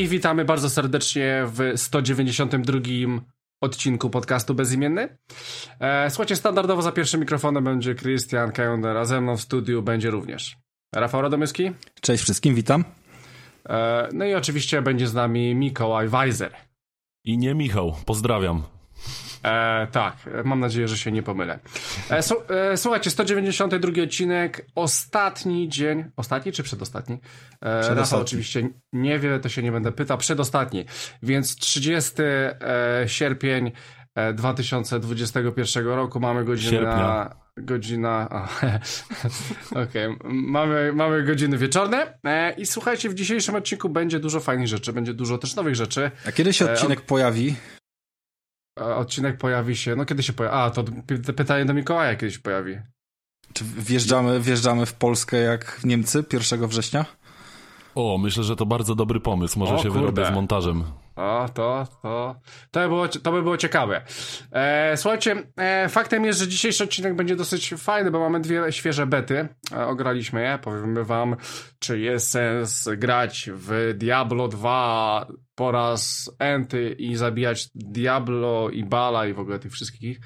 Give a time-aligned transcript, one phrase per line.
[0.00, 2.80] I witamy bardzo serdecznie w 192
[3.60, 5.18] odcinku podcastu Bezimienny.
[5.80, 10.10] E, słuchajcie, standardowo za pierwszym mikrofonem będzie Christian Kejonder, a ze mną w studiu będzie
[10.10, 10.56] również
[10.94, 11.72] Rafał Radomyski.
[12.00, 12.84] Cześć wszystkim, witam.
[13.68, 16.52] E, no i oczywiście będzie z nami Mikołaj Weiser.
[17.24, 18.62] I nie Michał, pozdrawiam.
[19.44, 21.58] E, tak, mam nadzieję, że się nie pomylę.
[22.10, 22.18] E,
[22.48, 27.18] e, słuchajcie, 192 odcinek, ostatni dzień, ostatni czy przedostatni?
[27.62, 30.84] E, Rafał oczywiście nie wie, to się nie będę pytał, przedostatni,
[31.22, 33.72] więc 30 e, sierpień
[34.34, 36.96] 2021 e, roku mamy godzinę Sierpnia.
[36.96, 38.28] na godzina.
[39.70, 40.16] Okej, okay.
[40.32, 42.18] mamy, mamy godziny wieczorne.
[42.24, 46.10] E, I słuchajcie, w dzisiejszym odcinku będzie dużo fajnych rzeczy, będzie dużo też nowych rzeczy.
[46.28, 47.56] A kiedy się odcinek e, pojawi?
[48.76, 50.56] Odcinek pojawi się, no kiedy się pojawi?
[50.56, 50.84] A, to
[51.36, 52.78] pytanie do Mikołaja kiedyś pojawi.
[53.52, 57.04] Czy wjeżdżamy, wjeżdżamy w Polskę jak Niemcy 1 września?
[57.94, 59.58] O, myślę, że to bardzo dobry pomysł.
[59.58, 60.00] Może o, się kurde.
[60.00, 60.84] wyrobię z montażem.
[61.20, 62.40] O, to, to,
[62.70, 64.02] to by było, to by było ciekawe.
[64.52, 69.06] E, słuchajcie, e, faktem jest, że dzisiejszy odcinek będzie dosyć fajny, bo mamy dwie świeże
[69.06, 69.48] bety.
[69.72, 70.58] E, ograliśmy je.
[70.62, 71.36] Powiemy wam,
[71.78, 75.26] czy jest sens grać w Diablo 2
[75.60, 80.20] po raz enty i zabijać Diablo i Bala i w ogóle tych wszystkich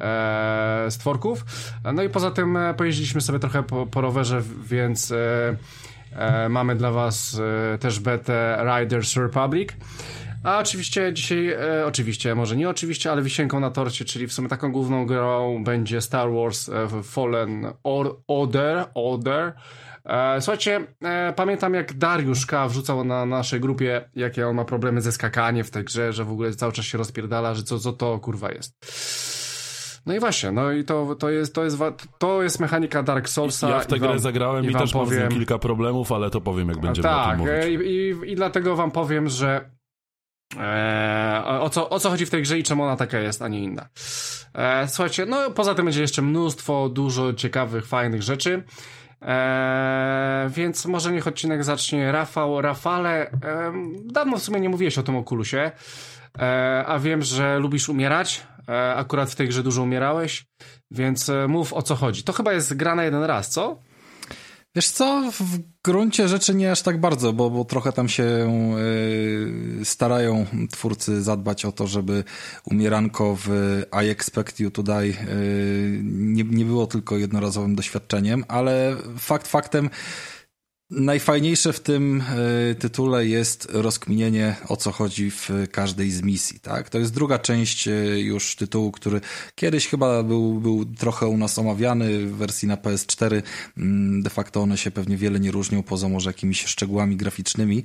[0.00, 1.44] e, stworków.
[1.94, 5.56] No i poza tym e, pojeździliśmy sobie trochę po, po rowerze, więc e,
[6.48, 7.40] mamy dla was
[7.80, 9.70] też betę Riders Republic.
[10.44, 14.48] A oczywiście dzisiaj, e, oczywiście, może nie oczywiście, ale wisienką na torcie, czyli w sumie
[14.48, 17.66] taką główną grą będzie Star Wars e, Fallen
[18.28, 19.52] Order, Order.
[20.04, 22.68] E, słuchajcie, e, pamiętam jak Dariusz K.
[22.68, 26.32] wrzucał na naszej grupie, jakie on ma problemy ze skakaniem w tej grze, że w
[26.32, 28.76] ogóle cały czas się rozpierdala, że co, co to kurwa jest.
[30.06, 31.78] No i właśnie, no i to, to, jest, to, jest,
[32.18, 33.68] to jest mechanika Dark Soulsa.
[33.68, 35.20] Ja w tę grę wam, zagrałem i, i też powiem...
[35.20, 37.86] mam kilka problemów, ale to powiem jak będziemy tak, o tym mówić.
[37.86, 39.70] I, i, i dlatego wam powiem, że
[40.60, 43.48] e, o, co, o co chodzi w tej grze i czemu ona taka jest, a
[43.48, 43.88] nie inna.
[44.54, 48.62] E, słuchajcie, no poza tym będzie jeszcze mnóstwo, dużo ciekawych, fajnych rzeczy.
[49.26, 52.60] Eee, więc może niech odcinek zacznie Rafał.
[52.60, 53.38] Rafale, eee,
[54.04, 55.70] dawno w sumie nie mówiłeś o tym okulusie,
[56.38, 58.46] eee, a wiem, że lubisz umierać.
[58.68, 60.44] Eee, akurat w tej grze dużo umierałeś,
[60.90, 62.22] więc e, mów o co chodzi.
[62.22, 63.78] To chyba jest gra na jeden raz, co?
[64.74, 68.24] Wiesz co, w gruncie rzeczy nie aż tak bardzo, bo, bo trochę tam się
[69.80, 72.24] y, starają twórcy zadbać o to, żeby
[72.64, 78.96] umieranko w I Expect You To Die y, nie, nie było tylko jednorazowym doświadczeniem, ale
[79.18, 79.90] fakt faktem
[80.94, 82.22] Najfajniejsze w tym
[82.70, 86.60] e, tytule jest rozkminienie, o co chodzi w każdej z misji.
[86.60, 86.90] Tak?
[86.90, 89.20] To jest druga część e, już tytułu, który
[89.54, 93.42] kiedyś chyba był, był trochę u nas omawiany w wersji na PS4.
[93.76, 97.84] Mm, de facto one się pewnie wiele nie różnią, poza może jakimiś szczegółami graficznymi.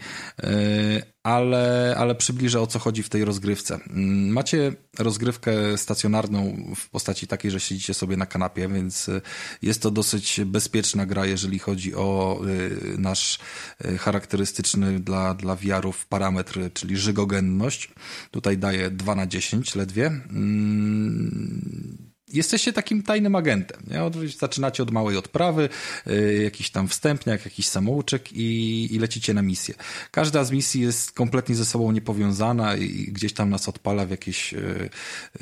[1.27, 3.79] Ale, ale przybliżę o co chodzi w tej rozgrywce.
[3.89, 9.21] Mm, macie rozgrywkę stacjonarną w postaci takiej, że siedzicie sobie na kanapie, więc y,
[9.61, 13.39] jest to dosyć bezpieczna gra, jeżeli chodzi o y, nasz
[13.85, 17.89] y, charakterystyczny dla, dla wiarów parametr, czyli żygogenność.
[18.31, 20.21] Tutaj daje 2 na 10 ledwie.
[22.33, 23.83] Jesteście takim tajnym agentem.
[23.87, 24.27] Nie?
[24.39, 25.69] Zaczynacie od małej odprawy,
[26.05, 29.75] yy, jakiś tam wstępniak, jakiś samouczek i, i lecicie na misję.
[30.11, 34.53] Każda z misji jest kompletnie ze sobą niepowiązana i gdzieś tam nas odpala w jakieś
[34.53, 34.89] yy,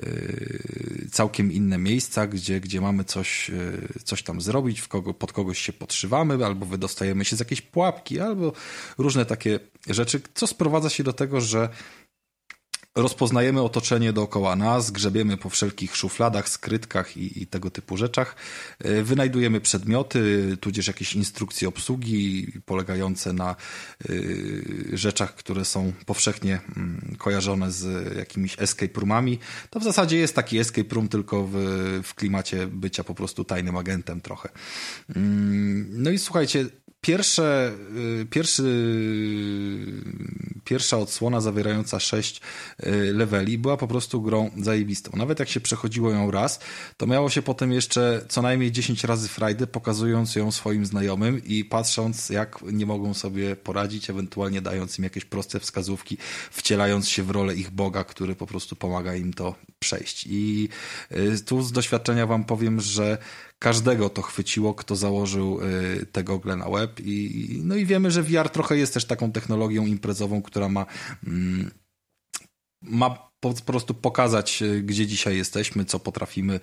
[0.04, 3.52] yy, całkiem inne miejsca, gdzie, gdzie mamy coś,
[4.04, 8.20] coś tam zrobić, w kogo, pod kogoś się podszywamy, albo wydostajemy się z jakiejś pułapki,
[8.20, 8.54] albo
[8.98, 11.70] różne takie rzeczy, co sprowadza się do tego, że
[12.96, 18.36] rozpoznajemy otoczenie dookoła nas, grzebiemy po wszelkich szufladach, skrytkach i, i, tego typu rzeczach,
[18.80, 23.56] e, wynajdujemy przedmioty, tudzież jakieś instrukcje obsługi polegające na
[24.10, 26.60] y, rzeczach, które są powszechnie
[27.14, 29.40] y, kojarzone z jakimiś escape roomami.
[29.70, 31.56] To w zasadzie jest taki escape room, tylko w,
[32.04, 34.50] w klimacie bycia po prostu tajnym agentem trochę.
[34.50, 35.14] Y,
[35.90, 36.66] no i słuchajcie,
[37.06, 37.72] Pierwsze,
[38.22, 38.64] y, pierwszy,
[40.66, 42.42] pierwsza odsłona zawierająca sześć
[42.86, 45.12] y, leveli była po prostu grą zajebistą.
[45.16, 46.60] Nawet jak się przechodziło ją raz,
[46.98, 51.66] to miało się potem jeszcze co najmniej 10 razy frajdy, pokazując ją swoim znajomym i
[51.66, 56.18] patrząc, jak nie mogą sobie poradzić, ewentualnie dając im jakieś proste wskazówki,
[56.52, 60.26] wcielając się w rolę ich Boga, który po prostu pomaga im to przejść.
[60.30, 60.70] I
[61.12, 63.18] y, tu z doświadczenia wam powiem, że
[63.60, 68.24] każdego to chwyciło, kto założył y, te gogle na web i no i wiemy, że
[68.24, 70.86] VR trochę jest też taką technologią imprezową, która ma
[71.28, 71.72] mm,
[72.82, 76.60] ma po prostu pokazać, y, gdzie dzisiaj jesteśmy, co potrafimy,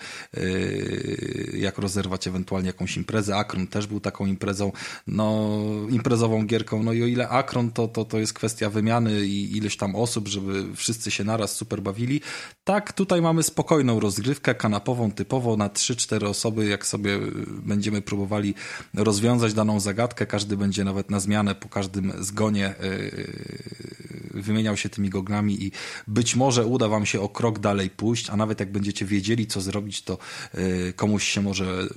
[1.55, 3.37] jak rozerwać ewentualnie jakąś imprezę.
[3.37, 4.73] Akron też był taką imprezą,
[5.07, 5.51] no
[5.91, 9.77] imprezową gierką, no i o ile Akron to, to, to jest kwestia wymiany i ileś
[9.77, 12.21] tam osób, żeby wszyscy się naraz super bawili,
[12.65, 17.19] tak tutaj mamy spokojną rozgrywkę kanapową, typowo na 3-4 osoby, jak sobie
[17.49, 18.55] będziemy próbowali
[18.95, 25.11] rozwiązać daną zagadkę, każdy będzie nawet na zmianę po każdym zgonie yy, wymieniał się tymi
[25.11, 25.73] goglami i
[26.07, 29.61] być może uda wam się o krok dalej pójść, a nawet jak będziecie wiedzieli, co
[29.61, 30.19] zrobić, to
[30.55, 31.89] yy, komuś się może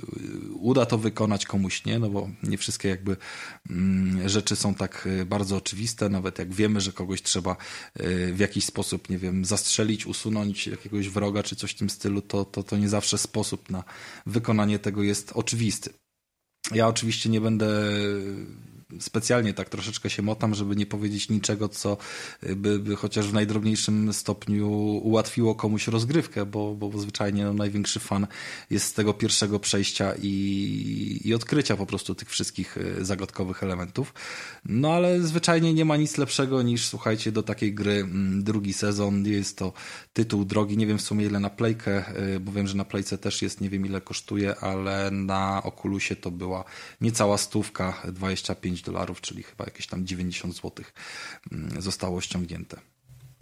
[0.54, 3.18] uda to wykonać, komuś nie, no bo nie wszystkie jakby
[3.70, 7.56] mm, rzeczy są tak yy, bardzo oczywiste, nawet jak wiemy, że kogoś trzeba
[8.34, 12.46] w jakiś sposób, nie wiem, zastrzelić, usunąć jakiegoś wroga czy coś w tym stylu, to,
[12.46, 13.84] to, to nie zawsze sposób na
[14.26, 15.94] wykonanie tego jest oczywisty.
[16.72, 17.68] Ja oczywiście nie będę
[19.00, 21.98] specjalnie tak troszeczkę się motam, żeby nie powiedzieć niczego, co
[22.56, 24.70] by, by chociaż w najdrobniejszym stopniu
[25.04, 28.28] ułatwiło komuś rozgrywkę, bo, bo zwyczajnie no, największy fan
[28.70, 34.14] jest z tego pierwszego przejścia i, i odkrycia po prostu tych wszystkich e, zagadkowych elementów.
[34.66, 39.26] No ale zwyczajnie nie ma nic lepszego niż, słuchajcie, do takiej gry mm, drugi sezon.
[39.26, 39.74] Jest to
[40.14, 43.18] tytuł drogi, nie wiem w sumie ile na playkę, e, bo wiem, że na playce
[43.18, 46.64] też jest, nie wiem ile kosztuje, ale na Oculusie to była
[47.02, 50.72] niecała stówka, 25 dolarów, czyli chyba jakieś tam 90 zł
[51.52, 52.78] mm, zostało ściągnięte.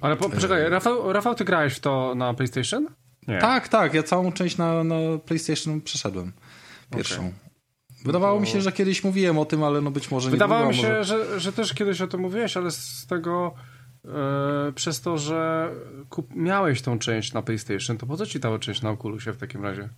[0.01, 2.87] Ale po, poczekaj, e, Rafał, Rafał, ty grałeś w to na PlayStation?
[3.27, 3.39] Nie.
[3.39, 4.95] Tak, tak, ja całą część na, na
[5.25, 6.31] PlayStation przeszedłem.
[6.95, 7.19] Pierwszą.
[7.19, 7.33] Okay.
[8.05, 10.75] Wydawało mi się, że kiedyś mówiłem o tym, ale no być może nie Wydawało mi
[10.75, 11.03] się, może...
[11.03, 13.53] że, że też kiedyś o tym mówiłeś, ale z tego
[14.05, 15.69] e, przez to, że
[16.09, 19.37] kup, miałeś tą część na PlayStation, to po co ci ta część na Oculusie w
[19.37, 19.89] takim razie?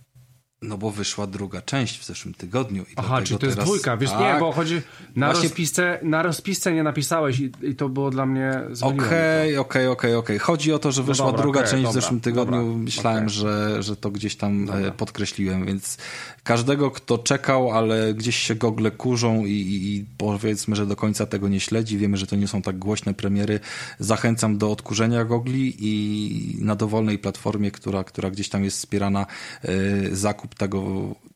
[0.62, 2.82] No bo wyszła druga część w zeszłym tygodniu.
[2.82, 3.68] I Aha, czyli to jest teraz...
[3.68, 3.96] dwójka.
[3.96, 4.20] Wiesz, tak.
[4.20, 4.82] nie, bo chodzi...
[5.16, 5.42] Na, Właśnie...
[5.42, 8.60] rozpisce, na rozpisce nie napisałeś i, i to było dla mnie...
[8.82, 10.38] Okej, okej, okej, okej.
[10.38, 12.58] Chodzi o to, że no wyszła no dobra, druga okay, część dobra, w zeszłym tygodniu.
[12.58, 13.34] Dobra, Myślałem, okay.
[13.34, 15.98] że, że to gdzieś tam e, podkreśliłem, więc
[16.44, 21.26] każdego, kto czekał, ale gdzieś się gogle kurzą i, i, i powiedzmy, że do końca
[21.26, 23.60] tego nie śledzi, wiemy, że to nie są tak głośne premiery,
[23.98, 29.26] zachęcam do odkurzenia gogli i na dowolnej platformie, która, która gdzieś tam jest wspierana,
[29.64, 30.84] yy, zakup tego,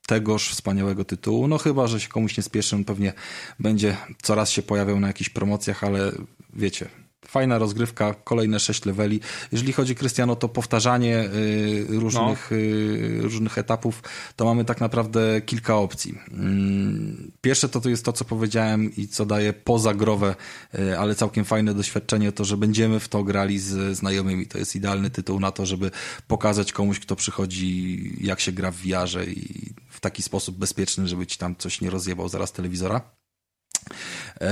[0.06, 1.48] tegoż wspaniałego tytułu.
[1.48, 3.12] No chyba, że się komuś nie spieszy, on pewnie
[3.58, 6.12] będzie coraz się pojawiał na jakichś promocjach, ale
[6.52, 6.88] wiecie,
[7.28, 9.20] fajna rozgrywka, kolejne sześć leveli.
[9.52, 12.56] Jeżeli chodzi, Krystiano, to powtarzanie y, różnych, no.
[12.56, 14.02] y, różnych etapów,
[14.36, 16.14] to mamy tak naprawdę kilka opcji.
[16.30, 20.34] Mm, pierwsze to, to jest to, co powiedziałem i co daje poza growę,
[20.78, 24.46] y, ale całkiem fajne doświadczenie, to, że będziemy w to grali z znajomymi.
[24.46, 25.90] To jest idealny tytuł na to, żeby
[26.26, 31.26] pokazać komuś, kto przychodzi, jak się gra w wiarze i w taki sposób bezpieczny, żeby
[31.26, 33.19] ci tam coś nie rozjebał zaraz telewizora.
[34.40, 34.50] E,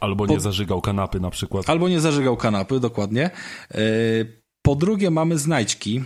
[0.00, 0.40] albo nie po...
[0.40, 1.70] zażygał kanapy na przykład.
[1.70, 3.30] Albo nie zażygał kanapy, dokładnie.
[3.70, 3.80] E,
[4.62, 6.02] po drugie mamy znajdźki.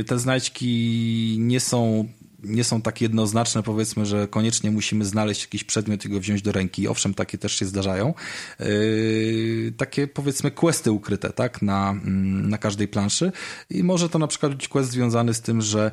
[0.00, 2.08] E, te znajdźki nie są
[2.46, 6.52] nie są tak jednoznaczne, powiedzmy, że koniecznie musimy znaleźć jakiś przedmiot i go wziąć do
[6.52, 6.88] ręki.
[6.88, 8.14] Owszem, takie też się zdarzają.
[8.60, 13.32] Yy, takie, powiedzmy, questy ukryte, tak, na, mm, na każdej planszy.
[13.70, 15.90] I może to na przykład być quest związany z tym, że,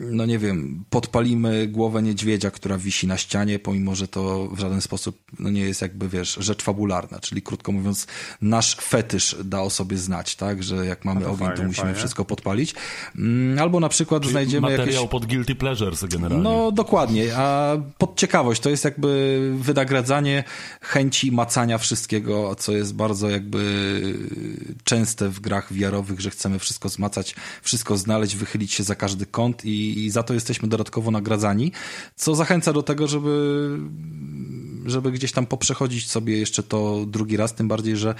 [0.00, 4.80] no nie wiem, podpalimy głowę niedźwiedzia, która wisi na ścianie, pomimo, że to w żaden
[4.80, 7.20] sposób, no nie jest jakby, wiesz, rzecz fabularna.
[7.20, 8.06] Czyli, krótko mówiąc,
[8.42, 11.98] nasz fetysz da o sobie znać, tak, że jak mamy ogień, fajnie, to musimy fajnie.
[11.98, 12.74] wszystko podpalić.
[13.16, 15.10] Mm, albo na przykład Czyli znajdziemy materiał jakieś...
[15.10, 16.44] pod guilty pleasure pleasures generalnie.
[16.44, 20.44] No dokładnie, a pod ciekawość to jest jakby wynagradzanie
[20.80, 23.64] chęci macania wszystkiego, co jest bardzo jakby
[24.84, 29.63] częste w grach wiarowych, że chcemy wszystko zmacać, wszystko znaleźć, wychylić się za każdy kąt
[29.64, 31.72] i, i za to jesteśmy dodatkowo nagradzani,
[32.16, 33.78] co zachęca do tego, żeby
[34.86, 38.14] żeby gdzieś tam poprzechodzić sobie jeszcze to drugi raz, tym bardziej, że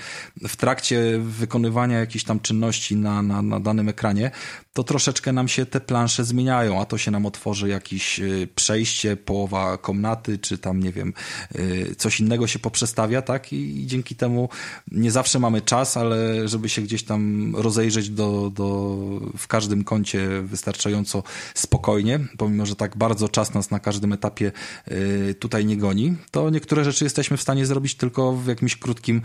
[0.48, 4.30] w trakcie wykonywania jakichś tam czynności na, na, na danym ekranie,
[4.74, 9.16] to troszeczkę nam się te plansze zmieniają, a to się nam otworzy jakieś y, przejście,
[9.16, 11.12] połowa komnaty, czy tam, nie wiem,
[11.56, 13.52] y, coś innego się poprzestawia, tak?
[13.52, 14.48] I, i dzięki temu
[14.90, 18.96] nie zawsze mamy czas, ale żeby się gdzieś tam rozejrzeć do, do,
[19.36, 21.22] w każdym kącie wystarczająco
[21.54, 24.52] spokojnie, pomimo, że tak bardzo czas nas na każdym etapie
[24.90, 29.22] y, tutaj nie goni, to niektóre rzeczy jesteśmy w stanie zrobić tylko w jakimś krótkim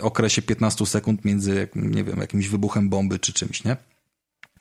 [0.00, 3.76] okresie 15 sekund między, nie wiem, jakimś wybuchem bomby czy czymś, nie?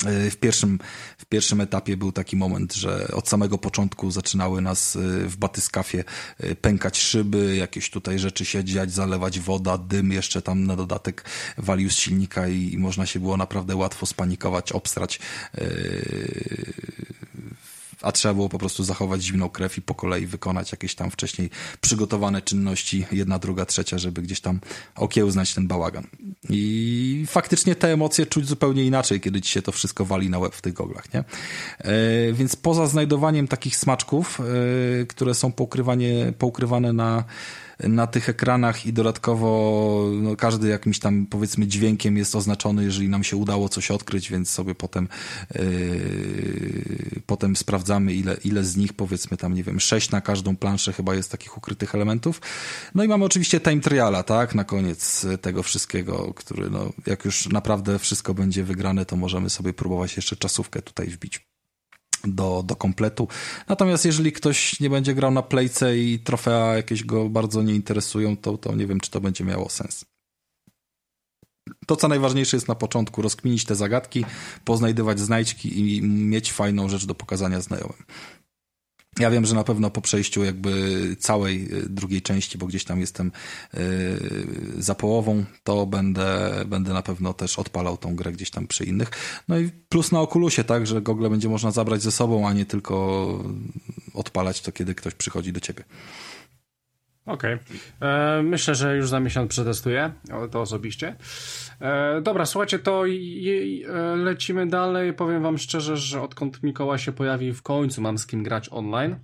[0.05, 0.79] W pierwszym,
[1.17, 6.03] w pierwszym etapie był taki moment, że od samego początku zaczynały nas y, w batyskafie
[6.43, 11.25] y, pękać szyby, jakieś tutaj rzeczy się dziać, zalewać woda, dym jeszcze tam na dodatek
[11.57, 15.19] walił z silnika i, i można się było naprawdę łatwo spanikować, obstrać.
[15.57, 17.07] Yy
[18.01, 21.49] a trzeba było po prostu zachować zimną krew i po kolei wykonać jakieś tam wcześniej
[21.81, 24.59] przygotowane czynności, jedna, druga, trzecia, żeby gdzieś tam
[24.95, 26.03] okiełznać ten bałagan.
[26.49, 30.55] I faktycznie te emocje czuć zupełnie inaczej, kiedy ci się to wszystko wali na łeb
[30.55, 31.19] w tych goglach, nie?
[31.19, 37.23] E, więc poza znajdowaniem takich smaczków, e, które są poukrywanie, poukrywane na
[37.79, 43.23] na tych ekranach i dodatkowo no, każdy jakimś tam powiedzmy dźwiękiem jest oznaczony, jeżeli nam
[43.23, 45.07] się udało coś odkryć, więc sobie potem
[45.55, 50.93] yy, potem sprawdzamy ile, ile z nich powiedzmy tam nie wiem, sześć na każdą planszę
[50.93, 52.41] chyba jest takich ukrytych elementów.
[52.95, 57.49] No i mamy oczywiście time triala, tak, na koniec tego wszystkiego, który no jak już
[57.49, 61.56] naprawdę wszystko będzie wygrane, to możemy sobie próbować jeszcze czasówkę tutaj wbić
[62.35, 63.27] do, do kompletu.
[63.67, 68.37] Natomiast jeżeli ktoś nie będzie grał na playce i trofea jakieś go bardzo nie interesują,
[68.37, 70.05] to, to nie wiem, czy to będzie miało sens.
[71.87, 74.25] To, co najważniejsze jest na początku, rozkminić te zagadki,
[74.65, 78.03] poznajdywać znajdźki i mieć fajną rzecz do pokazania znajomym.
[79.19, 80.71] Ja wiem, że na pewno po przejściu jakby
[81.19, 83.31] całej y, drugiej części, bo gdzieś tam jestem
[83.73, 83.79] yy,
[84.77, 89.11] za połową, to będę, będę na pewno też odpalał tą grę gdzieś tam przy innych.
[89.47, 92.65] No i plus na Oculusie, tak, że Google będzie można zabrać ze sobą, a nie
[92.65, 93.27] tylko
[94.13, 95.83] odpalać to, kiedy ktoś przychodzi do ciebie.
[97.27, 97.53] Okej.
[97.99, 98.09] Okay.
[98.09, 100.11] E, myślę, że już za miesiąc przetestuję
[100.51, 101.15] to osobiście.
[101.81, 105.13] E, dobra, słuchajcie, to i, e, lecimy dalej.
[105.13, 109.15] Powiem wam szczerze, że odkąd Mikołaj się pojawi, w końcu mam z kim grać online.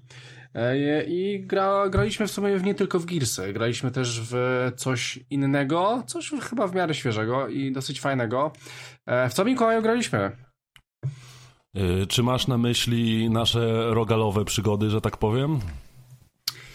[0.53, 6.03] E, I gra, graliśmy w sumie nie tylko w Gearsy, graliśmy też w coś innego,
[6.07, 8.51] coś chyba w miarę świeżego i dosyć fajnego.
[9.05, 10.31] E, w co Mikołaju graliśmy?
[11.75, 15.59] E, czy masz na myśli nasze rogalowe przygody, że tak powiem?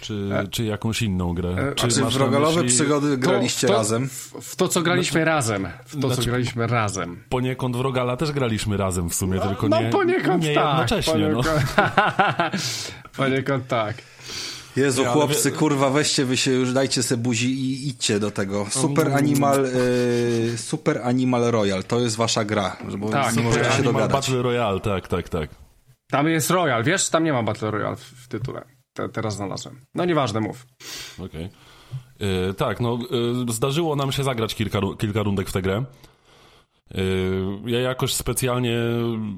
[0.08, 1.48] Czy, e, czy jakąś inną grę?
[1.48, 2.78] E, czy, czy w rogalowe myśli...
[2.78, 4.08] przygody graliście to, razem?
[4.08, 5.68] W, w, to, co graliśmy znaczy, razem.
[5.86, 7.24] W to, znaczy, co graliśmy razem.
[7.28, 10.66] Poniekąd w rogala też graliśmy razem w sumie, no, tylko no, nie, poniekąd nie tak,
[10.66, 11.12] jednocześnie.
[11.12, 11.46] Poniekąd,
[11.76, 11.82] no.
[13.16, 13.96] poniekąd tak.
[14.76, 15.58] Jezu, ja, chłopcy, ale...
[15.58, 18.66] kurwa, weźcie wy się już, dajcie se buzi i idźcie do tego.
[18.70, 23.82] Super Animal, y, Super Animal Royal, to jest wasza gra, bo tak, nie możecie się
[23.82, 24.12] dogadać.
[24.12, 25.50] Battle Royale, tak, tak, tak.
[26.10, 29.80] Tam jest Royal, wiesz, tam nie ma Battle Royale w, w tytule te, teraz znalazłem.
[29.94, 30.66] No nieważne, mów.
[31.18, 31.26] Okej.
[31.26, 31.48] Okay.
[32.46, 32.98] Yy, tak, no
[33.46, 35.84] yy, zdarzyło nam się zagrać kilka, kilka rundek w tę grę.
[36.94, 37.00] Yy,
[37.66, 38.76] ja jakoś specjalnie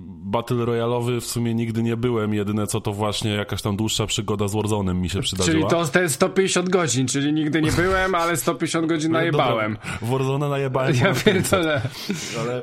[0.07, 2.35] Battle Royalowy w sumie nigdy nie byłem.
[2.35, 5.71] Jedyne co to właśnie jakaś tam dłuższa przygoda z Warzone'em mi się przydarzyła.
[5.71, 9.76] Czyli to te 150 godzin, czyli nigdy nie byłem, ale 150 godzin najebałem.
[10.02, 10.95] W Warzone najebałem.
[10.97, 11.83] Ja pierdolę.
[12.40, 12.62] Ale...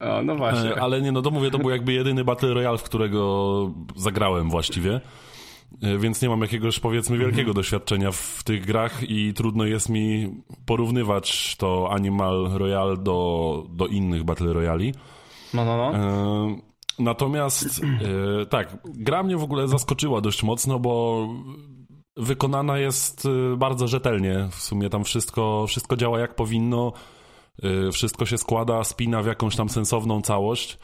[0.00, 0.74] O, no właśnie.
[0.80, 5.00] Ale nie, no to mówię, to był jakby jedyny Battle Royale, w którego zagrałem właściwie.
[5.82, 7.54] E, więc nie mam jakiegoś powiedzmy wielkiego mhm.
[7.54, 10.34] doświadczenia w tych grach i trudno jest mi
[10.66, 14.94] porównywać to Animal Royale do, do innych Battle Royali.
[15.54, 15.94] No, no, no.
[15.94, 16.56] E,
[16.98, 21.28] natomiast e, tak, gra mnie w ogóle zaskoczyła dość mocno, bo
[22.16, 24.48] wykonana jest e, bardzo rzetelnie.
[24.50, 26.92] W sumie tam wszystko, wszystko działa jak powinno.
[27.62, 30.78] E, wszystko się składa, spina w jakąś tam sensowną całość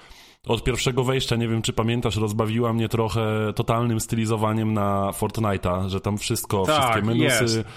[0.47, 6.01] od pierwszego wejścia, nie wiem czy pamiętasz, rozbawiła mnie trochę totalnym stylizowaniem na Fortnite'a, że
[6.01, 7.69] tam wszystko, tak, wszystkie menusy, jest.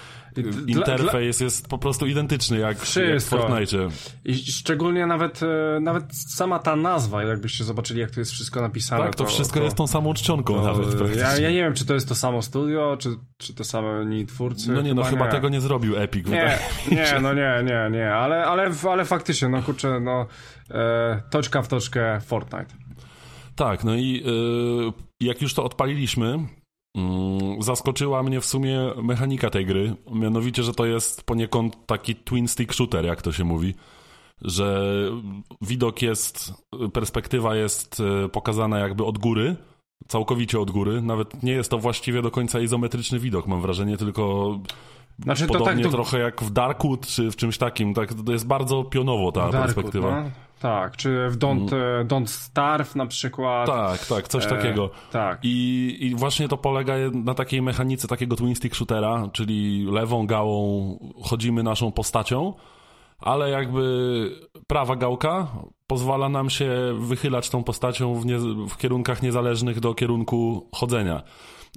[0.66, 3.00] Interfejs dla, jest po prostu identyczny jak, wszystko.
[3.00, 3.88] jak w Fortnite.
[4.24, 9.04] I szczególnie nawet, e, nawet sama ta nazwa, jakbyście zobaczyli jak to jest wszystko napisane.
[9.04, 11.74] Tak, to, to wszystko to, jest tą samą czcionką to, nawet ja, ja, nie wiem,
[11.74, 13.08] czy to jest to samo studio, czy,
[13.38, 14.72] czy to same twórcy.
[14.72, 15.32] No nie, no chyba, nie.
[15.32, 16.26] tego nie zrobił Epic.
[16.26, 16.58] Nie,
[16.90, 20.26] nie, no nie, nie, nie, ale, ale, ale faktycznie, no kurczę, no
[20.70, 22.74] e, toczka w toczkę Fortnite.
[23.56, 26.38] Tak, no i e, jak już to odpaliliśmy,
[27.60, 29.94] zaskoczyła mnie w sumie mechanika tej gry.
[30.12, 33.74] Mianowicie, że to jest poniekąd taki twin stick shooter, jak to się mówi.
[34.42, 34.92] Że
[35.60, 36.52] widok jest,
[36.92, 39.56] perspektywa jest e, pokazana jakby od góry,
[40.08, 41.02] całkowicie od góry.
[41.02, 44.58] Nawet nie jest to właściwie do końca izometryczny widok, mam wrażenie, tylko
[45.18, 45.90] znaczy, Podobnie to tak, to...
[45.90, 49.64] trochę jak w Darkwood czy w czymś takim, tak, to jest bardzo pionowo ta Darkwood,
[49.64, 50.20] perspektywa.
[50.20, 50.30] No?
[50.62, 52.08] Tak, czy w Don't, mm.
[52.08, 53.66] Don't Starve na przykład.
[53.66, 54.90] Tak, tak, coś e, takiego.
[55.12, 55.38] Tak.
[55.42, 60.98] I, I właśnie to polega na takiej mechanice takiego twin stick shootera, czyli lewą gałą
[61.22, 62.54] chodzimy naszą postacią,
[63.18, 64.30] ale jakby
[64.66, 65.46] prawa gałka
[65.86, 68.38] pozwala nam się wychylać tą postacią w, nie,
[68.68, 71.22] w kierunkach niezależnych do kierunku chodzenia.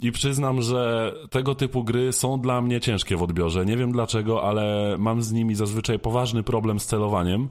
[0.01, 3.65] I przyznam, że tego typu gry są dla mnie ciężkie w odbiorze.
[3.65, 7.49] Nie wiem dlaczego, ale mam z nimi zazwyczaj poważny problem z celowaniem.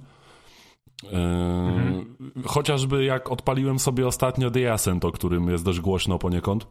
[1.12, 2.16] Mhm.
[2.46, 6.66] Chociażby jak odpaliłem sobie ostatnio The Ascent, o którym jest dość głośno poniekąd,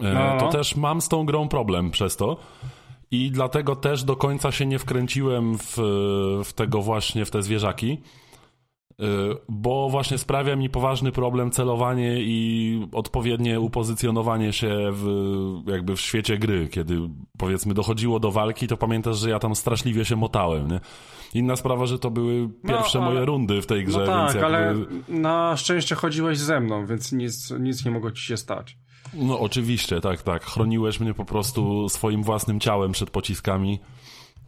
[0.00, 0.40] e, no.
[0.40, 2.36] to też mam z tą grą problem przez to.
[3.10, 5.76] I dlatego też do końca się nie wkręciłem w,
[6.44, 7.98] w tego właśnie, w te zwierzaki.
[9.48, 15.06] Bo właśnie sprawia mi poważny problem celowanie i odpowiednie upozycjonowanie się w,
[15.66, 16.68] jakby w świecie gry.
[16.68, 17.00] Kiedy
[17.38, 20.80] powiedzmy dochodziło do walki, to pamiętasz, że ja tam straszliwie się motałem, nie?
[21.34, 23.14] Inna sprawa, że to były no, pierwsze no, ale...
[23.14, 24.46] moje rundy w tej grze, no tak, więc jakby...
[24.46, 24.74] ale
[25.08, 28.76] na szczęście chodziłeś ze mną, więc nic, nic nie mogło ci się stać.
[29.14, 30.44] No oczywiście, tak, tak.
[30.44, 33.80] Chroniłeś mnie po prostu swoim własnym ciałem przed pociskami.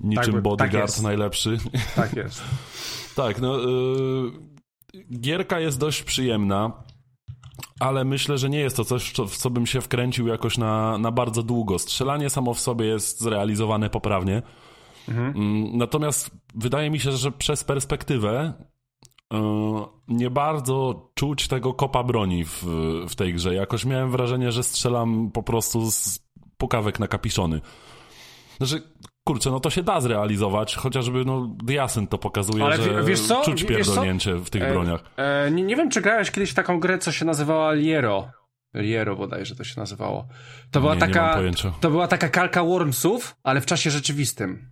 [0.00, 1.58] Niczym tak, bodyguard tak najlepszy.
[1.96, 2.42] Tak jest.
[3.22, 3.58] tak, no...
[3.58, 4.32] Yy,
[5.20, 6.82] gierka jest dość przyjemna,
[7.80, 11.10] ale myślę, że nie jest to coś, w co bym się wkręcił jakoś na, na
[11.10, 11.78] bardzo długo.
[11.78, 14.42] Strzelanie samo w sobie jest zrealizowane poprawnie.
[15.08, 15.36] Mhm.
[15.36, 18.52] Mm, natomiast wydaje mi się, że przez perspektywę
[19.32, 19.38] yy,
[20.08, 22.64] nie bardzo czuć tego kopa broni w,
[23.08, 23.54] w tej grze.
[23.54, 26.18] Jakoś miałem wrażenie, że strzelam po prostu z
[26.58, 27.60] pukawek na kapiszony.
[28.58, 28.82] Znaczy,
[29.30, 33.42] kurczę, no to się da zrealizować, chociażby no Diasen to pokazuje, Ale że wiesz co?
[33.42, 35.00] czuć pierdolnięcie w tych e, broniach.
[35.16, 38.30] E, nie, nie wiem, czy grałeś kiedyś taką grę, co się nazywała Liero.
[38.74, 40.28] Liero bodajże to się nazywało.
[40.70, 44.70] To była nie, taka, nie to była taka kalka Wormsów, ale w czasie rzeczywistym.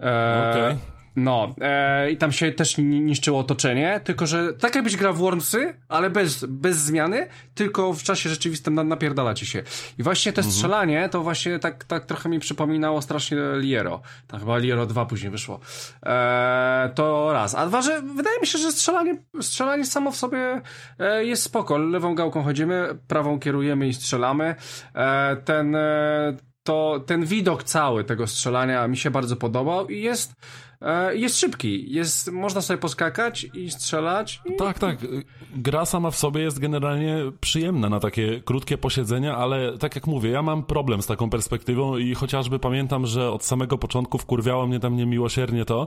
[0.00, 0.62] E, Okej.
[0.62, 0.97] Okay.
[1.18, 5.74] No, e, i tam się też niszczyło otoczenie, tylko że tak jakbyś grał w Wormsy,
[5.88, 9.62] ale bez, bez zmiany, tylko w czasie rzeczywistym na, napierdala ci się.
[9.98, 10.52] I właśnie te mhm.
[10.52, 14.00] strzelanie, to właśnie tak, tak trochę mi przypominało strasznie Liero.
[14.26, 15.60] Tam chyba Liero 2 później wyszło.
[16.06, 17.54] E, to raz.
[17.54, 20.60] A dwa, że wydaje mi się, że strzelanie, strzelanie samo w sobie
[20.98, 21.78] e, jest spoko.
[21.78, 24.54] Lewą gałką chodzimy, prawą kierujemy i strzelamy.
[24.94, 30.32] E, ten, e, to, ten widok cały tego strzelania mi się bardzo podobał i jest
[31.12, 34.40] jest szybki, jest, można sobie poskakać i strzelać.
[34.44, 34.56] I...
[34.56, 34.98] Tak, tak.
[35.56, 40.30] Gra sama w sobie jest generalnie przyjemna na takie krótkie posiedzenia, ale tak jak mówię,
[40.30, 44.80] ja mam problem z taką perspektywą i chociażby pamiętam, że od samego początku wkurwiało mnie
[44.80, 45.86] tam niemiłosiernie to,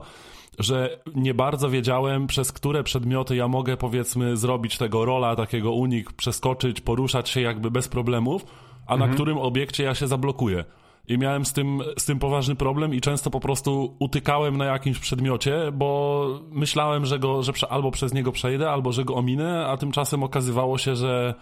[0.59, 6.13] że nie bardzo wiedziałem, przez które przedmioty ja mogę, powiedzmy, zrobić tego rola, takiego unik,
[6.13, 8.45] przeskoczyć, poruszać się jakby bez problemów,
[8.87, 9.09] a mhm.
[9.09, 10.65] na którym obiekcie ja się zablokuję
[11.07, 14.99] i miałem z tym, z tym poważny problem i często po prostu utykałem na jakimś
[14.99, 19.77] przedmiocie, bo myślałem, że go, że albo przez niego przejdę, albo że go ominę, a
[19.77, 21.33] tymczasem okazywało się, że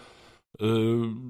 [0.59, 0.67] yy,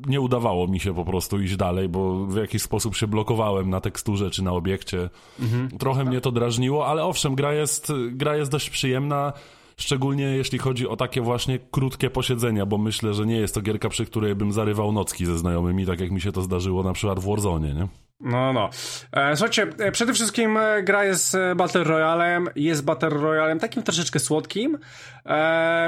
[0.07, 3.81] nie udawało mi się po prostu iść dalej, bo w jakiś sposób się blokowałem na
[3.81, 5.09] teksturze czy na obiekcie.
[5.39, 5.69] Mhm.
[5.77, 9.33] Trochę mnie to drażniło, ale owszem, gra jest, gra jest dość przyjemna.
[9.77, 13.89] Szczególnie jeśli chodzi o takie właśnie krótkie posiedzenia, bo myślę, że nie jest to gierka,
[13.89, 17.19] przy której bym zarywał nocki ze znajomymi, tak jak mi się to zdarzyło na przykład
[17.19, 17.87] w Warzone, nie?
[18.19, 18.69] No, no.
[19.11, 24.19] E, słuchajcie, e, przede wszystkim e, gra jest Battle Royalem, jest Battle Royalem takim troszeczkę
[24.19, 24.77] słodkim,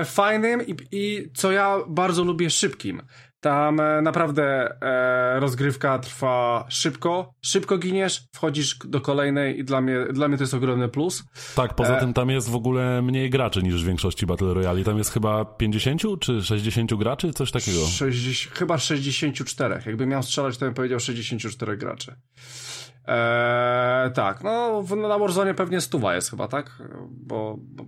[0.05, 3.01] fajnym i, i co ja bardzo lubię szybkim.
[3.41, 10.05] Tam e, naprawdę e, rozgrywka trwa szybko, szybko giniesz, wchodzisz do kolejnej i dla mnie,
[10.13, 11.23] dla mnie to jest ogromny plus.
[11.55, 11.99] Tak, poza e...
[11.99, 14.83] tym tam jest w ogóle mniej graczy niż w większości Battle Royale.
[14.83, 17.87] Tam jest chyba 50 czy 60 graczy, coś takiego?
[17.87, 19.81] 60, chyba 64.
[19.85, 22.15] Jakbym miał strzelać, to bym powiedział 64 graczy.
[23.07, 26.83] Eee, tak, no na Warzone pewnie stuwa jest chyba, tak?
[27.09, 27.85] Bo, bo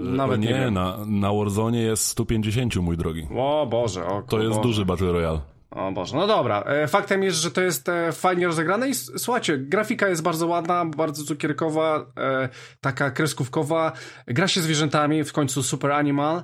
[0.00, 3.28] nawet nie, nie na, na Warzone jest 150, mój drogi.
[3.36, 4.62] O Boże, o To jest Boże.
[4.62, 5.40] duży Battle Royale.
[5.76, 6.60] O Boże, no dobra.
[6.60, 10.84] E, faktem jest, że to jest e, fajnie rozegrane i słuchajcie, grafika jest bardzo ładna,
[10.84, 12.48] bardzo cukierkowa, e,
[12.80, 13.92] taka kreskówkowa.
[14.26, 16.42] Gra się zwierzętami, w końcu Super Animal,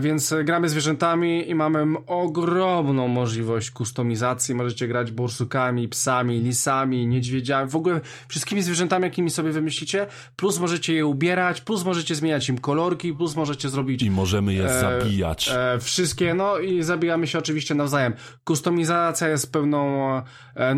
[0.00, 4.54] więc gramy zwierzętami i mamy ogromną możliwość kustomizacji.
[4.54, 10.06] Możecie grać borsukami, psami, lisami, niedźwiedziami, w ogóle wszystkimi zwierzętami, jakimi sobie wymyślicie.
[10.36, 14.02] Plus możecie je ubierać, plus możecie zmieniać im kolorki, plus możecie zrobić...
[14.02, 15.50] I możemy je e, zabijać.
[15.54, 18.14] E, wszystkie, no i zabijamy się oczywiście nawzajem.
[18.44, 20.12] Kustomizacja jest pełną.
[20.56, 20.74] E,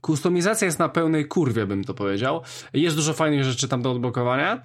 [0.00, 2.42] kustomizacja jest na pełnej kurwie, bym to powiedział.
[2.72, 4.62] Jest dużo fajnych rzeczy tam do odblokowania.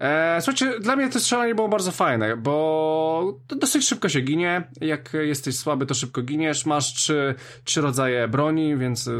[0.00, 4.68] E, słuchajcie, dla mnie to strzelanie było bardzo fajne, bo dosyć szybko się ginie.
[4.80, 6.66] Jak jesteś słaby, to szybko giniesz.
[6.66, 9.12] Masz trzy, trzy rodzaje broni, więc e,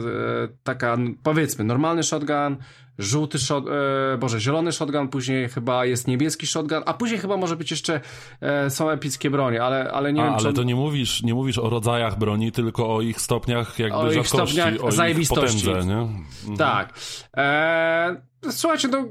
[0.65, 2.57] taka, powiedzmy, normalny shotgun,
[2.99, 7.57] żółty shot, e, boże, zielony shotgun, później chyba jest niebieski shotgun, a później chyba może
[7.57, 8.01] być jeszcze
[8.41, 11.59] e, są epickie bronie, ale, ale nie a, wiem, ale to nie mówisz, nie mówisz
[11.59, 15.87] o rodzajach broni, tylko o ich stopniach jakby o rzadkości, ich stopniach o ich potędze,
[15.87, 15.97] nie?
[15.97, 16.57] Mhm.
[16.59, 16.95] Tak.
[17.37, 18.17] E,
[18.51, 19.09] słuchajcie, no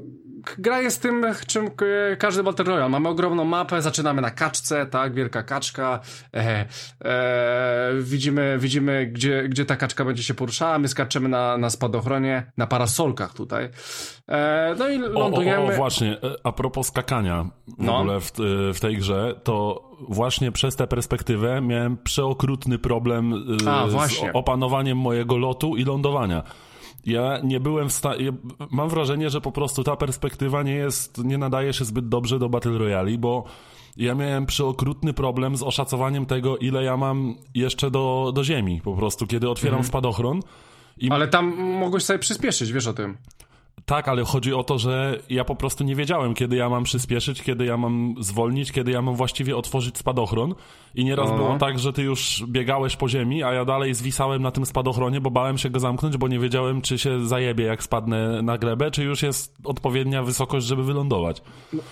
[0.58, 1.70] gra jest tym, czym
[2.18, 2.88] każdy Battle Royale.
[2.88, 6.00] Mamy ogromną mapę, zaczynamy na kaczce, tak, wielka kaczka.
[6.34, 6.66] E,
[7.04, 10.78] e, widzimy, widzimy gdzie, gdzie ta kaczka będzie się poruszała.
[10.78, 13.68] My skaczemy na, na spadochronie, na parasolkach tutaj.
[14.28, 15.62] E, no i lądujemy.
[15.62, 17.98] O, o, o, właśnie, e, a propos skakania w no.
[17.98, 23.32] ogóle w, e, w tej grze, to właśnie przez tę perspektywę miałem przeokrutny problem
[23.66, 26.42] e, a, z opanowaniem mojego lotu i lądowania.
[27.06, 28.32] Ja nie byłem w stanie.
[28.70, 32.48] Mam wrażenie, że po prostu ta perspektywa nie jest, nie nadaje się zbyt dobrze do
[32.48, 33.44] Battle Royale, bo
[33.96, 38.80] ja miałem przeokrutny problem z oszacowaniem tego, ile ja mam jeszcze do, do ziemi.
[38.84, 39.88] Po prostu, kiedy otwieram Mhm.
[39.88, 40.40] spadochron.
[40.98, 43.16] I Ale tam mogłeś sobie przyspieszyć, wiesz o tym.
[43.84, 47.42] Tak, ale chodzi o to, że ja po prostu nie wiedziałem, kiedy ja mam przyspieszyć,
[47.42, 50.54] kiedy ja mam zwolnić, kiedy ja mam właściwie otworzyć spadochron.
[50.94, 51.36] I nieraz No.
[51.36, 55.20] było tak, że ty już biegałeś po ziemi, a ja dalej zwisałem na tym spadochronie,
[55.20, 58.90] bo bałem się go zamknąć, bo nie wiedziałem, czy się zajebie, jak spadnę na glebę,
[58.90, 61.42] czy już jest odpowiednia wysokość, żeby wylądować.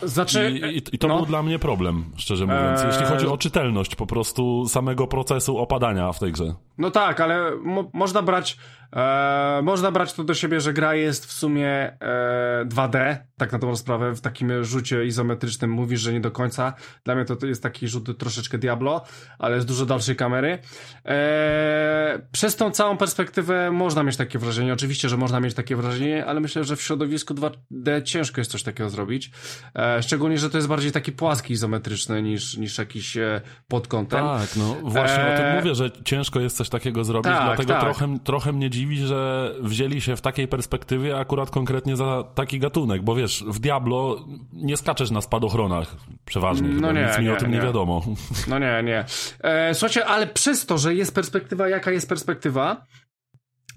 [0.03, 1.16] Znaczy, I, i, i to no.
[1.16, 2.87] był dla mnie problem, szczerze mówiąc, Eee.
[2.87, 6.55] jeśli chodzi o czytelność po prostu samego procesu opadania w tej grze.
[6.79, 8.57] No tak, ale mo można brać
[8.94, 11.68] e, można brać to do siebie, że gra jest w sumie
[12.00, 16.73] e, 2D, tak na dobrą sprawę, w takim rzucie izometrycznym mówisz, że nie do końca.
[17.05, 19.05] Dla mnie to, jest taki rzut troszeczkę Diablo,
[19.38, 20.59] ale z dużo dalszej kamery.
[21.07, 26.27] E, przez tą całą perspektywę można mieć takie wrażenie, oczywiście, że można mieć takie wrażenie,
[26.27, 29.31] ale myślę, że w środowisku 2D ciężko jest coś takiego zrobić.
[29.77, 34.25] E, szczególnie, że to jest bardziej taki płaski izometryczny niż, niż jakiś e, pod kątem.
[34.25, 35.57] Tak, no właśnie o tym Eee.
[35.57, 37.83] mówię, że ciężko jest coś takiego zrobić, Tak, dlatego tak.
[37.83, 43.03] Trochę, trochę mnie dziwi, że wzięli się w takiej perspektywie akurat konkretnie za taki gatunek,
[43.03, 47.50] bo wiesz, w Diablo nie skaczesz na spadochronach przeważnie, No nie, nic mi o tym
[47.50, 47.62] nie, nie.
[47.64, 48.02] wiadomo.
[48.48, 49.04] No nie, nie.
[49.42, 52.84] E, słuchajcie, ale przez to, że jest perspektywa, jaka jest perspektywa,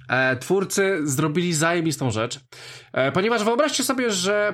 [0.09, 2.39] e, twórcy zrobili zajebistą rzecz.
[2.93, 4.53] E, ponieważ wyobraźcie sobie, że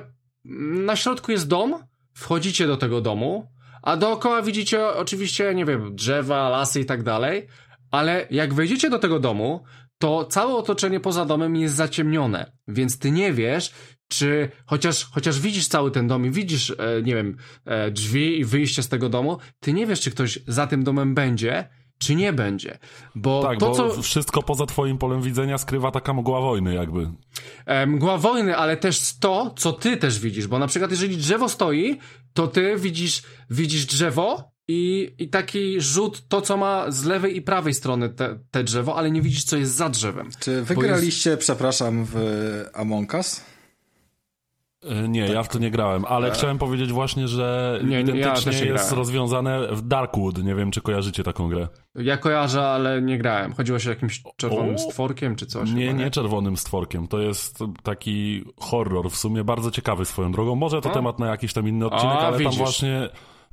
[0.84, 1.74] na środku jest dom,
[2.14, 3.46] wchodzicie do tego domu,
[3.82, 7.46] a dookoła widzicie oczywiście, nie wiem, drzewa, lasy i tak dalej,
[7.90, 9.64] ale jak wejdziecie do tego domu,
[9.98, 13.72] to całe otoczenie poza domem jest zaciemnione, więc ty nie wiesz,
[14.08, 18.44] czy chociaż, chociaż widzisz cały ten dom i widzisz, e, nie wiem, e, drzwi i
[18.44, 22.32] wyjście z tego domu, ty nie wiesz, czy ktoś za tym domem będzie, czy nie
[22.32, 22.78] będzie.
[23.14, 24.02] Bo Tak, to, bo co.
[24.02, 27.10] wszystko poza twoim polem widzenia skrywa taka mgła wojny jakby.
[27.66, 31.48] E, mgła wojny, ale też to, co ty też widzisz, bo na przykład jeżeli drzewo
[31.48, 31.98] stoi,
[32.32, 37.42] to ty widzisz, widzisz drzewo i, i taki rzut, to co ma z lewej i
[37.42, 40.28] prawej strony te, te drzewo, ale nie widzisz, co jest za drzewem.
[40.40, 42.16] Czy wygraliście, przepraszam, w
[42.74, 43.44] Among Us?
[44.84, 48.16] E, Nie, ja w to nie grałem, ale chciałem powiedzieć właśnie, że Nie, nie, ja
[48.18, 50.44] identycznie nie jest rozwiązane w Darkwood.
[50.44, 51.68] Nie wiem, czy kojarzycie taką grę.
[51.94, 53.52] Ja kojarzę, ale nie grałem.
[53.54, 54.78] Chodziło się o jakimś czerwonym O!
[54.78, 55.70] stworkiem czy coś.
[55.70, 57.08] Nie, nie czerwonym stworkiem.
[57.08, 60.54] To jest taki horror, w sumie bardzo ciekawy swoją drogą.
[60.54, 60.92] Może to O.
[60.94, 62.54] temat na jakiś tam inny odcinek, A, ale widzisz.
[62.56, 63.08] tam właśnie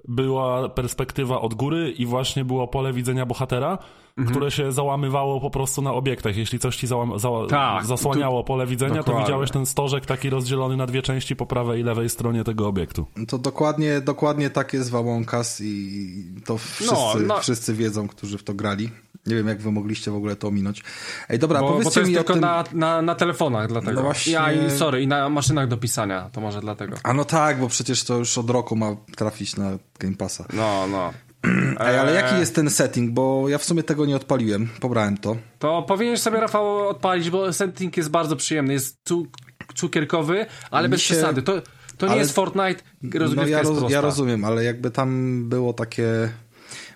[0.08, 3.78] była perspektywa od góry i właśnie było pole widzenia bohatera,
[4.18, 4.32] Mhm.
[4.36, 6.38] które się załamywało po prostu na obiektach.
[6.38, 9.24] Jeśli coś ci załam, zała, Tak, zasłaniało pole widzenia, to dokładnie.
[9.26, 13.06] widziałeś ten stożek taki rozdzielony na dwie części po prawej i lewej stronie tego obiektu.
[13.28, 17.40] To dokładnie, dokładnie tak jest w Among Us i to wszyscy, no.
[17.40, 18.90] wszyscy wiedzą, którzy w to grali.
[19.26, 20.84] Nie wiem, jak wy mogliście w ogóle to ominąć.
[21.30, 22.42] Ej, dobra, Bo, bo powiedzcie to jest mi tylko tym...
[22.42, 23.94] na, na, na telefonach, dlatego.
[23.94, 26.98] No właśnie- Ja i sorry, i na maszynach do pisania, to może dlatego.
[27.04, 30.46] A no tak, bo przecież to już od roku ma trafić na Game Passa.
[30.54, 31.14] No, no.
[31.80, 33.12] Ej, ale jaki jest ten setting?
[33.12, 35.36] Bo ja w sumie tego nie odpaliłem, pobrałem to.
[35.60, 38.74] To powinieneś sobie, Rafał, odpalić, bo setting jest bardzo przyjemny.
[38.74, 39.28] Jest cu
[39.76, 41.42] cukierkowy, ale Mi bez się- przesady.
[41.42, 41.54] To,
[41.98, 45.74] to nie ale- jest Fortnite, rozgrywka No ja, roz, ja rozumiem, ale jakby tam było
[45.74, 46.30] takie...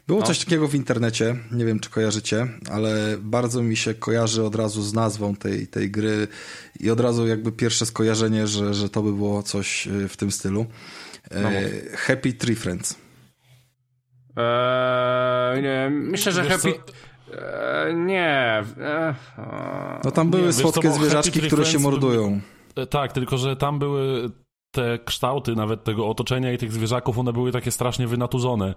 [0.07, 0.25] Było No.
[0.25, 4.81] coś takiego w internecie, nie wiem czy kojarzycie, ale bardzo mi się kojarzy od razu
[4.81, 6.27] z nazwą tej, tej gry
[6.79, 10.31] i od razu jakby pierwsze skojarzenie, że, że to by było coś y, w tym
[10.31, 10.65] stylu.
[11.31, 11.49] E, No
[11.97, 12.95] Happy Tree Friends.
[14.37, 16.73] Eee, nie, myślę, że Wiesz Happy...
[16.73, 16.93] co?
[17.87, 18.63] Eee, nie.
[18.81, 19.13] Eee,
[20.03, 22.39] No tam Nie, były co, słodkie zwierzaczki, które się mordują.
[22.75, 24.29] E, Tak, tylko że tam były
[24.75, 28.73] te kształty nawet tego otoczenia i tych zwierzaków, one były takie strasznie wynaturzone.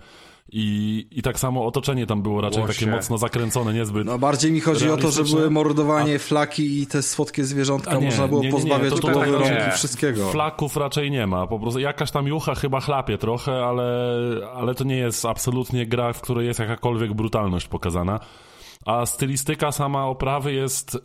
[0.52, 2.74] I, i tak samo otoczenie tam było raczej Łosie.
[2.74, 4.06] takie mocno zakręcone, niezbyt.
[4.06, 7.94] No bardziej mi chodzi o to, że były mordowanie, flaki i te słodkie zwierzątka, A
[7.96, 9.66] nie, można było nie, nie, nie, pozbawiać to tak rąk nie.
[9.68, 10.28] i wszystkiego.
[10.28, 14.10] Flaków raczej nie ma, po prostu jakaś tam jucha chyba chlapie trochę, ale,
[14.54, 18.20] ale to nie jest absolutnie gra, w której jest jakakolwiek brutalność pokazana.
[18.86, 20.98] A stylistyka sama oprawy jest y,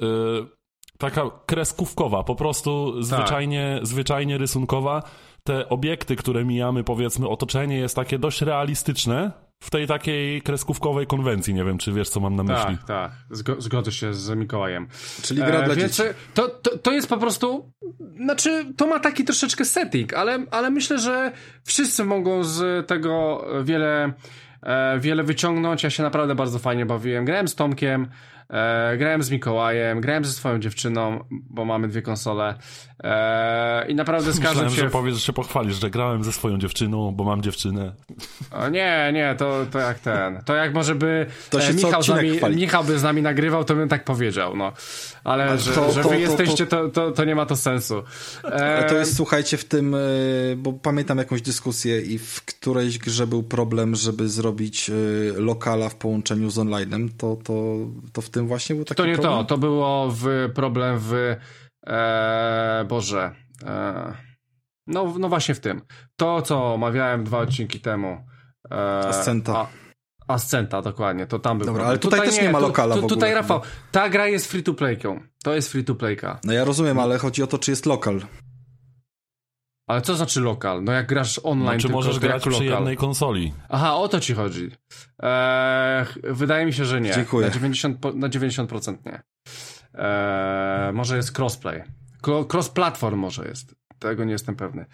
[0.98, 5.04] taka kreskówkowa, po prostu zwyczajnie, zwyczajnie rysunkowa.
[5.44, 9.32] Te obiekty, które mijamy, powiedzmy, otoczenie jest takie dość realistyczne
[9.64, 11.54] w tej takiej kreskówkowej konwencji.
[11.54, 12.78] Nie wiem, czy wiesz, co mam na myśli.
[12.78, 13.12] Tak, tak.
[13.32, 14.88] Zgo zgodzę się z Mikołajem.
[15.22, 16.10] Czyli gra E, dla więc dzieci.
[16.34, 17.72] To, to, to jest po prostu.
[18.16, 21.32] Znaczy, to ma taki troszeczkę setting, ale, ale myślę, że
[21.64, 24.14] wszyscy mogą z tego wiele,
[24.64, 25.84] e, wiele wyciągnąć.
[25.84, 27.26] Ja się naprawdę bardzo fajnie bawiłem.
[27.26, 28.08] Grałem z Tomkiem.
[28.54, 32.56] E, grałem z Mikołajem, grałem ze swoją dziewczyną, bo mamy dwie konsole.
[33.04, 34.82] E, I naprawdę z każdym Myślałem, się...
[34.82, 37.94] że powiesz, że się pochwalisz, że grałem ze swoją dziewczyną, bo mam dziewczynę.
[38.52, 40.42] O, nie, nie, to, to jak ten.
[40.46, 42.56] To jak może by To się e, co Michał, z nami, chwali.
[42.56, 44.72] Michał by z nami nagrywał, to bym tak powiedział, no.
[45.24, 47.56] Ale Ale że, to- że to- wy to- jesteście, to, to, to nie ma to
[47.56, 48.04] sensu.
[48.44, 50.00] E, Ale to jest, słuchajcie, w tym, e,
[50.58, 54.94] bo pamiętam jakąś dyskusję i w którejś grze był problem, żeby zrobić e,
[55.42, 57.78] lokala w połączeniu z onlinem, to, to,
[58.14, 59.34] to w tym właśnie był taki To nie problem?
[59.34, 61.36] to, to było w problem w
[61.88, 63.32] e, Boże.
[63.66, 64.14] E,
[64.88, 65.82] no, no właśnie w tym.
[66.16, 68.18] To, co omawiałem dwa odcinki temu.
[68.72, 69.54] E, Ascenta.
[69.56, 69.68] A,
[70.34, 71.90] Ascenta, dokładnie, to tam był Dobra, problem.
[71.90, 73.34] ale tutaj też nie ma tu- lokala tu, w ogóle Tutaj.
[73.34, 75.20] Rafał, ta gra jest free to playką.
[75.44, 76.40] To jest free to playka.
[76.44, 78.22] No ja rozumiem, ale chodzi o to, czy jest lokal.
[79.88, 80.84] Ale co znaczy lokal?
[80.84, 83.54] No jak grasz online, Czy tylko możesz grać przy jednej konsoli?
[83.70, 84.72] Aha, o to ci chodzi.
[85.20, 87.14] Eee, wydaje mi się, że nie.
[87.14, 87.48] Dziękuję.
[87.48, 89.22] Na 90%, po- na 90% nie.
[89.94, 91.84] Eee, może jest crossplay.
[92.24, 93.76] Cross-platform może jest.
[94.00, 94.86] Tego nie jestem pewny.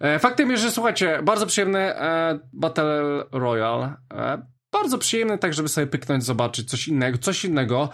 [0.00, 3.94] E, faktem jest, że słuchajcie, bardzo przyjemny e, Battle Royale.
[4.14, 7.18] E, bardzo przyjemny, tak żeby sobie pyknąć, zobaczyć coś innego.
[7.18, 7.88] Coś innego.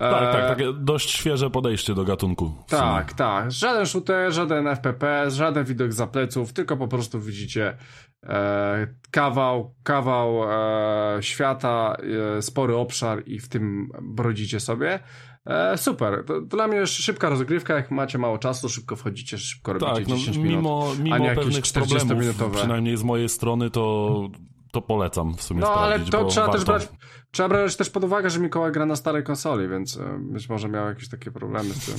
[0.00, 2.52] E, Tak, tak, takie dość świeże podejście do gatunku.
[2.68, 3.52] tak, tak.
[3.52, 7.76] Żaden shooter, żaden FPP, żaden widok za pleców, tylko po prostu widzicie
[8.22, 11.96] e, kawał, kawał e, świata,
[12.38, 14.98] e, spory obszar i w tym brodzicie sobie.
[15.46, 16.24] E, super.
[16.26, 20.08] To, dla mnie jest szybka rozgrywka, jak macie mało czasu, szybko wchodzicie, szybko robicie Tak,
[20.08, 20.50] no, 10 minut.
[20.56, 24.28] mimo, a mimo nie jakieś pewnych 40 problemów, przynajmniej z mojej strony, to,
[24.72, 26.86] to polecam w sumie No ale to trzeba też warto.
[26.86, 30.48] brać, trzeba brać też pod uwagę, że Mikołaj gra na starej konsoli, więc e, być
[30.48, 31.96] może miał jakieś takie problemy z tym.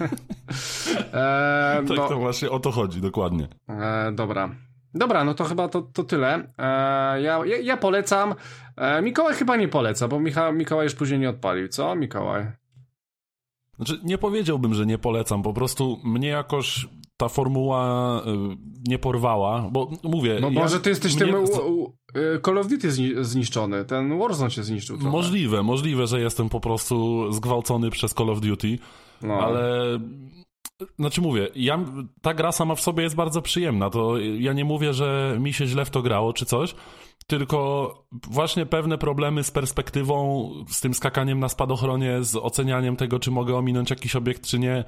[1.12, 3.48] e, Tak, no, to właśnie o to chodzi, dokładnie.
[3.68, 4.50] E, dobra.
[4.94, 6.34] Dobra, no to chyba to, to tyle.
[6.58, 6.62] E,
[7.22, 8.34] ja, ja, ja polecam.
[8.76, 12.46] E, Mikołaj chyba nie poleca, bo Micha, Mikołaj już później nie odpalił, co Mikołaj?
[13.76, 18.56] Znaczy, nie powiedziałbym, że nie polecam, po prostu mnie jakoś ta formuła y,
[18.88, 20.38] nie porwała, bo mówię...
[20.40, 21.44] No ja- może ty jesteś mnie- tym
[22.16, 25.12] y, Call of Duty zni zniszczony, ten Warzone cię zniszczył trochę.
[25.12, 28.78] Możliwe, możliwe, że jestem po prostu zgwałcony przez Call of Duty,
[29.22, 29.34] no.
[29.34, 29.84] ale...
[30.98, 31.78] Znaczy mówię, ja,
[32.22, 35.66] ta gra sama w sobie jest bardzo przyjemna, to ja nie mówię, że mi się
[35.66, 36.74] źle w to grało czy coś,
[37.26, 37.88] tylko
[38.30, 43.56] właśnie pewne problemy z perspektywą, z tym skakaniem na spadochronie, z ocenianiem tego, czy mogę
[43.56, 44.84] ominąć jakiś obiekt, czy nie,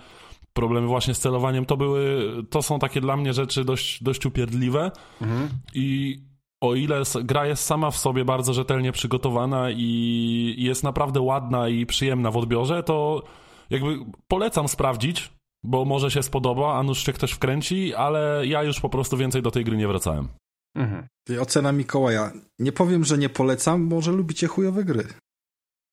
[0.56, 4.90] problemy właśnie z celowaniem, to były, to są takie dla mnie rzeczy dość, dość upierdliwe
[5.20, 5.48] Mhm.
[5.74, 6.18] i
[6.60, 11.86] o ile gra jest sama w sobie bardzo rzetelnie przygotowana i jest naprawdę ładna i
[11.86, 13.22] przyjemna w odbiorze, to
[13.70, 15.32] jakby polecam sprawdzić,
[15.64, 19.42] bo może się spodoba, a nuż się ktoś wkręci, ale ja już po prostu więcej
[19.42, 20.28] do tej gry nie wracałem.
[20.76, 21.06] Mhm.
[21.40, 22.32] Ocena Mikołaja.
[22.58, 25.04] Nie powiem, że nie polecam, może lubicie chujowe gry.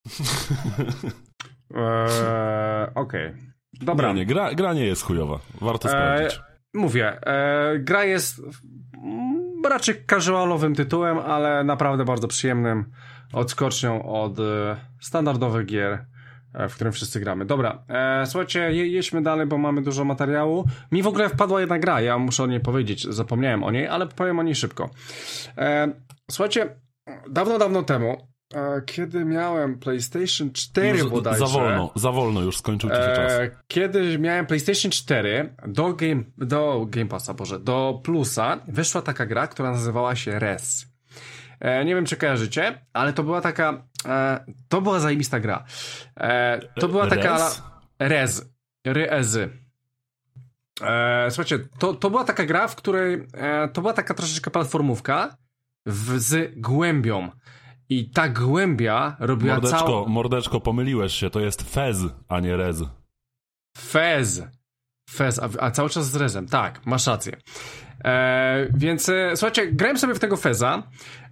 [1.76, 3.34] Eee, Okej.
[3.82, 4.08] Dobra.
[4.08, 5.40] Nie, nie, gra, gra nie jest chujowa.
[5.62, 6.42] Warto E, sprawdzić.
[6.74, 8.42] Mówię, e, gra jest
[9.04, 12.86] mm, raczej casualowym tytułem, ale naprawdę bardzo przyjemnym
[13.34, 16.06] odskocznią od e, standardowych gier,
[16.54, 17.46] e, w którym wszyscy gramy.
[17.46, 20.66] Dobra, e, słuchajcie, je, jedźmy dalej, bo mamy dużo materiału.
[20.92, 24.08] Mi w ogóle wpadła jedna gra, ja muszę o niej powiedzieć, zapomniałem o niej, ale
[24.08, 24.90] powiem o niej szybko.
[25.58, 25.92] E,
[26.32, 26.76] słuchajcie,
[27.30, 28.33] dawno, dawno temu, e,
[28.86, 31.40] kiedy miałem PlayStation 4 Już bodajże...
[31.40, 33.32] za wolno, za wolno już skończył ci się czas.
[33.32, 39.26] E, kiedy miałem PlayStation 4 do Game, do Game Passa, Boże, do Plusa wyszła taka
[39.26, 40.86] gra, która nazywała się Res.
[41.60, 45.66] E, nie wiem, czy kojarzycie, ale to była taka, e, to była zajebista gra.
[46.18, 47.62] E, to była taka Res?
[48.00, 48.54] Rez,
[48.86, 49.50] Ryezy.
[50.82, 55.38] E, słuchajcie, to, to była taka gra, w której e, to była taka troszeczkę platformówka
[55.86, 57.30] w, z głębią.
[57.90, 60.08] I ta głębia robiła Mordeczko, całą...
[60.08, 62.84] mordeczko, pomyliłeś się, to jest Fez, a nie Rez.
[63.78, 64.44] Fez.
[65.10, 66.48] Fez, a, a cały czas z Rezem.
[66.48, 67.38] Tak, masz rację.
[68.04, 70.84] E, więc e, słuchajcie, grałem sobie w tego Feza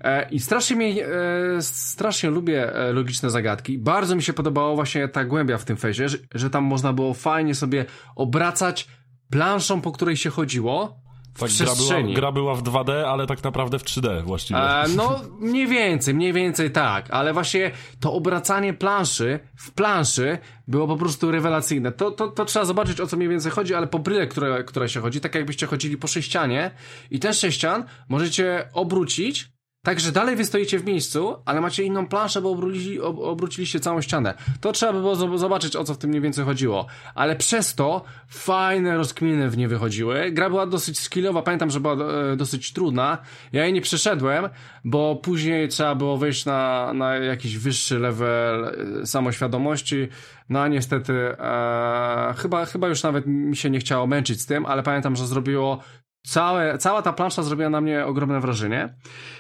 [0.02, 3.78] e, i strasznie mnie, e, strasznie lubię e, logiczne zagadki.
[3.78, 7.14] Bardzo mi się podobało właśnie ta głębia w tym Fezie, że, że tam można było
[7.14, 7.86] fajnie sobie
[8.16, 8.88] obracać
[9.32, 11.02] planszą, po której się chodziło
[11.40, 14.60] Tak, gra była, gra była w 2D, ale tak naprawdę w 3D właściwie.
[14.60, 20.88] E, no, mniej więcej, mniej więcej tak, ale właśnie to obracanie planszy w planszy było
[20.88, 21.92] po prostu rewelacyjne.
[21.92, 24.90] To, to, to trzeba zobaczyć, o co mniej więcej chodzi, ale po bryle, które, które
[24.90, 26.72] się chodzi, tak jakbyście chodzili po sześcianie
[27.12, 29.52] i ten sześcian możecie obrócić
[29.84, 34.02] Także dalej wy stoicie w miejscu, ale macie inną planszę, bo obrócili, ob, obróciliście całą
[34.02, 34.34] ścianę.
[34.62, 36.86] To trzeba by było zobaczyć, o co w tym mniej więcej chodziło.
[37.16, 40.32] Ale przez to fajne rozkminy w nie wychodziły.
[40.32, 43.18] Gra była dosyć skillowa, pamiętam, że była e, dosyć trudna.
[43.52, 44.50] Ja jej nie przeszedłem,
[44.84, 48.66] bo później trzeba było wejść na, na jakiś wyższy level
[49.02, 50.08] e, samoświadomości.
[50.50, 54.66] No a niestety e, chyba, chyba już nawet mi się nie chciało męczyć z tym,
[54.66, 55.80] ale pamiętam, że zrobiło
[56.28, 58.96] Całe, cała ta plansza zrobiła na mnie ogromne wrażenie.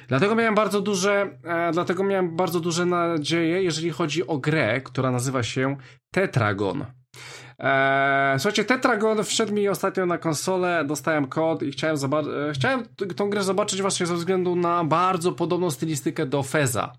[0.08, 5.12] Dlatego miałem bardzo duże, e, dlatego miałem bardzo duże nadzieje, jeżeli chodzi o grę, która
[5.12, 5.78] nazywa się
[6.13, 6.86] Tetragon.
[7.60, 11.98] E, słuchajcie, Tetragon wszedł mi ostatnio na konsolę, dostałem kod i chciałem,
[12.50, 16.94] e, chciałem tą grę zobaczyć właśnie ze względu na bardzo podobną stylistykę do Feza.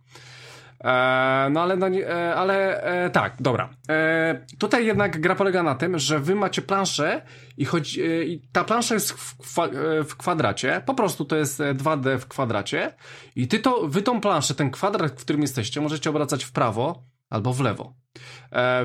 [0.84, 3.68] E, no ale, no, e, ale e, tak, dobra.
[4.58, 7.22] Tutaj jednak gra polega na tym, że wy macie planszę
[7.56, 9.36] i, chodzi, i ta plansza jest w,
[10.04, 12.94] w, kwadracie, po prostu to jest 2D w kwadracie
[13.36, 17.04] i ty to, wy tą planszę, ten kwadrat, w którym jesteście, możecie obracać w prawo
[17.30, 17.94] albo w lewo.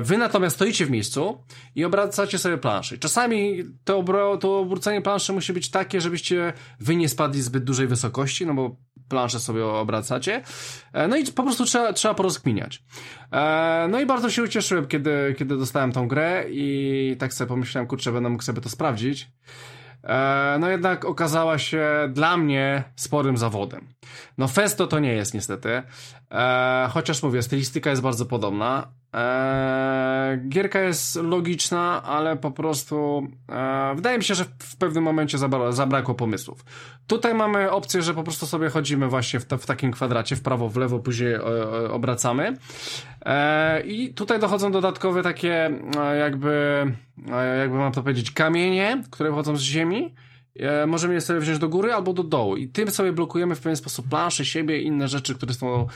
[0.02, 2.98] Wy natomiast stoicie w miejscu i obracacie sobie planszę.
[2.98, 7.86] Czasami to, obro, to obrócenie planszy musi być takie, żebyście wy nie spadli zbyt dużej
[7.86, 8.76] wysokości, no bo
[9.08, 10.42] planszę sobie obracacie.
[10.92, 12.82] E, no i po prostu trzeba, trzeba porozkminiać.
[13.32, 17.86] E, no i bardzo się ucieszyłem, kiedy, kiedy dostałem tą grę i tak sobie pomyślałem,
[17.86, 19.30] kurczę, będę mógł sobie to sprawdzić.
[20.04, 23.88] E, no jednak okazała się dla mnie sporym zawodem.
[24.38, 25.82] No Festo to nie jest niestety,
[26.90, 28.88] chociaż mówię, stylistyka jest bardzo podobna.
[30.48, 33.26] Gierka jest logiczna, ale po prostu
[33.94, 35.38] wydaje mi się, że w pewnym momencie
[35.70, 36.64] zabrakło pomysłów.
[37.06, 40.68] Tutaj mamy opcję, że po prostu sobie chodzimy właśnie w, w takim kwadracie, w prawo,
[40.68, 42.56] w lewo, później e, e, obracamy.
[43.24, 46.84] E, I tutaj dochodzą dodatkowe takie e, jakby,
[47.32, 50.14] e, jakby mam to powiedzieć, kamienie, które wychodzą z ziemi.
[50.58, 53.60] E, możemy je sobie wziąć do góry albo do dołu i tym sobie blokujemy w
[53.60, 55.86] pewien sposób plansze, siebie i inne rzeczy, które są,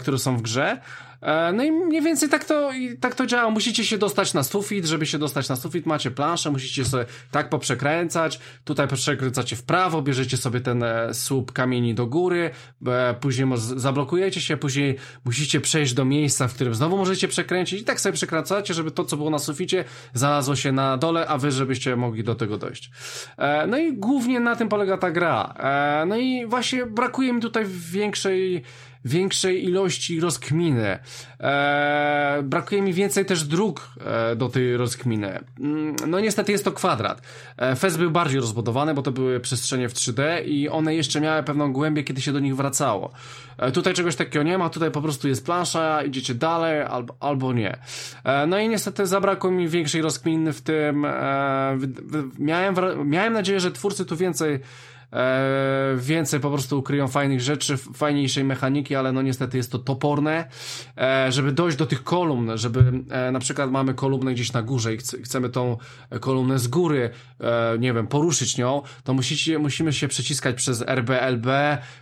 [0.00, 0.80] które są w grze.
[1.20, 3.50] E, no i mniej więcej tak to, tak to działa.
[3.50, 7.48] Musicie się dostać na sufit, żeby się dostać na sufit, macie planszę, musicie sobie tak
[7.48, 12.50] poprzekręcać, tutaj przekręcacie w prawo, bierzecie sobie ten e, słup kamieni do góry,
[12.86, 17.80] e, później zablokujecie się, później musicie przejść do miejsca, w którym znowu możecie przekręcić.
[17.80, 21.38] I tak sobie przekręcacie, żeby to, co było na suficie, znalazło się na dole, a
[21.38, 22.90] wy, żebyście mogli do tego dojść.
[23.68, 25.54] No i głównie na tym polega ta gra.
[26.06, 28.62] No i właśnie brakuje mi tutaj większej
[29.04, 30.98] większej ilości rozkminy.
[31.40, 35.40] E, brakuje mi więcej też dróg e, do tej rozkminy.
[35.60, 37.22] Mm, no niestety jest to kwadrat.
[37.56, 41.42] E, Fez był bardziej rozbudowany, bo to były przestrzenie w 3D i one jeszcze miały
[41.42, 43.12] pewną głębię, kiedy się do nich wracało.
[43.58, 47.52] E, tutaj czegoś takiego nie ma, tutaj po prostu jest plansza, idziecie dalej albo, albo
[47.52, 47.76] nie.
[48.24, 51.04] E, no i niestety zabrakło mi większej rozkminy w tym.
[51.04, 51.78] E,
[52.38, 54.60] miałem, miałem nadzieję, że twórcy tu więcej
[55.14, 60.48] e, więcej po prostu ukryją fajnych rzeczy, fajniejszej mechaniki, ale no niestety jest to toporne,
[60.98, 64.94] e, żeby dojść do tych kolumn, żeby e, na przykład mamy kolumnę gdzieś na górze
[64.94, 65.76] i chcemy tą
[66.20, 67.10] kolumnę z góry,
[67.78, 71.46] nie wiem, poruszyć nią, to musicie, musimy się przeciskać przez RBLB,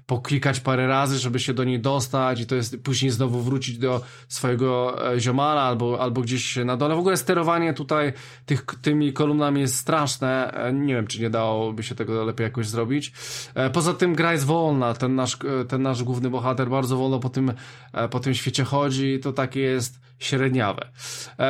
[0.06, 4.00] poklikać parę razy, żeby się do niej dostać i to jest później znowu wrócić do
[4.28, 6.94] swojego ziomala albo, albo gdzieś na dole.
[6.94, 8.12] W ogóle sterowanie tutaj
[8.46, 10.54] tych, tymi kolumnami jest straszne.
[10.72, 13.01] Nie wiem, czy nie dałoby się tego lepiej jakoś zrobić.
[13.54, 17.18] E, poza tym gra jest wolna, ten nasz, e, ten nasz główny bohater bardzo wolno
[17.18, 17.52] po tym,
[17.92, 20.88] e, po tym świecie chodzi, to takie jest średniawe.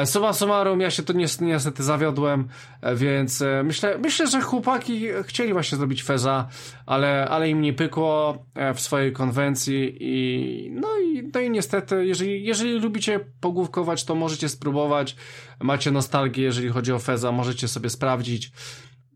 [0.04, 2.48] Suma summarum, ja się to niestety zawiodłem,
[2.94, 6.48] więc myślę, myślę, że chłopaki chcieli właśnie zrobić Feza,
[6.86, 8.38] ale, ale im nie pykło
[8.74, 14.48] w swojej konwencji i no i, no i niestety, jeżeli, jeżeli lubicie pogłówkować, to możecie
[14.48, 15.16] spróbować,
[15.60, 18.52] macie nostalgię, jeżeli chodzi o Feza, możecie sobie sprawdzić.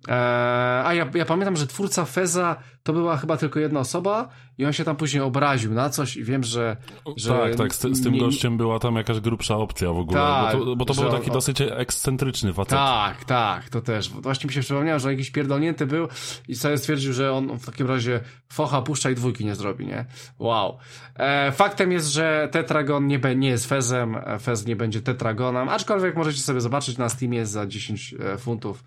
[0.09, 4.65] Eee, a ja, ja pamiętam, że twórca Feza to była chyba tylko jedna osoba i
[4.67, 6.77] on się tam później obraził na coś i wiem, że...
[7.17, 8.21] że tak, tak, z, z tym nie...
[8.21, 11.31] gościem była tam jakaś grubsza opcja w ogóle, tak, bo to, bo to był taki
[11.31, 11.33] on...
[11.33, 12.71] dosyć ekscentryczny facet.
[12.71, 14.11] Tak, tak, to też.
[14.11, 16.09] Właśnie mi się przypomniało, że jakiś pierdolnięty był
[16.49, 20.05] i sobie stwierdził, że on w takim razie focha puszcza i dwójki nie zrobi, nie?
[20.39, 20.79] Wow.
[21.15, 26.17] E, faktem jest, że Tetragon nie, be, nie jest Fezem, Fez nie będzie Tetragonem, aczkolwiek
[26.17, 28.85] możecie sobie zobaczyć na Steamie za 10 e, funtów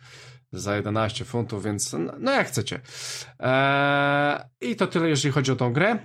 [0.51, 2.79] za 11 funtów, więc no, jak chcecie.
[3.39, 5.99] Eee, I to tyle, jeżeli chodzi o tą grę.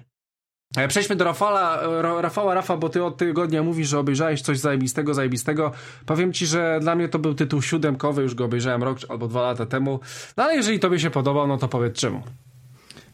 [0.76, 1.78] E, przejdźmy do Rafała,
[2.20, 5.72] Rafała, Rafa, bo ty od tygodnia mówisz, że obejrzałeś coś zajebistego, zajebistego.
[6.06, 9.42] Powiem ci, że dla mnie to był tytuł siódemkowy, już go obejrzałem rok albo dwa
[9.42, 10.00] lata temu.
[10.36, 12.22] No ale jeżeli tobie się podobał, no to powiedz czemu.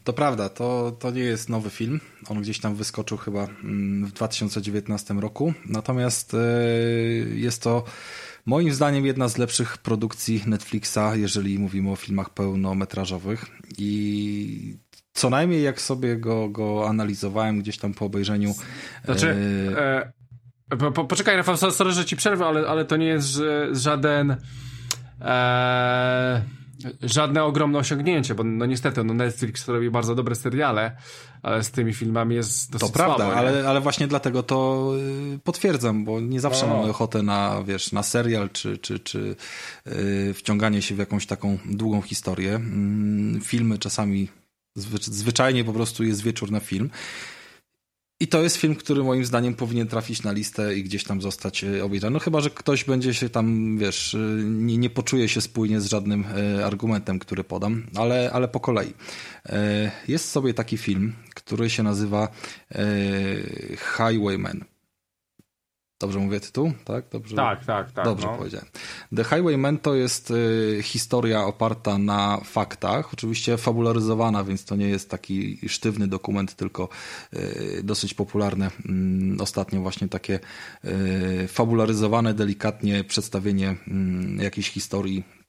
[0.03, 1.99] To prawda, to, to nie jest nowy film.
[2.29, 5.53] On gdzieś tam wyskoczył chyba mm, w 2019 roku.
[5.65, 7.83] Natomiast yy, jest to
[8.45, 13.45] Moim zdaniem jedna z lepszych produkcji Netflixa, jeżeli mówimy o filmach pełnometrażowych.
[13.77, 14.77] I
[15.13, 18.53] co najmniej jak sobie go, go analizowałem gdzieś tam po obejrzeniu.
[19.05, 19.35] Znaczy,
[19.77, 20.11] e...
[20.71, 24.35] E, po, po, poczekaj, Rafał, sorry, że ci przerwę, ale, ale to nie jest żaden.
[25.21, 26.41] E,
[27.01, 30.97] żadne ogromne osiągnięcie, bo no niestety no Netflix robi bardzo dobre seriale,
[31.43, 34.91] ale z tymi filmami jest dosyć To prawda, słabo, ale, ale właśnie dlatego to
[35.35, 36.77] y, potwierdzam, bo nie zawsze no.
[36.77, 39.35] mamy ochotę na, wiesz, na serial, czy, czy, czy
[39.85, 42.59] yy, wciąganie się w jakąś taką długą historię.
[43.33, 44.27] Yy, filmy czasami
[45.01, 46.89] zwyczajnie po prostu jest wieczór na film.
[48.21, 51.63] I to jest film, który moim zdaniem powinien trafić na listę i gdzieś tam zostać
[51.63, 52.13] e, obejrzany.
[52.13, 55.85] No chyba, że ktoś będzie się tam, wiesz, e, nie, nie poczuje się spójnie z
[55.85, 58.93] żadnym e, argumentem, który podam, ale, ale po kolei.
[60.07, 62.27] Jest sobie taki film, który się nazywa
[63.97, 64.70] Highwayman.
[66.01, 66.73] Dobrze mówię tytuł?
[66.85, 67.91] Tak, Dobrze, tak, tak.
[67.91, 68.37] tak Dobrze no.
[68.37, 68.67] powiedziałem.
[69.15, 75.09] The Highwayman to jest y, historia oparta na faktach, oczywiście fabularyzowana, więc to nie jest
[75.09, 76.89] taki sztywny dokument, tylko
[77.33, 80.39] y, dosyć popularne y, ostatnio właśnie takie
[80.85, 83.75] y, fabularyzowane, delikatnie przedstawienie
[84.39, 85.40] y, jakiejś historii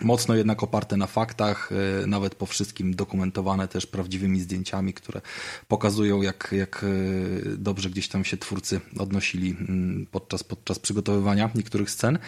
[0.00, 1.70] Mocno jednak oparte na faktach,
[2.02, 5.20] e, nawet po wszystkim dokumentowane też prawdziwymi zdjęciami, które
[5.68, 11.90] pokazują, jak, jak e, dobrze gdzieś tam się twórcy odnosili mm, podczas, podczas przygotowywania niektórych
[11.90, 12.18] scen.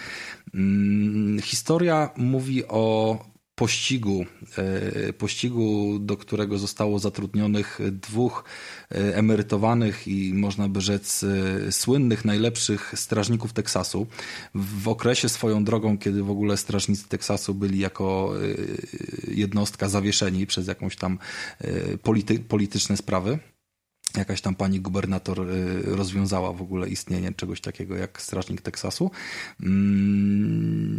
[0.54, 3.18] Mm, historia mówi o
[3.59, 4.26] pościgu,
[4.59, 12.24] e, pościgu, do którego zostało zatrudnionych dwóch e, emerytowanych i można by rzec e, słynnych,
[12.24, 14.06] najlepszych strażników Teksasu.
[14.54, 18.32] W okresie swoją drogą, kiedy w ogóle strażnicy Teksasu byli jako
[19.28, 21.18] jednostka zawieszeni przez jakąś tam
[22.02, 23.38] polity, polityczne sprawy
[24.16, 25.46] jakaś tam pani gubernator
[25.84, 29.11] rozwiązała w ogóle istnienie czegoś takiego jak Strażnik Teksasu.
[29.62, 30.98] Mm,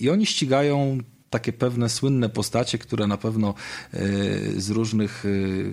[0.00, 0.98] I oni ścigają
[1.30, 3.54] takie pewne słynne postacie, które na pewno
[3.92, 3.98] e,
[4.56, 5.24] z różnych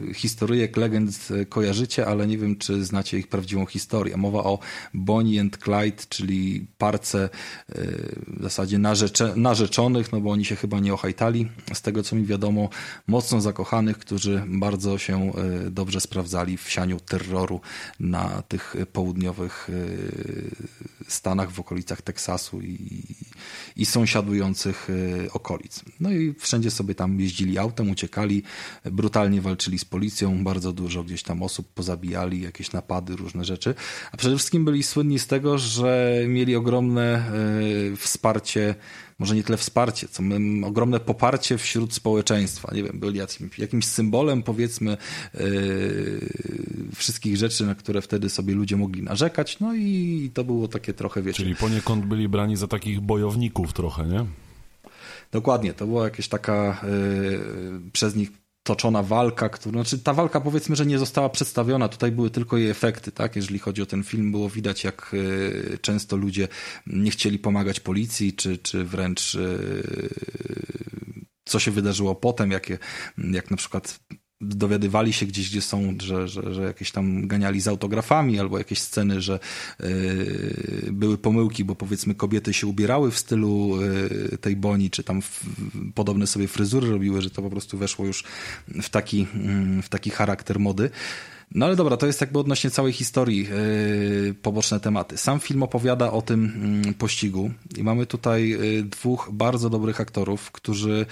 [0.10, 4.18] e, historyjek, legend e, kojarzycie, ale nie wiem, czy znacie ich prawdziwą historię.
[4.18, 4.60] Mowa o
[4.94, 7.30] Bonnie and Clyde, czyli parce
[8.28, 12.26] w zasadzie narzecze, narzeczonych, no bo oni się chyba nie ohajtali, z tego co mi
[12.26, 12.70] wiadomo,
[13.08, 15.32] mocno zakochanych, którzy bardzo się
[15.72, 17.62] dobrze sprawdzali w sianiu terroru
[18.00, 19.70] na tych południowych
[21.08, 23.04] Stanach, w okolicach Teksasu i,
[23.76, 24.88] i sąsiadujących
[25.34, 25.82] okolic okolic.
[26.00, 28.44] No i wszędzie sobie tam jeździli autem, uciekali,
[28.86, 33.76] brutalnie walczyli z policją, bardzo dużo gdzieś tam osób pozabijali, jakieś napady, różne rzeczy.
[34.12, 38.76] A przede wszystkim byli słynni z tego, że mieli ogromne e, wsparcie
[39.20, 40.24] może nie tyle wsparcie, co
[40.64, 42.72] ogromne poparcie wśród społeczeństwa.
[42.74, 44.98] Nie wiem, byli jakimś, jakimś symbolem, powiedzmy,
[45.34, 46.20] yy,
[46.96, 49.60] wszystkich rzeczy, na które wtedy sobie ludzie mogli narzekać.
[49.60, 51.38] No i to było takie trochę, wiecie...
[51.38, 54.26] Czyli poniekąd byli brani za takich bojowników trochę, nie?
[55.32, 58.32] Dokładnie, to była jakaś taka yy, przez nich
[58.66, 62.70] toczona walka, która, znaczy ta walka powiedzmy, że nie została przedstawiona, tutaj były tylko jej
[62.70, 63.36] efekty, tak?
[63.36, 66.48] Jeżeli chodzi o ten film, było widać, jak yy, często ludzie
[66.88, 70.10] nie chcieli pomagać policji, czy, czy wręcz yy,
[71.46, 72.78] co się wydarzyło potem, jakie,
[73.18, 74.00] jak na przykład
[74.46, 78.82] dowiadywali się gdzieś, gdzie są, że, że, że jakieś tam ganiali z autografami, albo jakieś
[78.82, 79.40] sceny, że
[79.82, 83.82] y, były pomyłki, bo powiedzmy kobiety się ubierały w stylu
[84.34, 85.42] y, tej Boni, czy tam w,
[85.96, 88.24] podobne sobie fryzury robiły, że to po prostu weszło już
[88.68, 89.28] w taki,
[89.80, 90.90] y, w taki charakter mody.
[91.52, 93.48] No ale dobra, to jest jakby odnośnie całej historii
[94.28, 95.18] yy, poboczne tematy.
[95.18, 100.52] Sam film opowiada o tym yy, pościgu i mamy tutaj yy, dwóch bardzo dobrych aktorów,
[100.52, 101.06] którzy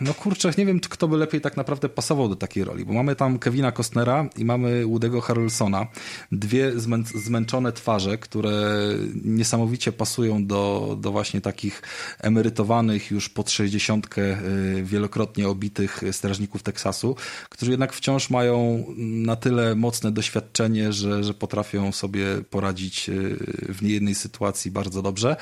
[0.00, 3.16] no kurczę, nie wiem, kto by lepiej tak naprawdę pasował do takiej roli, bo mamy
[3.16, 5.86] tam Kevina Costnera i mamy Woody'ego Harrelsona.
[6.32, 8.78] Dwie zmę zmęczone twarze, które
[9.24, 11.82] niesamowicie pasują do, do właśnie takich
[12.18, 17.16] emerytowanych już pod 60 y, wielokrotnie obitych strażników Teksasu,
[17.48, 23.36] którzy jednak wciąż mają na tyle mocne doświadczenie, że, że potrafią sobie poradzić y,
[23.68, 25.36] w niejednej sytuacji bardzo dobrze,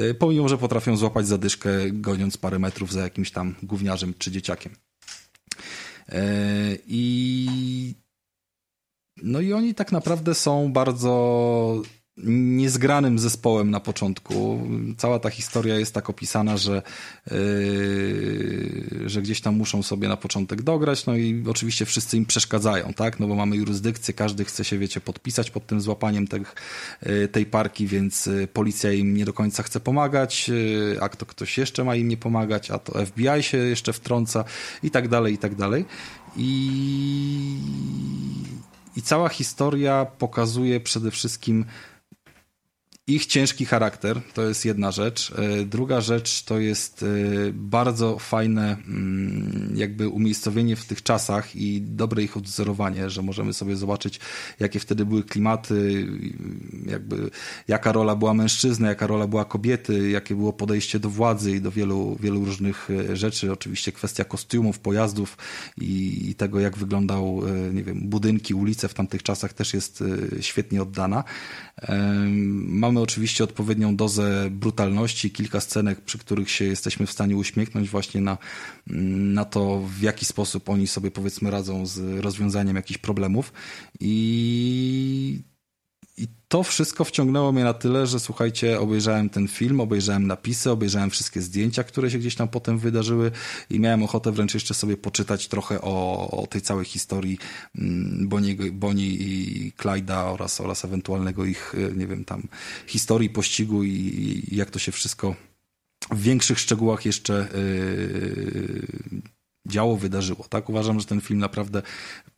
[0.00, 4.72] y, pomimo, że potrafią złapać zadyszkę goniąc parę metrów za jakimś tam gówniarzem czy dzieciakiem.
[6.08, 6.22] E,
[6.86, 7.94] I
[9.22, 11.82] no i oni tak naprawdę są bardzo
[12.24, 14.60] niezgranym zespołem na początku.
[14.96, 16.82] Cała ta historia jest tak opisana, że,
[17.30, 22.92] yy, że gdzieś tam muszą sobie na początek dograć, no i oczywiście wszyscy im przeszkadzają,
[22.92, 23.20] tak?
[23.20, 26.54] No bo mamy jurysdykcję, każdy chce się, wiecie, podpisać pod tym złapaniem tych,
[27.06, 31.26] yy, tej parki, więc yy, policja im nie do końca chce pomagać, yy, a to
[31.26, 34.44] ktoś jeszcze ma im nie pomagać, a to FBI się jeszcze wtrąca
[34.82, 35.84] i tak dalej, i tak dalej.
[36.36, 37.58] I,
[38.96, 41.64] i cała historia pokazuje przede wszystkim
[43.08, 45.32] ich ciężki charakter, to jest jedna rzecz.
[45.38, 47.06] E, druga rzecz to jest e,
[47.52, 53.76] bardzo fajne mm, jakby umiejscowienie w tych czasach i dobre ich odwzorowanie, że możemy sobie
[53.76, 54.20] zobaczyć,
[54.60, 56.06] jakie wtedy były klimaty,
[56.86, 57.30] jakby
[57.68, 61.70] jaka rola była mężczyzny, jaka rola była kobiety, jakie było podejście do władzy i do
[61.70, 63.52] wielu, wielu różnych e, rzeczy.
[63.52, 65.38] Oczywiście kwestia kostiumów, pojazdów
[65.80, 67.42] i, i tego, jak wyglądał,
[67.72, 70.04] nie wiem, budynki, ulice w tamtych czasach też jest
[70.40, 71.24] świetnie oddana.
[72.96, 78.20] Mamy oczywiście odpowiednią dozę brutalności, kilka scenek, przy których się jesteśmy w stanie uśmiechnąć właśnie
[78.20, 78.38] na,
[78.86, 83.52] na to, w jaki sposób oni sobie powiedzmy radzą z rozwiązaniem jakichś problemów.
[84.00, 85.42] I
[86.16, 91.10] i to wszystko wciągnęło mnie na tyle, że słuchajcie, obejrzałem ten film, obejrzałem napisy, obejrzałem
[91.10, 93.30] wszystkie zdjęcia, które się gdzieś tam potem wydarzyły
[93.70, 97.38] i miałem ochotę wręcz jeszcze sobie poczytać trochę o, o tej całej historii
[97.78, 102.42] mm, Bonnie, Bonnie i Clyda oraz, oraz ewentualnego ich, e, nie wiem, tam
[102.86, 103.90] historii pościgu i,
[104.50, 105.34] i jak to się wszystko
[106.10, 108.86] w większych szczegółach jeszcze yy,
[109.66, 110.44] działo, wydarzyło.
[110.48, 111.82] Tak uważam, że ten film naprawdę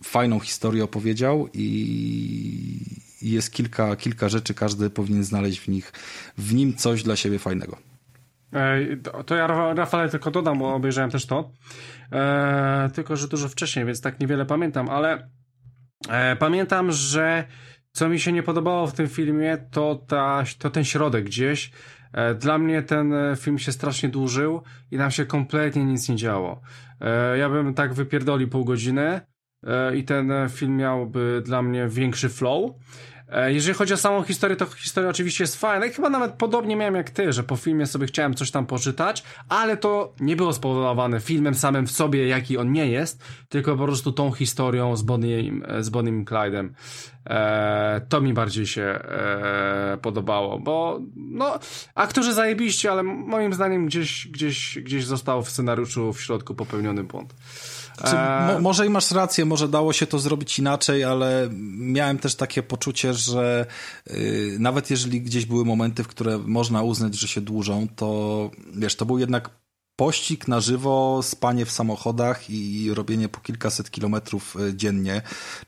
[0.02, 5.92] fajną historię opowiedział i jest kilka, kilka rzeczy, każdy powinien znaleźć w nich,
[6.38, 7.76] w nim coś dla siebie fajnego.
[9.26, 11.50] To ja, Rafale, tylko dodam, bo obejrzałem też to.
[12.12, 15.28] E, tylko, że dużo wcześniej, więc tak niewiele pamiętam, ale
[16.08, 17.44] e, pamiętam, że
[17.92, 21.70] co mi się nie podobało w tym filmie, to, ta, to ten środek gdzieś.
[22.12, 26.60] E, dla mnie ten film się strasznie dłużył i nam się kompletnie nic nie działo.
[27.38, 29.20] Ja bym tak wypierdolił pół godziny
[29.96, 32.72] i ten film miałby dla mnie większy flow.
[33.32, 36.76] E, jeżeli chodzi o samą historię, to historia oczywiście jest fajna i chyba nawet podobnie
[36.76, 40.52] miałem jak ty, że po filmie sobie chciałem coś tam poczytać, ale to nie było
[40.52, 45.02] spowodowane filmem samym w sobie, jaki on nie jest, tylko po prostu tą historią z
[45.02, 46.68] Bonnie, z Bonnie Clyde'em.
[47.26, 51.58] E, to mi bardziej się e, podobało, bo no,
[51.94, 57.34] aktorzy zajebiście, ale moim zdaniem gdzieś, gdzieś, gdzieś został w scenariuszu w środku popełniony błąd.
[57.98, 58.16] Znaczy,
[58.52, 62.62] mo może i masz rację, może dało się to zrobić inaczej, ale miałem też takie
[62.62, 63.66] poczucie, że
[64.06, 68.96] yy, nawet jeżeli gdzieś były momenty, w które można uznać, że się dłużą, to wiesz,
[68.96, 69.50] to był jednak
[69.98, 75.22] pościg na żywo, spanie w samochodach i robienie po kilkaset kilometrów e, dziennie,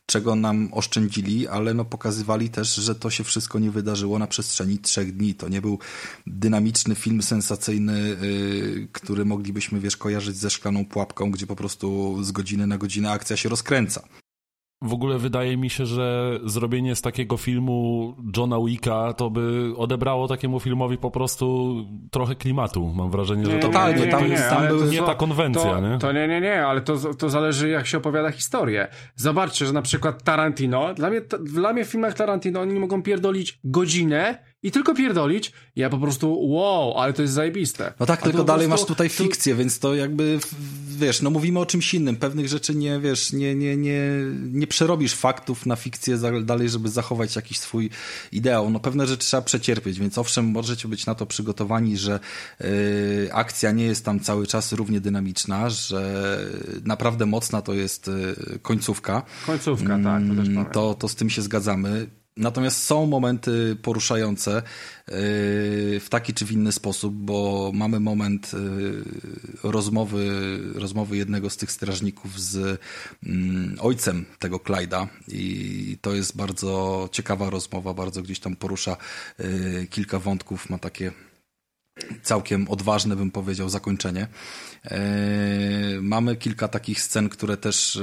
[0.06, 4.78] czego nam oszczędzili, ale no pokazywali też, że to się wszystko nie wydarzyło na przestrzeni
[4.78, 5.34] trzech dni.
[5.34, 5.78] To nie był
[6.26, 12.32] dynamiczny film sensacyjny, yy, który moglibyśmy, wiesz, kojarzyć ze szklaną pułapką, gdzie po prostu z
[12.32, 14.02] godziny na godzinę akcja się rozkręca.
[14.82, 20.28] W ogóle wydaje mi się, że zrobienie z takiego filmu Johna Wicka to by odebrało
[20.28, 21.74] takiemu filmowi po prostu
[22.10, 22.92] trochę klimatu.
[22.94, 25.80] Mam wrażenie, że nie, to, totalnie, nie, tam, nie, tam był nie ta konwencja, to,
[25.80, 25.98] nie?
[25.98, 28.88] To nie, nie, nie, ale to, to zależy jak się opowiada historię.
[29.16, 33.58] Zobaczcie, że na przykład Tarantino, dla mnie, dla mnie w filmach Tarantino oni mogą pierdolić
[33.64, 37.92] godzinę i tylko pierdolić, ja po prostu wow, ale to jest zajebiste.
[38.00, 40.38] No tak, tylko dalej prostu, masz tutaj fikcję, więc to jakby,
[41.00, 42.16] wiesz, no mówimy o czymś innym.
[42.16, 44.00] Pewnych rzeczy nie, wiesz, nie, nie, nie,
[44.52, 47.90] nie przerobisz faktów na fikcję dalej, żeby zachować jakiś swój
[48.32, 48.70] ideał.
[48.70, 52.20] No pewne rzeczy trzeba przecierpieć, więc owszem, możecie być na to przygotowani, że
[52.60, 52.68] yy,
[53.32, 56.38] akcja nie jest tam cały czas równie dynamiczna, że
[56.84, 59.22] naprawdę mocna to jest yy, końcówka.
[59.46, 62.19] Końcówka, tak, to też mm, to, to z tym się zgadzamy.
[62.36, 64.62] Natomiast są momenty poruszające yy,
[66.00, 69.04] w taki czy w inny sposób, bo mamy moment yy,
[69.62, 70.28] rozmowy,
[70.74, 72.80] rozmowy jednego z tych strażników z
[73.26, 78.96] mm, ojcem tego Clyda i to jest bardzo ciekawa rozmowa, bardzo gdzieś tam porusza
[79.38, 81.12] yy, kilka wątków, ma takie
[82.22, 84.28] całkiem odważne, bym powiedział, zakończenie.
[86.00, 88.00] Mamy kilka takich scen, które też,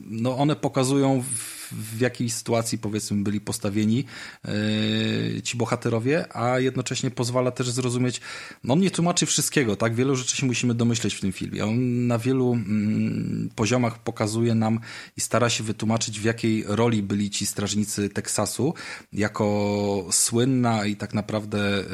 [0.00, 1.24] no one pokazują
[1.72, 4.04] w jakiej sytuacji powiedzmy byli postawieni
[4.44, 8.20] yy, ci bohaterowie, a jednocześnie pozwala też zrozumieć,
[8.64, 9.94] no on nie tłumaczy wszystkiego, tak?
[9.94, 11.64] Wielu rzeczy się musimy domyśleć w tym filmie.
[11.64, 14.80] On na wielu mm, poziomach pokazuje nam
[15.16, 18.74] i stara się wytłumaczyć, w jakiej roli byli ci strażnicy Teksasu,
[19.12, 21.84] jako słynna i tak naprawdę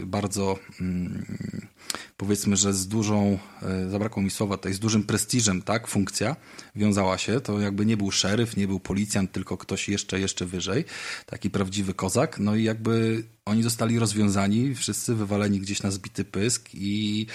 [0.00, 1.73] yy, bardzo yy,
[2.16, 6.36] powiedzmy, że z dużą, e, zabrakło mi słowa tutaj, z dużym prestiżem, tak, funkcja
[6.74, 7.40] wiązała się.
[7.40, 10.84] To jakby nie był szeryf, nie był policjant, tylko ktoś jeszcze, jeszcze wyżej.
[11.26, 12.38] Taki prawdziwy kozak.
[12.38, 17.26] No i jakby oni zostali rozwiązani, wszyscy wywaleni gdzieś na zbity pysk i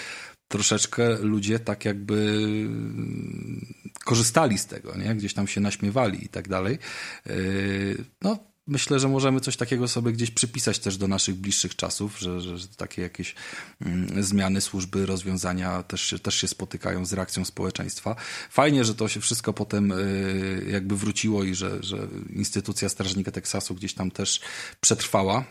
[0.48, 2.40] troszeczkę ludzie tak jakby
[4.06, 5.16] korzystali z tego, nie?
[5.16, 6.78] Gdzieś tam się naśmiewali i tak dalej.
[7.28, 7.34] E,
[8.22, 8.40] no,
[8.70, 12.68] myślę, że możemy coś takiego sobie gdzieś przypisać też do naszych bliższych czasów, że, że,
[12.78, 13.36] takie jakieś
[13.82, 18.16] mm, zmiany, służby, rozwiązania też, też się spotykają z reakcją społeczeństwa.
[18.50, 23.76] Fajnie, że to się wszystko potem y, jakby wróciło i że, że instytucja Strażnika Teksasu
[23.76, 24.42] gdzieś tam też
[24.82, 25.46] przetrwała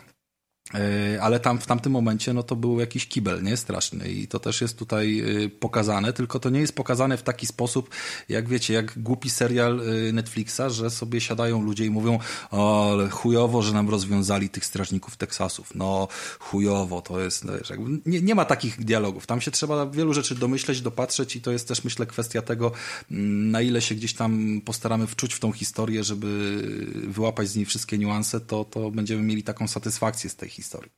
[1.21, 3.57] ale tam w tamtym momencie no to był jakiś kibel, nie?
[3.57, 7.45] Straszny i to też jest tutaj e, pokazane, tylko to nie jest pokazane w taki
[7.45, 7.89] sposób,
[8.29, 12.19] jak wiecie, jak głupi serial e, Netflixa, że sobie siadają ludzie i mówią,
[12.51, 15.75] o, chujowo, że nam rozwiązali tych strażników Teksasów.
[15.75, 16.07] No,
[16.39, 17.71] chujowo, to jest, no, wiesz,
[18.05, 19.27] nie, nie ma takich dialogów.
[19.27, 22.71] Tam się trzeba wielu rzeczy domyśleć, dopatrzeć i to jest też, myślę, kwestia tego,
[23.11, 26.61] mm, na ile się gdzieś tam postaramy wczuć w tą historię, żeby
[27.07, 30.91] wyłapać z niej wszystkie niuanse, to, to będziemy mieli taką satysfakcję z tej historii historii.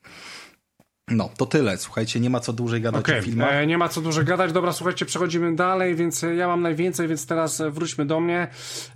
[1.08, 1.78] No, to tyle.
[1.78, 3.20] Słuchajcie, nie ma co dłużej gadać okay.
[3.20, 3.54] o filmach.
[3.54, 4.52] E, nie ma co dłużej gadać.
[4.52, 8.48] Dobra, słuchajcie, przechodzimy dalej, więc ja mam najwięcej, więc teraz wróćmy do mnie.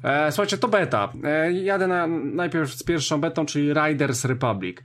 [0.04, 1.14] E, słuchajcie, to beta.
[1.24, 4.78] E, jadę na, najpierw z pierwszą betą, czyli Riders Republic.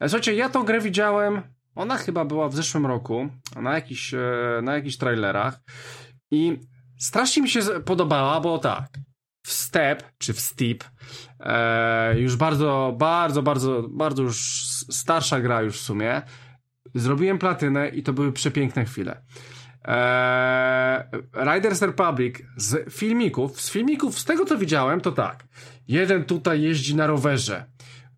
[0.00, 1.42] E, słuchajcie, ja tą grę widziałem,
[1.74, 4.20] ona chyba była w zeszłym roku, na jakichś, e,
[4.62, 5.60] na jakichś trailerach
[6.30, 6.58] i
[6.98, 8.88] strasznie mi się podobała, bo tak,
[9.46, 10.84] w Step, czy w Steep,
[11.40, 16.22] e, już bardzo, bardzo, bardzo, bardzo już starsza gra już w sumie,
[16.94, 19.22] zrobiłem platynę i to były przepiękne chwile.
[19.88, 25.44] E, Riders Republic z filmików, z filmików, z tego co widziałem, to tak.
[25.88, 27.64] Jeden tutaj jeździ na rowerze,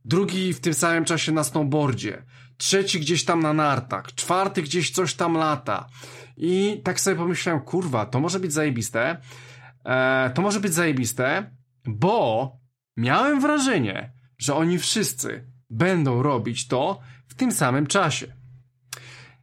[0.05, 2.23] drugi w tym samym czasie na snowboardzie,
[2.57, 5.87] trzeci gdzieś tam na nartach, czwarty gdzieś coś tam lata.
[6.37, 9.17] I tak sobie pomyślałem, kurwa, to może być zajebiste.
[9.85, 11.51] E, to może być zajebiste,
[11.87, 12.53] bo
[12.97, 18.41] miałem wrażenie, że oni wszyscy będą robić to w tym samym czasie.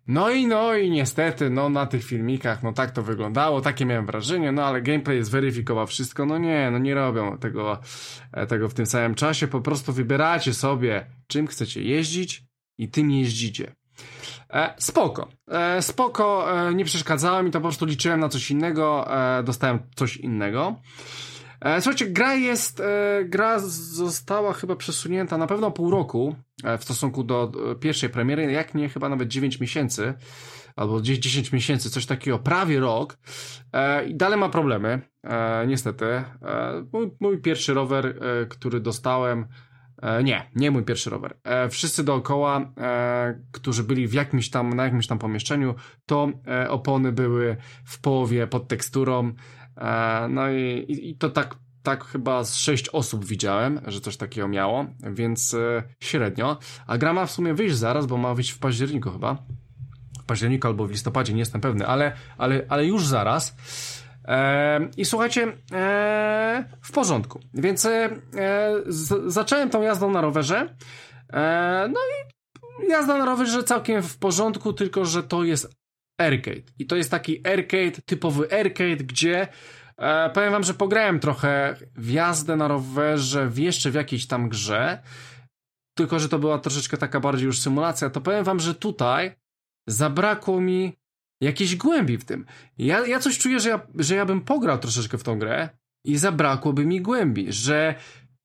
[0.08, 4.06] No i no i niestety, no na tych filmikach, no tak to wyglądało, takie miałem
[4.06, 7.80] wrażenie, no ale gameplay zweryfikował wszystko, no nie, no nie robią tego,
[8.32, 12.44] e, tego w tym samym czasie, po prostu wybieracie sobie, czym chcecie jeździć
[12.78, 13.76] i tym jeździcie.
[14.50, 15.28] E, spoko.
[15.48, 19.08] E, spoko, e, nie przeszkadzało mi to, po prostu liczyłem na coś innego,
[19.40, 20.76] e, dostałem coś innego.
[21.62, 26.36] E, słuchajcie, gra jest, e, gra została chyba przesunięta na pewno pół roku
[26.80, 30.14] w stosunku do pierwszej premiery, jak nie chyba nawet 9 miesięcy,
[30.76, 33.18] albo gdzieś 10 miesięcy, coś takiego, prawie rok.
[34.08, 35.02] I dalej ma problemy,
[35.68, 36.06] niestety.
[36.94, 39.48] Mój, mój pierwszy rower, który dostałem,
[40.02, 41.38] E, nie, nie mój pierwszy rower.
[41.44, 46.30] E, wszyscy dookoła, e, którzy byli w jakimś tam, na jakimś tam pomieszczeniu, to
[46.70, 49.34] opony były w połowie pod teksturą.
[50.30, 54.86] No i, i to tak, tak chyba z sześć osób widziałem, że coś takiego miało,
[55.00, 55.56] więc
[56.00, 56.58] średnio.
[56.88, 59.38] A gra ma w sumie wyjść zaraz, bo ma wyjść w październiku chyba.
[60.22, 63.56] W październiku albo w listopadzie, nie jestem pewny, ale, ale, ale już zaraz.
[64.98, 65.58] I słuchajcie,
[66.82, 67.40] w porządku.
[67.54, 68.10] Więc e,
[69.28, 70.76] zacząłem tą jazdą na rowerze.
[71.34, 75.72] E, no i jazda na rowerze całkiem w porządku, tylko że to jest
[76.18, 76.64] arcade.
[76.80, 79.48] I to jest taki arcade, typowy arcade, gdzie
[79.98, 84.50] e, powiem wam, że pograłem trochę w jazdę na rowerze w jeszcze w jakiejś tam
[84.50, 85.04] grze,
[85.98, 89.36] tylko że to była troszeczkę taka bardziej już symulacja, to powiem wam, że tutaj
[89.88, 90.98] zabrakło mi
[91.42, 92.46] jakiejś głębi w tym.
[92.78, 95.70] Ja, ja coś czuję, że ja, że ja bym pograł troszeczkę w tą grę
[96.06, 97.96] i zabrakłoby mi głębi, że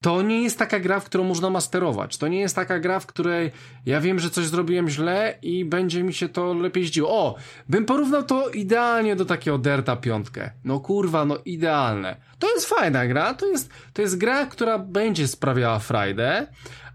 [0.03, 2.16] to nie jest taka gra, w którą można masterować.
[2.16, 3.50] To nie jest taka gra, w której
[3.86, 7.11] ja wiem, że coś zrobiłem źle i będzie mi się to lepiej zdziło.
[7.11, 7.34] O,
[7.68, 10.50] bym porównał to idealnie do takiego Derta piątkę.
[10.64, 12.16] No kurwa, no idealne.
[12.38, 16.46] To jest fajna gra, to jest, to jest gra, która będzie sprawiała frajdę,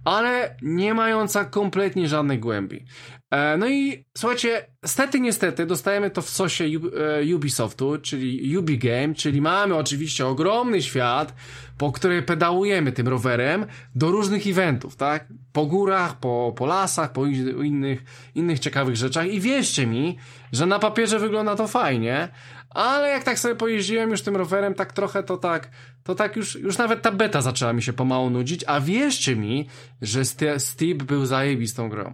[0.03, 2.85] ale nie mająca kompletnie żadnej głębi.
[3.31, 9.13] E, no i słuchajcie, stety niestety dostajemy to w sosie e, Ubisoftu, czyli Ubi Game,
[9.13, 11.33] czyli mamy oczywiście ogromny świat,
[11.77, 13.65] po którym pedałujemy tym rowerem
[13.95, 15.27] do różnych eventów, tak?
[15.53, 18.03] Po górach, po, po lasach, po innych,
[18.35, 20.17] innych ciekawych rzeczach i wierzcie mi,
[20.51, 22.29] że na papierze wygląda to fajnie,
[22.69, 25.69] ale jak tak sobie pojeździłem już tym rowerem, tak trochę to tak,
[26.03, 29.67] to tak już, już nawet ta beta zaczęła mi się pomału nudzić, a wierzcie mi,
[30.01, 30.25] że
[30.57, 32.13] Steep był zajebistą grą.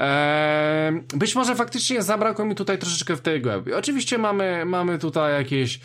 [0.00, 3.74] Eee, być może faktycznie zabrakło mi tutaj troszeczkę w tej głębi.
[3.74, 5.80] Oczywiście mamy, mamy tutaj jakieś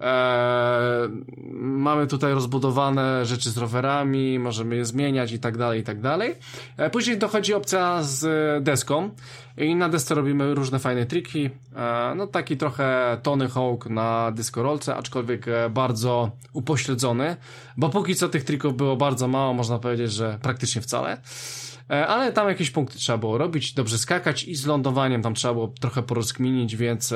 [0.00, 1.08] Eee,
[1.60, 6.34] mamy tutaj rozbudowane rzeczy z rowerami, możemy je zmieniać i tak dalej, i tak dalej.
[6.78, 8.24] Eee, później dochodzi opcja z
[8.64, 9.10] deską
[9.56, 11.50] i na desce robimy różne fajne triki.
[11.76, 17.36] Eee, no taki trochę Tony Hawk na dyskorolce, aczkolwiek e, bardzo upośledzony,
[17.76, 21.20] bo póki co tych trików było bardzo mało, można powiedzieć, że praktycznie wcale.
[21.90, 25.54] E, ale tam jakieś punkty trzeba było robić, dobrze skakać i z lądowaniem tam trzeba
[25.54, 27.14] było trochę porozkminić, więc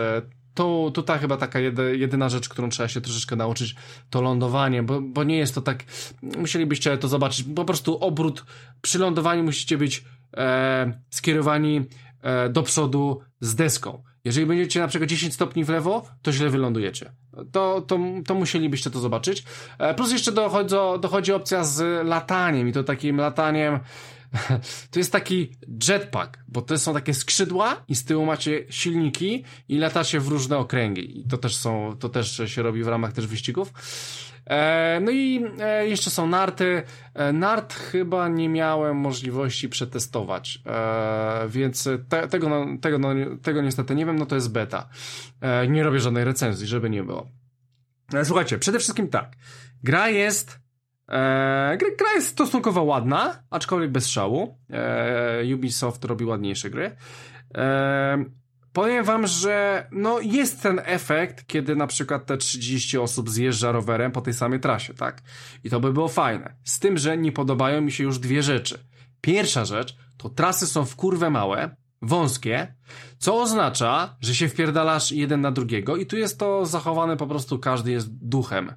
[0.55, 1.59] to, to ta chyba taka
[1.93, 3.75] jedyna rzecz, którą trzeba się troszeczkę nauczyć,
[4.11, 5.85] to lądowanie, bo, bo nie jest to tak,
[6.23, 8.45] musielibyście to zobaczyć, po prostu obrót
[8.83, 10.05] przy lądowaniu musicie być
[10.37, 11.85] e, skierowani
[12.23, 14.03] e, do przodu z deską.
[14.25, 17.13] Jeżeli będziecie na przykład 10 stopni w lewo, to źle wylądujecie.
[17.53, 19.45] To, to, to musielibyście to zobaczyć.
[19.79, 23.79] E, plus jeszcze dochodzi, dochodzi opcja z lataniem i to takim lataniem
[24.91, 25.53] to jest taki
[25.89, 30.59] jetpack, bo to są takie skrzydła i z tyłu macie silniki i latacie w różne
[30.59, 31.21] okręgi.
[31.21, 33.73] I to też są, to też się robi w ramach też wyścigów.
[34.47, 36.83] E, no i e, jeszcze są narty.
[37.15, 40.63] E, nart chyba nie miałem możliwości przetestować,
[41.49, 43.09] więc te, tego, no, tego, no,
[43.43, 44.89] tego niestety nie wiem, no to jest beta.
[45.69, 47.29] Nie robię żadnej recenzji, żeby nie było.
[48.25, 49.33] Słuchajcie, przede wszystkim tak.
[49.83, 50.62] Gra jest
[51.09, 54.59] E, gra jest stosunkowo ładna, aczkolwiek bez szału.
[54.71, 56.97] E, Ubisoft robi ładniejsze gry.
[57.55, 58.25] E,
[58.73, 64.13] powiem wam, że no jest ten efekt, kiedy na przykład te 30 osób zjeżdża rowerem
[64.13, 65.23] po tej samej trasie, tak?
[65.65, 66.55] I to by było fajne.
[66.65, 68.79] Z tym, że nie podobają mi się już dwie rzeczy.
[69.21, 72.75] Pierwsza rzecz, to trasy są w kurwę małe, wąskie,
[73.19, 77.59] co oznacza, że się wpierdalasz jeden na drugiego i tu jest to zachowane po prostu
[77.59, 78.73] każdy jest duchem.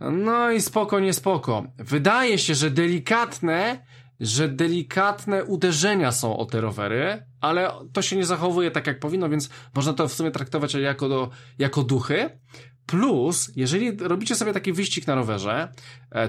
[0.00, 1.64] No i spoko, nie spoko.
[1.78, 3.86] Wydaje się, że delikatne,
[4.20, 9.28] że delikatne uderzenia są o te rowery, ale to się nie zachowuje tak jak powinno,
[9.28, 12.38] więc można to w sumie traktować jako, do, jako duchy.
[12.86, 15.72] Plus, jeżeli robicie sobie taki wyścig na rowerze,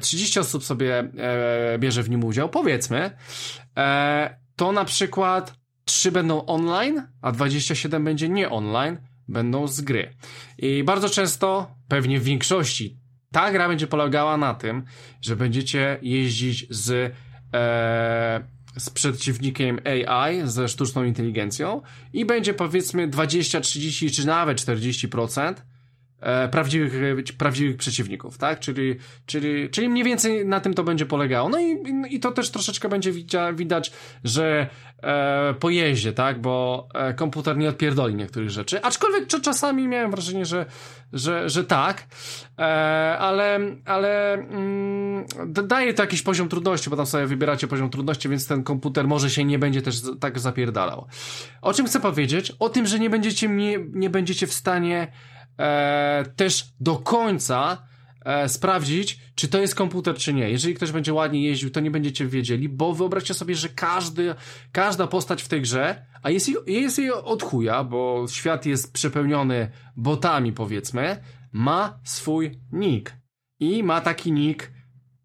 [0.01, 3.11] 30 e, osób sobie e, bierze w nim udział, powiedzmy,
[3.77, 5.55] e, to na przykład
[5.85, 8.97] 3 będą online, a 27 będzie nie online,
[9.27, 10.13] będą z gry.
[10.57, 13.06] I bardzo często, pewnie w większości
[13.37, 14.83] ta gra będzie polegała na tym,
[15.21, 17.13] że będziecie jeździć z,
[17.53, 18.43] e,
[18.77, 21.81] z przeciwnikiem AI, ze sztuczną inteligencją
[22.13, 25.53] i będzie powiedzmy 20, 30 czy nawet 40%
[26.19, 26.93] e, prawdziwych,
[27.37, 28.59] prawdziwych przeciwników, tak?
[28.59, 28.95] Czyli,
[29.25, 31.49] czyli, czyli mniej więcej na tym to będzie polegało.
[31.49, 31.77] No i,
[32.09, 33.11] i to też troszeczkę będzie
[33.53, 33.91] widać,
[34.23, 34.67] że
[35.03, 36.41] e, tak?
[36.41, 38.81] Bo e, komputer nie odpierdoli niektórych rzeczy.
[38.81, 40.65] Aczkolwiek czasami miałem wrażenie, że,
[41.13, 42.07] że, że tak,
[42.59, 42.63] e,
[43.19, 48.47] ale, ale mm, daje to jakiś poziom trudności, bo tam sobie wybieracie poziom trudności, więc
[48.47, 51.07] ten komputer może się nie będzie też tak zapierdalał.
[51.61, 52.51] O czym chcę powiedzieć?
[52.59, 55.07] O tym, że nie będziecie, nie, nie będziecie w stanie
[55.59, 57.87] e, też do końca
[58.25, 60.49] e, sprawdzić, czy to jest komputer, czy nie.
[60.49, 64.35] Jeżeli ktoś będzie ładnie jeździł, to nie będziecie wiedzieli, bo wyobraźcie sobie, że każdy,
[64.71, 68.93] każda postać w tej grze, a jest jej, jest jej od chuja, bo świat jest
[68.93, 73.17] przepełniony botami, powiedzmy, ma swój nick.
[73.59, 74.71] I ma taki nick,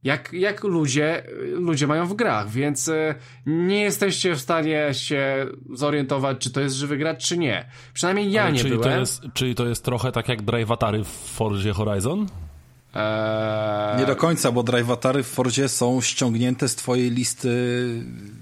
[0.04, 1.22] jak, jak ludzie,
[1.52, 3.14] ludzie mają w grach, więc e,
[3.46, 7.64] nie jesteście w stanie się zorientować, czy to jest żywy gracz, czy nie.
[7.94, 8.90] Przynajmniej ja Ale nie czyli byłem.
[8.92, 10.68] To jest, czyli to jest trochę tak jak Drive
[11.04, 12.26] w Forzie Horizon?
[12.94, 14.00] Eee...
[14.00, 14.86] Nie do końca, bo Drive
[15.22, 17.50] w Forzie są ściągnięte z twojej listy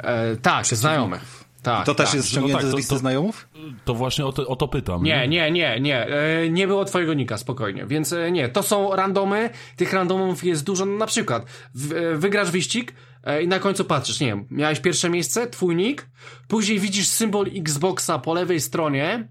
[0.02, 1.39] eee, Tak, znajomych.
[1.62, 2.14] Tak, to też tak.
[2.14, 3.48] jest ściągnięte no tak, z listy to, znajomych?
[3.84, 5.02] To właśnie o to, o to pytam.
[5.02, 6.06] Nie, nie, nie, nie.
[6.06, 7.86] E, nie było twojego nika, spokojnie.
[7.86, 9.50] Więc e, nie, to są randomy.
[9.76, 10.86] Tych randomów jest dużo.
[10.86, 12.94] Na przykład w, e, wygrasz wyścig
[13.42, 16.11] i na końcu patrzysz, nie wiem, miałeś pierwsze miejsce, twój nick,
[16.48, 19.28] później widzisz symbol Xboxa po lewej stronie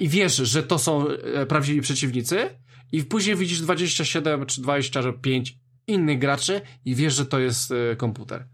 [0.00, 1.04] i wiesz, że to są
[1.48, 2.50] prawdziwi przeciwnicy
[2.92, 8.46] i później widzisz 27 czy 25 innych graczy i wiesz, że to jest komputer.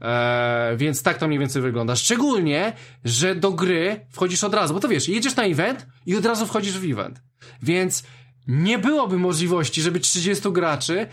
[0.00, 1.96] Eee, więc tak to mniej więcej wygląda.
[1.96, 2.72] Szczególnie,
[3.04, 6.46] że do gry wchodzisz od razu, bo to wiesz, jedziesz na event i od razu
[6.46, 7.22] wchodzisz w event.
[7.62, 8.02] Więc
[8.46, 11.06] nie byłoby możliwości, żeby 30 graczy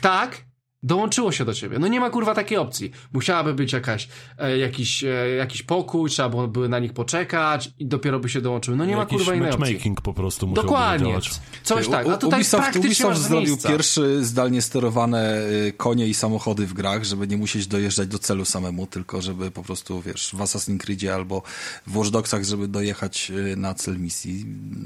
[0.00, 0.44] tak
[0.84, 1.78] dołączyło się do ciebie.
[1.78, 2.90] No nie ma kurwa takiej opcji.
[3.12, 4.08] Musiałaby być jakaś,
[4.38, 8.76] e, jakiś, e, jakiś pokój, trzeba by na nich poczekać i dopiero by się dołączyły.
[8.76, 9.60] No nie jakiś ma kurwa innej opcji.
[9.60, 11.18] matchmaking po prostu musiał Dokładnie.
[11.62, 12.06] Coś tak.
[12.06, 17.28] A tutaj Ubisoft, Ubisoft zrobił pierwszy zdalnie sterowane y, konie i samochody w grach, żeby
[17.28, 21.42] nie musieć dojeżdżać do celu samemu, tylko żeby po prostu, wiesz, w Assassin's Creedzie albo
[21.86, 24.44] w Watch Dogsach, żeby dojechać y, na cel misji.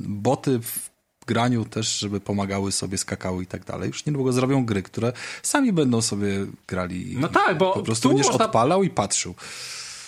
[0.09, 0.97] Boty w
[1.28, 3.88] graniu też, żeby pomagały sobie, skakały i tak dalej.
[3.88, 5.12] Już niedługo zrobią gry, które
[5.42, 7.16] sami będą sobie grali.
[7.20, 8.44] No tak, bo po prostu będziesz można...
[8.44, 9.34] odpalał i patrzył.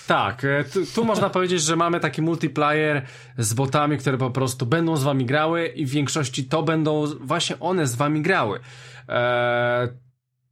[0.07, 3.07] Tak, e, tu, tu można powiedzieć, że mamy taki multiplayer
[3.39, 7.61] z botami, które po prostu będą z wami grały i w większości to będą właśnie
[7.61, 8.61] one z wami grały.
[9.09, 9.89] Eee,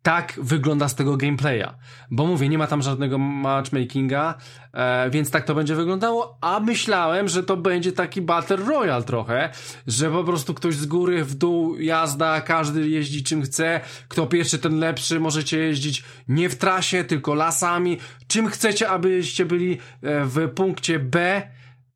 [0.02, 1.74] tak wygląda z tego gameplaya.
[2.10, 4.34] Bo mówię, nie ma tam żadnego matchmakinga,
[4.72, 9.50] e, więc tak to będzie wyglądało, a myślałem, że to będzie taki Battle Royale trochę,
[9.86, 14.58] że po prostu ktoś z góry w dół jazda, każdy jeździ czym chce, kto pierwszy
[14.58, 19.72] ten lepszy, możecie jeździć nie w trasie, tylko lasami, czym chcecie, abyście byli
[20.02, 21.42] e, w punkcie B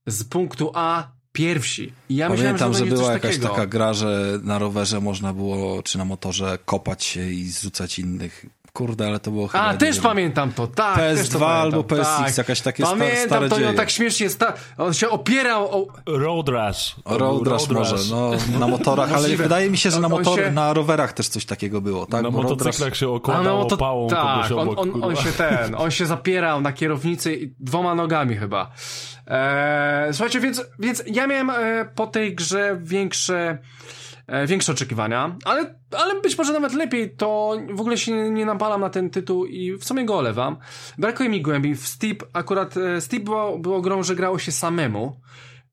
[0.07, 1.93] z punktu A pierwsi.
[2.09, 3.49] I ja Pamiętam, myślałem, że, że była jakaś takiego.
[3.49, 8.47] taka gra, że na rowerze można było, czy na motorze kopać się i zrzucać innych
[8.73, 9.65] Kurde, ale to było chyba...
[9.65, 10.97] A, też wiem, pamiętam to, tak.
[10.97, 12.39] PS2 też to pamiętam, albo PSX, tak.
[12.39, 13.75] jakaś takie Pamiętam stare to i on dzieje.
[13.77, 15.87] tak śmiesznie, sta- on się opierał o...
[16.07, 16.95] Road Rash.
[17.05, 20.19] To Road Rash może, no na motorach, ale wydaje mi się, że na, On- on
[20.23, 22.23] motor, się- na rowerach też coś takiego było, tak?
[22.23, 23.07] Na Bo Road motocyklach się
[23.69, 24.79] to, pałą tak, kogoś on, obok.
[24.79, 25.23] on, on kurwa.
[25.23, 28.71] się ten, on się zapierał na kierownicy i dwoma nogami chyba.
[29.27, 33.59] Eee, słuchajcie, więc, więc ja miałem e, po tej grze większe,
[34.47, 38.91] większe oczekiwania, ale, ale być może nawet lepiej, to w ogóle się nie, napalam na
[38.91, 40.57] ten tytuł i w sumie go olewam.
[40.99, 41.75] Brakuje mi głębi.
[41.75, 45.17] W Steep akurat, e, Steep było, było grą, że grało się samemu.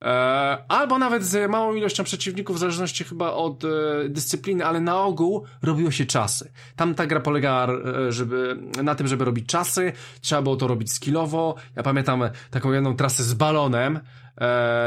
[0.02, 3.70] E, albo nawet z małą ilością przeciwników, w zależności chyba od e,
[4.10, 6.52] dyscypliny, ale na ogół robiło się czasy.
[6.76, 10.94] Tam ta gra polegała e, żeby, na tym, żeby robić czasy, trzeba było to robić
[10.94, 11.56] skillowo.
[11.76, 14.02] Ja pamiętam taką jedną trasę z balonem, e,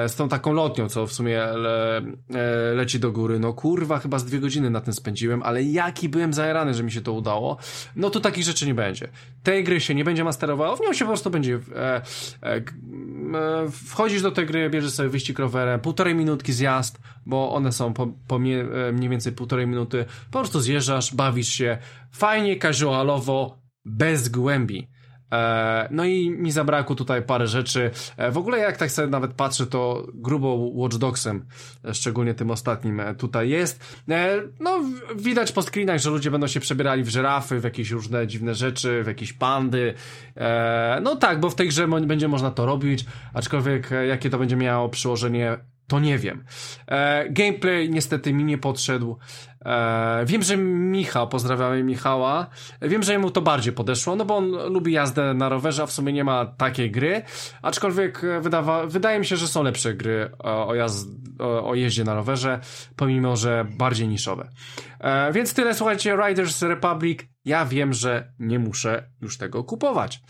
[0.08, 2.02] z tą taką lotnią, co w sumie le,
[2.34, 3.38] e, leci do góry.
[3.38, 6.92] No kurwa, chyba z dwie godziny na tym spędziłem, ale jaki byłem zajarany, że mi
[6.92, 7.56] się to udało.
[7.96, 9.08] No tu takich rzeczy nie będzie.
[9.42, 12.02] Tej gry się nie będzie masterowało, w nią się po prostu będzie e, e,
[12.42, 12.62] e,
[13.86, 18.06] wchodzisz do tej gry, bierzesz sobie wyścig rowerem, półtorej minutki zjazd, bo one są po,
[18.28, 21.78] po mie, e, mniej więcej półtorej minuty, po prostu zjeżdżasz, bawisz się,
[22.12, 24.88] fajnie, casualowo, bez głębi.
[25.32, 27.90] E, No i mi zabrakło tutaj parę rzeczy.
[28.16, 31.44] E, W ogóle jak tak sobie nawet patrzę, to grubo Watch Dogsem,
[31.84, 34.02] e, szczególnie tym ostatnim tutaj jest.
[34.60, 34.80] No
[35.16, 39.02] widać po screenach, że ludzie będą się przebierali w żyrafy, w jakieś różne dziwne rzeczy,
[39.04, 39.94] w jakieś pandy.
[41.02, 43.04] No tak, bo w tej grze będzie można to robić,
[43.34, 45.58] aczkolwiek jakie to będzie miało przełożenie
[45.92, 46.44] to nie wiem.
[46.86, 49.18] E, gameplay niestety mi nie podszedł.
[49.64, 52.46] E, wiem, że Michał, pozdrawiamy Michała,
[52.82, 55.92] wiem, że jemu to bardziej podeszło, no bo on lubi jazdę na rowerze, a w
[55.92, 57.22] sumie nie ma takiej gry,
[57.62, 61.74] aczkolwiek e, wydawa, wydaje mi się, że są lepsze gry o, o, jazd, o, o
[61.74, 62.60] jeździe na rowerze,
[62.96, 64.48] pomimo, że bardziej niszowe.
[65.00, 70.20] E, więc tyle, słuchajcie, Riders Republic, ja wiem, że nie muszę już tego kupować.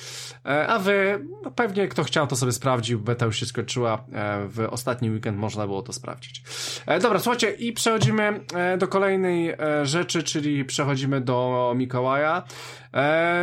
[0.46, 3.00] E, a wy, no pewnie kto chciał, to sobie sprawdził.
[3.00, 4.04] Beta już się skończyła.
[4.12, 6.42] E, w ostatni weekend można było to sprawdzić.
[6.86, 8.40] E, dobra, słuchajcie, i przechodzimy
[8.78, 12.42] do kolejnej rzeczy, czyli przechodzimy do Mikołaja.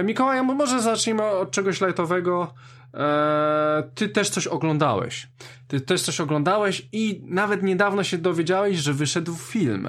[0.03, 2.53] Mikołaja, mo- może zacznijmy od czegoś lightowego.
[2.93, 5.28] E, ty też coś oglądałeś.
[5.67, 9.88] Ty też coś oglądałeś i nawet niedawno się dowiedziałeś, że wyszedł film.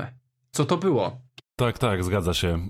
[0.51, 1.20] Co to było?
[1.57, 2.68] Tak, tak, zgadza się.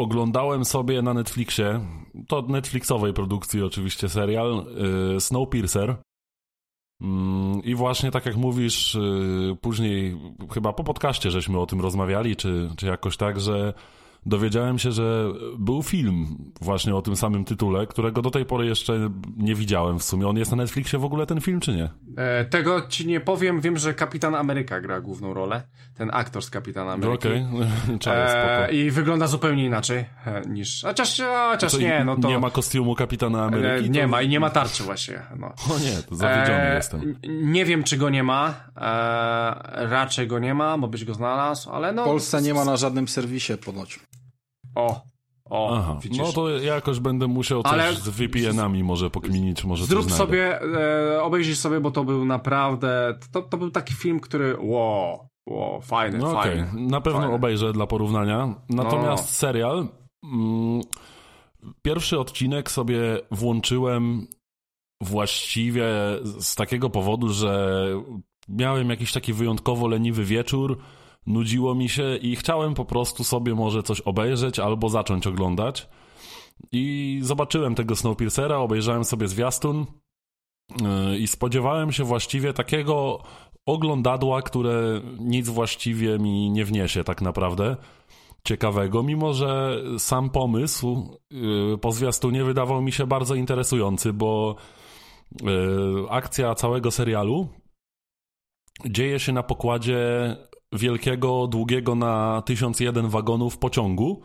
[0.00, 1.80] Oglądałem sobie na Netflixie,
[2.28, 4.66] to Netflixowej produkcji oczywiście serial,
[5.16, 5.96] y, Snowpiercer.
[7.00, 10.16] Mm, I właśnie tak jak mówisz, y, później
[10.54, 13.74] chyba po podcaście żeśmy o tym rozmawiali, czy, czy jakoś tak, że
[14.26, 16.26] dowiedziałem się, że był film
[16.60, 20.28] właśnie o tym samym tytule, którego do tej pory jeszcze nie widziałem w sumie.
[20.28, 21.88] On jest na Netflixie w ogóle ten film, czy nie?
[22.16, 23.60] E, tego ci nie powiem.
[23.60, 25.62] Wiem, że Kapitan Ameryka gra główną rolę.
[25.96, 27.28] Ten aktor z Kapitana Ameryki.
[27.28, 27.46] okej,
[27.96, 28.14] okay.
[28.14, 28.72] E, spoko.
[28.72, 30.82] I wygląda zupełnie inaczej e, niż.
[30.82, 32.28] Chociaż, chociaż Co, nie, no to.
[32.28, 33.86] Nie ma kostiumu Kapitana Ameryki?
[33.86, 34.08] e, nie to...
[34.08, 35.22] ma i nie ma tarczy właśnie.
[35.38, 35.46] No.
[35.46, 37.18] O nie, to zawiedziony E, jestem.
[37.42, 38.54] Nie wiem, czy go nie ma.
[38.76, 42.02] E, raczej go nie ma, bo byś go znalazł, ale no.
[42.02, 44.00] W Polsce nie ma na żadnym serwisie ponoć.
[44.80, 45.02] O,
[45.50, 46.18] o, Aha, widzisz.
[46.18, 51.22] no to jakoś będę musiał coś Ale- z VPN-ami może pokminić, może Zrób sobie, e,
[51.22, 53.18] obejrzyj sobie, bo to był naprawdę.
[53.32, 54.56] To, to był taki film, który.
[54.60, 56.68] Wow, wow fajny, No fajny.
[56.74, 57.34] na pewno fajny.
[57.34, 58.54] obejrzę dla porównania.
[58.68, 59.28] Natomiast No.
[59.32, 59.88] serial...
[60.24, 60.80] Mm,
[61.82, 63.00] pierwszy odcinek sobie
[63.30, 64.26] włączyłem
[65.02, 65.84] właściwie
[66.38, 67.84] z takiego powodu, że
[68.48, 70.78] miałem jakiś taki wyjątkowo leniwy wieczór,
[71.26, 75.88] nudziło mi się i chciałem po prostu sobie może coś obejrzeć albo zacząć oglądać.
[76.72, 79.86] I zobaczyłem tego Snowpiercera, obejrzałem sobie zwiastun
[80.80, 83.22] yy, i spodziewałem się właściwie takiego
[83.66, 87.76] oglądadła, które nic właściwie mi nie wniesie tak naprawdę
[88.44, 94.56] ciekawego, mimo że sam pomysł yy, po zwiastunie wydawał mi się bardzo interesujący, bo
[95.42, 97.48] yy, akcja całego serialu
[98.86, 100.36] dzieje się na pokładzie
[100.72, 104.22] wielkiego, długiego na 1001 wagonów pociągu,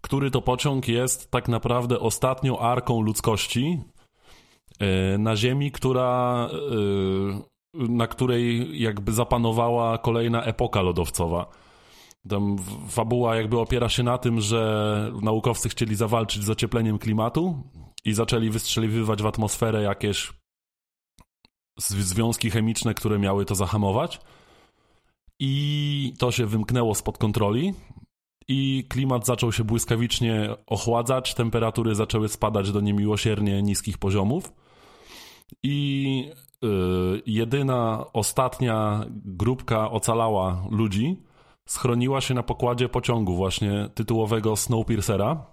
[0.00, 3.80] który to pociąg jest tak naprawdę ostatnią arką ludzkości
[4.80, 6.48] yy, na Ziemi, która,
[7.74, 11.46] yy, na której jakby zapanowała kolejna epoka lodowcowa.
[12.28, 12.56] Tam
[12.88, 17.62] fabuła jakby opiera się na tym, że naukowcy chcieli zawalczyć z ociepleniem klimatu
[18.04, 20.32] i zaczęli wystrzeliwywać w atmosferę jakieś
[21.78, 24.20] związki chemiczne, które miały to zahamować.
[25.40, 27.74] I to się wymknęło spod kontroli.
[28.48, 34.52] I klimat zaczął się błyskawicznie ochładzać, temperatury zaczęły spadać do niemiłosiernie niskich poziomów.
[35.62, 36.30] I
[36.64, 36.68] y,
[37.26, 41.22] jedyna, ostatnia grupka ocalała ludzi
[41.68, 45.46] schroniła się na pokładzie pociągu właśnie tytułowego Snowpiercera.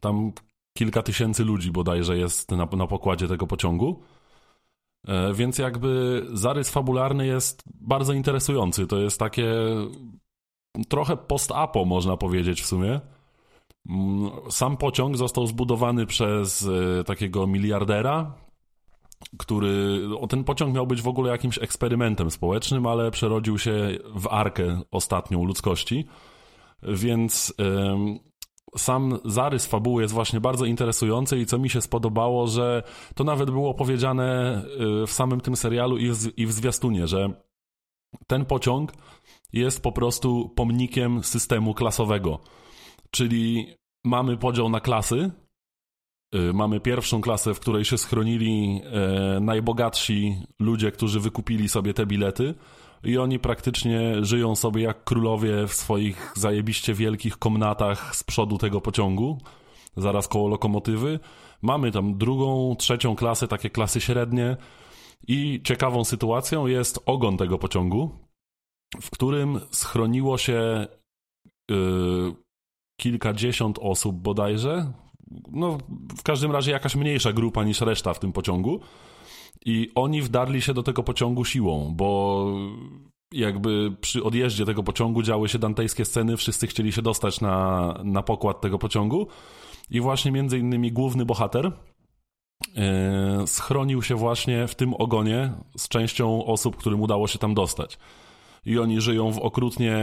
[0.00, 0.32] Tam
[0.78, 4.02] kilka tysięcy ludzi bodajże jest na, na pokładzie tego pociągu.
[5.08, 8.86] E, więc jakby zarys fabularny jest bardzo interesujący.
[8.86, 9.54] To jest takie
[10.88, 13.00] trochę post-apo, można powiedzieć w sumie.
[13.88, 16.68] Mm, sam pociąg został zbudowany przez
[17.00, 18.34] e, takiego miliardera,
[19.38, 20.00] który.
[20.28, 25.44] Ten pociąg miał być w ogóle jakimś eksperymentem społecznym, ale przerodził się w arkę ostatnią
[25.44, 26.06] ludzkości.
[26.82, 27.54] Więc
[28.76, 32.82] sam zarys fabuły jest właśnie bardzo interesujący i co mi się spodobało, że
[33.14, 34.62] to nawet było powiedziane
[35.02, 37.32] y, w samym tym serialu i w, i w zwiastunie, że
[38.26, 38.92] ten pociąg
[39.52, 42.40] jest po prostu pomnikiem systemu klasowego.
[43.10, 45.30] Czyli mamy podział na klasy.
[46.34, 52.06] Y, mamy pierwszą klasę, w której się schronili e, najbogatsi ludzie, którzy wykupili sobie te
[52.06, 52.54] bilety
[53.04, 58.80] i oni praktycznie żyją sobie jak królowie w swoich zajebiście wielkich komnatach z przodu tego
[58.80, 59.38] pociągu,
[59.96, 61.20] zaraz koło lokomotywy.
[61.62, 64.56] Mamy tam drugą, trzecią klasę, takie klasy średnie.
[65.28, 68.10] I ciekawą sytuacją jest ogon tego pociągu,
[69.00, 70.86] w którym schroniło się
[71.70, 72.34] yy,
[73.00, 74.92] kilkadziesiąt osób bodajże,
[75.50, 75.78] no
[76.18, 78.80] w każdym razie jakaś mniejsza grupa niż reszta w tym pociągu
[79.64, 82.46] i oni wdarli się do tego pociągu siłą, bo
[83.32, 88.22] jakby przy odjeździe tego pociągu działy się dantejskie sceny, wszyscy chcieli się dostać na, na
[88.22, 89.26] pokład tego pociągu
[89.90, 91.72] i właśnie między innymi główny bohater
[92.74, 97.98] yy, schronił się właśnie w tym ogonie z częścią osób, którym udało się tam dostać.
[98.66, 99.98] I oni żyją w okrutnie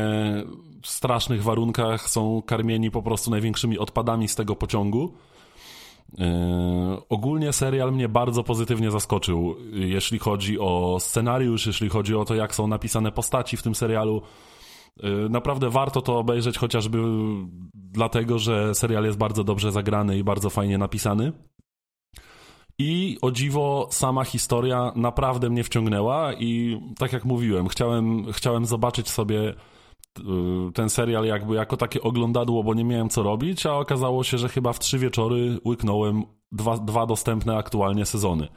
[0.85, 5.13] strasznych warunkach, są karmieni po prostu największymi odpadami z tego pociągu
[7.09, 12.55] ogólnie serial mnie bardzo pozytywnie zaskoczył, jeśli chodzi o scenariusz, jeśli chodzi o to, jak
[12.55, 14.21] są napisane postaci w tym serialu.
[15.03, 16.97] Yy, naprawdę warto to obejrzeć, chociażby
[17.73, 21.31] dlatego, że serial jest bardzo dobrze zagrany i bardzo fajnie napisany.
[22.79, 29.09] I o dziwo, sama historia naprawdę mnie wciągnęła, i tak jak mówiłem, chciałem, chciałem zobaczyć
[29.09, 29.53] sobie
[30.73, 34.49] ten serial jakby jako takie oglądadło, bo nie miałem co robić, a okazało się, że
[34.49, 38.47] chyba w trzy wieczory łyknąłem dwa, dwa dostępne aktualnie sezony.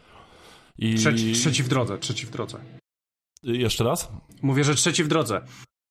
[0.79, 0.95] I...
[0.95, 2.59] Trzeci, trzeci w drodze, trzeci w drodze.
[3.43, 4.13] Jeszcze raz?
[4.43, 5.41] Mówię, że trzeci w drodze.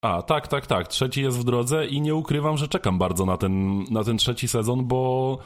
[0.02, 0.88] A, tak, tak, tak.
[0.88, 4.48] Trzeci jest w drodze i nie ukrywam, że czekam bardzo na ten, na ten trzeci
[4.48, 5.38] sezon, bo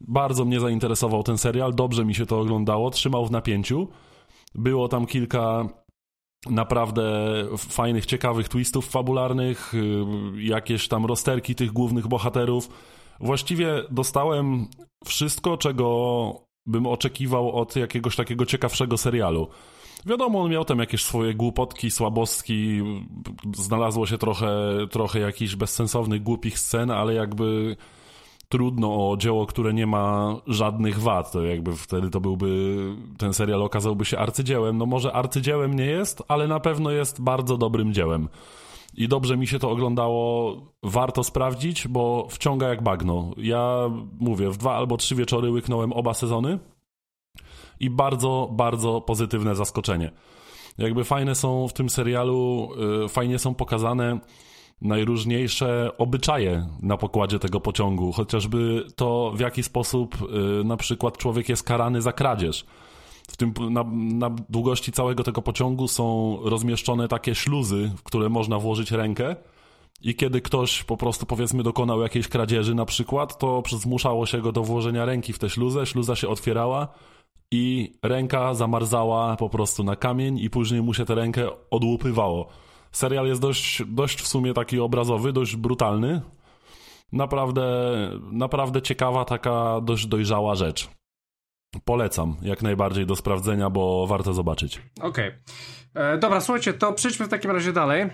[0.00, 3.88] bardzo mnie zainteresował ten serial, dobrze mi się to oglądało, trzymał w napięciu.
[4.54, 5.68] Było tam kilka
[6.46, 7.12] naprawdę
[7.56, 10.04] fajnych, ciekawych twistów fabularnych, y,
[10.42, 12.68] jakieś tam rozterki tych głównych bohaterów.
[13.20, 14.66] Właściwie dostałem
[15.04, 19.48] wszystko, czego bym oczekiwał od jakiegoś takiego ciekawszego serialu.
[20.06, 22.82] Wiadomo, on miał tam jakieś swoje głupotki, słabostki,
[23.54, 24.50] znalazło się trochę,
[24.90, 27.76] trochę jakichś bezsensownych, głupich scen, ale jakby
[28.48, 31.32] trudno o dzieło, które nie ma żadnych wad.
[31.32, 32.76] To jakby wtedy to byłby,
[33.18, 34.78] ten serial okazałby się arcydziełem.
[34.78, 38.28] No może arcydziełem nie jest, ale na pewno jest bardzo dobrym dziełem.
[38.94, 43.30] I dobrze mi się to oglądało, warto sprawdzić, bo wciąga jak bagno.
[43.36, 43.90] Ja
[44.20, 46.58] mówię, w dwa albo trzy wieczory łyknąłem oba sezony
[47.80, 50.12] i bardzo, bardzo pozytywne zaskoczenie.
[50.78, 52.68] Jakby fajne są w tym serialu,
[53.02, 54.18] yy, fajnie są pokazane
[54.82, 60.16] najróżniejsze obyczaje na pokładzie tego pociągu, chociażby to, w jaki sposób
[60.60, 62.66] y, na przykład człowiek jest karany za kradzież.
[63.28, 68.58] W tym, na, na, długości całego tego pociągu są rozmieszczone takie śluzy, w które można
[68.58, 69.36] włożyć rękę.
[70.02, 74.52] I kiedy ktoś po prostu powiedzmy dokonał jakiejś kradzieży na przykład, to zmuszało się go
[74.52, 76.88] do włożenia ręki w tę śluzę, śluza się otwierała
[77.50, 82.48] i ręka zamarzała po prostu na kamień i później mu się tę rękę odłupywało.
[82.92, 86.22] Serial jest dość, dość w sumie taki obrazowy, dość brutalny.
[87.12, 87.64] Naprawdę,
[88.32, 90.88] naprawdę ciekawa, taka dość dojrzała rzecz.
[91.84, 94.82] Polecam jak najbardziej do sprawdzenia, bo warto zobaczyć.
[95.00, 95.28] Okej.
[95.28, 96.04] Okay.
[96.04, 98.06] E, dobra, słuchajcie, to przejdźmy w takim razie dalej.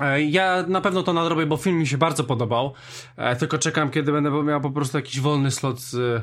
[0.00, 2.72] E, ja na pewno to nadrobię, bo film mi się bardzo podobał.
[3.16, 6.22] E, tylko czekam, kiedy będę miał po prostu jakiś wolny slot z,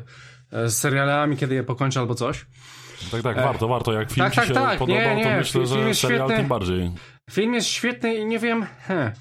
[0.51, 2.45] z serialami, kiedy je pokończę albo coś.
[3.11, 3.93] Tak, tak, warto, warto.
[3.93, 4.79] Jak film tak, ci tak, się tak.
[4.79, 5.23] podobał, nie, nie.
[5.23, 6.37] to myślę, film że serial świetny.
[6.37, 6.91] tym bardziej.
[7.31, 8.65] Film jest świetny i nie wiem...
[8.79, 9.13] He,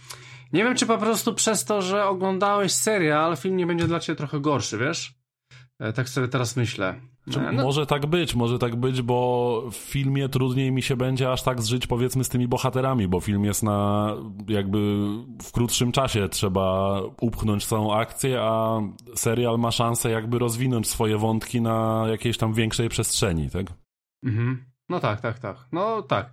[0.53, 4.17] nie wiem, czy po prostu przez to, że oglądałeś serial, film nie będzie dla ciebie
[4.17, 5.15] trochę gorszy, wiesz?
[5.79, 7.01] E, tak sobie teraz myślę.
[7.37, 7.63] E, no.
[7.63, 11.63] Może tak być, może tak być, bo w filmie trudniej mi się będzie aż tak
[11.63, 14.11] zżyć powiedzmy z tymi bohaterami, bo film jest na
[14.49, 14.79] jakby
[15.43, 18.81] w krótszym czasie trzeba upchnąć całą akcję, a
[19.15, 23.67] serial ma szansę jakby rozwinąć swoje wątki na jakiejś tam większej przestrzeni, tak?
[24.25, 24.74] Mhm.
[24.89, 25.57] No tak, tak, tak.
[25.73, 26.31] No tak.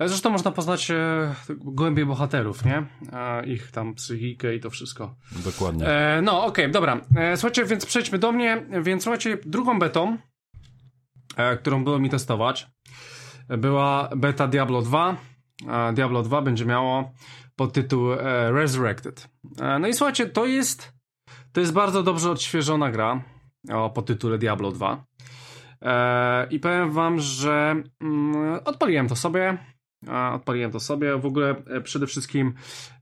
[0.00, 2.86] Zresztą można poznać e, głębiej bohaterów, nie?
[3.12, 5.14] E, ich tam psychikę i to wszystko.
[5.44, 5.86] Dokładnie.
[5.86, 7.00] E, no, okej, okay, dobra.
[7.16, 8.66] E, słuchajcie, więc przejdźmy do mnie.
[8.82, 10.18] Więc słuchajcie, drugą betą,
[11.36, 12.66] e, którą było mi testować,
[13.48, 15.16] była beta Diablo 2.
[15.94, 17.12] Diablo 2 będzie miało
[17.58, 19.28] podtytuł e, Resurrected.
[19.60, 20.92] E, no i słuchajcie, to jest
[21.52, 23.24] to jest bardzo dobrze odświeżona gra
[23.72, 25.04] o podtytule Diablo 2.
[25.82, 29.58] E, I powiem wam, że mm, odpaliłem to sobie.
[30.32, 31.18] Odpaliłem to sobie.
[31.18, 31.54] W ogóle
[31.84, 32.54] przede wszystkim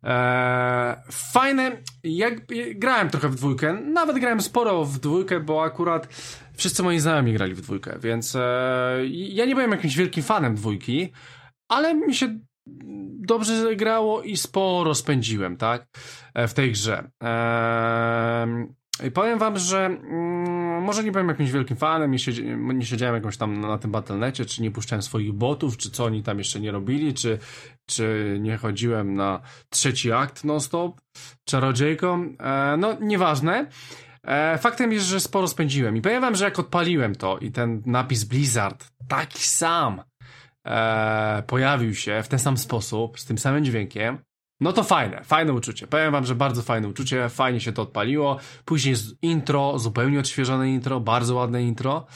[0.05, 1.83] e, fajne.
[2.05, 2.35] Jak
[2.75, 6.09] grałem trochę w dwójkę, nawet grałem sporo w dwójkę, bo akurat
[6.57, 11.13] wszyscy moi znajomi grali w dwójkę, więc e, ja nie byłem jakimś wielkim fanem dwójki,
[11.69, 12.39] ale mi się
[13.27, 15.87] dobrze grało i sporo spędziłem, tak?
[16.35, 17.11] E, w tej grze.
[19.05, 22.45] I powiem wam, że mm, może nie byłem jakimś wielkim fanem, nie, siedzi,
[22.75, 26.23] nie siedziałem jakąś tam na tym Battle.necie, czy nie puszczałem swoich botów, czy co oni
[26.23, 27.39] tam jeszcze nie robili, czy,
[27.87, 29.41] czy nie chodziłem na
[29.71, 31.01] trzeci akt non-stop,
[31.45, 32.35] czarodziejką.
[32.41, 33.67] E, no, nieważne.
[34.25, 37.83] E, faktem jest, że sporo spędziłem i powiem wam, że jak odpaliłem to i ten
[37.87, 40.03] napis Blizzard, taki sam,
[40.67, 44.19] e, pojawił się w ten sam sposób, z tym samym dźwiękiem,
[44.61, 45.87] no to fajne, fajne uczucie.
[45.87, 48.39] Powiem wam, że bardzo fajne uczucie, fajnie się to odpaliło.
[48.65, 52.07] Później intro, zupełnie odświeżone intro, bardzo ładne intro.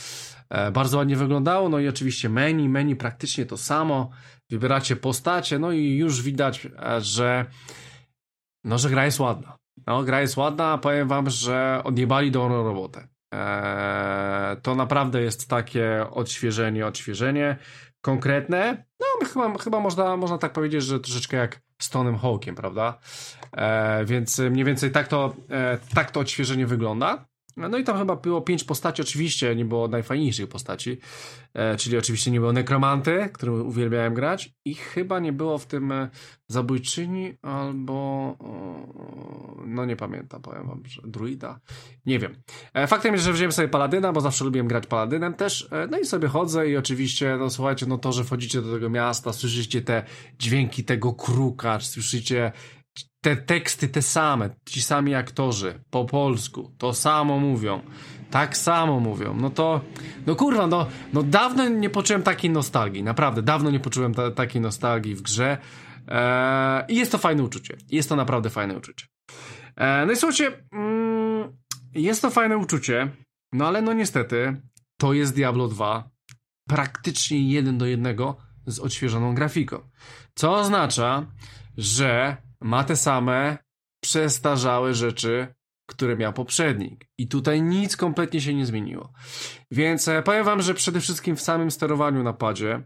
[0.48, 4.10] E, bardzo ładnie wyglądało, no i oczywiście menu, menu praktycznie to samo.
[4.50, 7.46] Wybieracie postacie, no i już widać, e, że
[8.64, 9.56] no, że gra jest ładna.
[9.86, 13.08] No, gra jest ładna, powiem wam, że odjebali dobrą robotę.
[13.32, 17.56] Eee, to naprawdę jest takie odświeżenie, odświeżenie
[18.00, 18.84] konkretne.
[19.00, 22.98] No, chyba, chyba można, można tak powiedzieć, że troszeczkę jak z Tonym Hawkiem, prawda?
[23.52, 27.29] E, więc mniej więcej tak to, e, tak to odświeżenie wygląda.
[27.68, 30.98] No i tam chyba było pięć postaci, oczywiście nie było najfajniejszych postaci,
[31.54, 34.54] e, czyli oczywiście nie było nekromanty, którym uwielbiałem grać.
[34.64, 36.10] I chyba nie było w tym e,
[36.48, 37.94] zabójczyni albo
[38.38, 41.60] o, no nie pamiętam, powiem wam, że druida,
[42.06, 42.42] nie wiem.
[42.74, 45.98] E, faktem jest, że wziąłem sobie paladyna, bo zawsze lubiłem grać paladynem też, e, no
[45.98, 49.82] i sobie chodzę i oczywiście, no słuchajcie, no to, że wchodzicie do tego miasta, słyszycie
[49.82, 50.02] te
[50.38, 52.52] dźwięki tego kruka, słyszycie
[53.20, 57.80] te teksty te same, ci sami aktorzy, po polsku, to samo mówią,
[58.30, 59.80] tak samo mówią, no to,
[60.26, 64.60] no kurwa, no, no dawno nie poczułem takiej nostalgii, naprawdę, dawno nie poczułem ta, takiej
[64.60, 65.58] nostalgii w grze.
[66.08, 69.06] Eee, i jest to fajne uczucie, jest to naprawdę fajne uczucie.
[69.76, 71.52] Eee, no i słuchajcie, mm,
[71.94, 73.08] jest to fajne uczucie,
[73.52, 74.60] no ale no niestety,
[74.98, 76.10] to jest Diablo 2,
[76.68, 79.78] praktycznie jeden do jednego z odświeżoną grafiką,
[80.34, 81.26] co oznacza,
[81.76, 83.58] że ma te same
[84.00, 85.54] przestarzałe rzeczy,
[85.90, 87.06] które miał poprzednik.
[87.18, 89.12] I tutaj nic kompletnie się nie zmieniło.
[89.70, 92.82] Więc e, powiem wam, że przede wszystkim w samym sterowaniu na padzie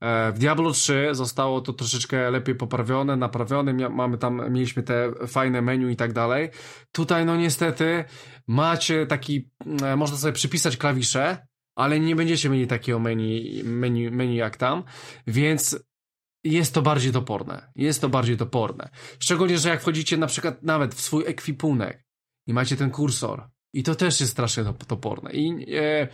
[0.00, 5.62] e, w Diablo 3 zostało to troszeczkę lepiej poprawione, naprawione, mamy tam, mieliśmy te fajne
[5.62, 6.50] menu i tak dalej.
[6.92, 8.04] Tutaj no niestety
[8.46, 9.50] macie taki,
[9.82, 14.82] e, można sobie przypisać klawisze, ale nie będziecie mieli takiego menu, menu, menu jak tam,
[15.26, 15.87] więc
[16.52, 17.72] jest to bardziej toporne.
[17.76, 18.88] Jest to bardziej toporne.
[19.18, 22.04] Szczególnie, że jak wchodzicie na przykład nawet w swój ekwipunek
[22.46, 25.32] i macie ten kursor, i to też jest strasznie toporne.
[25.32, 26.08] I, e,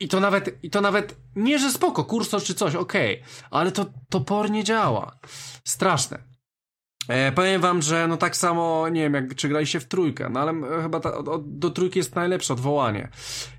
[0.00, 3.72] i, to nawet, I to nawet nie, że spoko, kursor czy coś, okej, okay, ale
[3.72, 5.18] to topornie działa.
[5.64, 6.35] Straszne.
[7.08, 10.40] E, powiem wam, że no tak samo, nie wiem, jak czy graliście w trójkę, no
[10.40, 13.08] ale e, chyba ta, od, do trójki jest najlepsze odwołanie.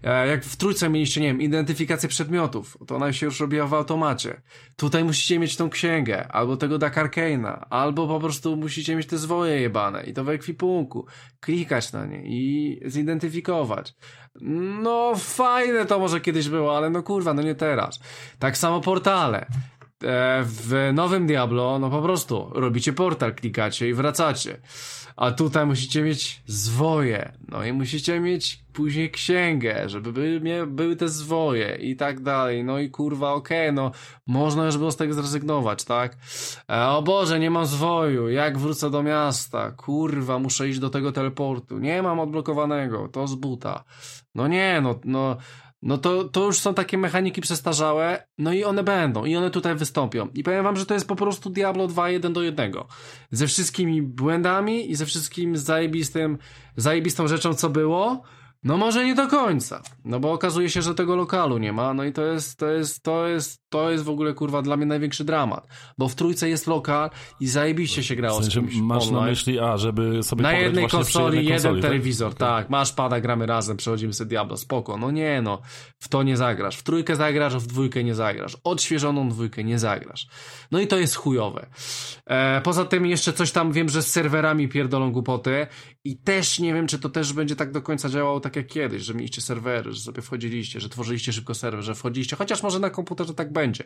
[0.03, 3.73] E, jak w trójce mieliście, nie wiem, identyfikację przedmiotów, to ona się już robiła w
[3.73, 4.41] automacie.
[4.75, 9.17] Tutaj musicie mieć tą księgę, albo tego Dark Arcane'a, albo po prostu musicie mieć te
[9.17, 11.05] zwoje jebane i to w ekwipunku,
[11.39, 13.95] klikać na nie i zidentyfikować.
[14.81, 17.99] No fajne to może kiedyś było, ale no kurwa, no nie teraz.
[18.39, 19.45] Tak samo portale.
[20.03, 24.61] E, w nowym Diablo, no po prostu robicie portal, klikacie i wracacie.
[25.15, 31.09] A tutaj musicie mieć zwoje, no i musicie mieć później księgę, żeby były, były te
[31.09, 32.63] zwoje i tak dalej.
[32.63, 33.91] No i kurwa, okej, okay, no
[34.27, 36.17] można już było z tego zrezygnować, tak?
[36.69, 39.71] E, o Boże, nie mam zwoju, jak wrócę do miasta?
[39.71, 41.79] Kurwa, muszę iść do tego teleportu.
[41.79, 43.83] Nie mam odblokowanego, to z buta.
[44.35, 45.37] No nie, no, no
[45.87, 49.75] no to, to już są takie mechaniki przestarzałe, no i one będą, i one tutaj
[49.75, 50.27] wystąpią.
[50.33, 52.73] I powiem wam, że to jest po prostu Diablo 2 1 do 1.
[53.31, 56.37] Ze wszystkimi błędami i ze wszystkim zajebistym,
[56.77, 58.23] zajebistą rzeczą, co było,
[58.63, 62.03] No może nie do końca, no bo okazuje się, że tego lokalu nie ma, no
[62.03, 65.23] i to jest, to jest, to jest, to jest w ogóle kurwa dla mnie największy
[65.23, 65.67] dramat,
[65.97, 69.15] bo w trójce jest lokal i zajebiście się grało w sensie, z Masz online.
[69.15, 71.91] na myśli, a, żeby sobie Na jednej konsoli, jednej jeden konsoli, tak?
[71.91, 72.69] telewizor, tak?
[72.69, 74.97] Masz pada, gramy razem, przechodzimy sobie Diablo, spoko.
[74.97, 75.61] No nie no,
[75.99, 76.77] w to nie zagrasz.
[76.77, 78.57] W trójkę zagrasz, w dwójkę nie zagrasz.
[78.63, 80.27] Odświeżoną dwójkę nie zagrasz.
[80.71, 81.67] No i to jest chujowe.
[82.25, 85.67] E, poza tym jeszcze coś tam wiem, że z serwerami pierdolą głupoty
[86.03, 89.03] i też nie wiem, czy to też będzie tak do końca działało tak jak kiedyś,
[89.03, 92.89] że mieliście serwery, że sobie wchodziliście, że tworzyliście szybko serwer, że wchodziliście, chociaż może na
[92.89, 93.83] komputerze tak będzie.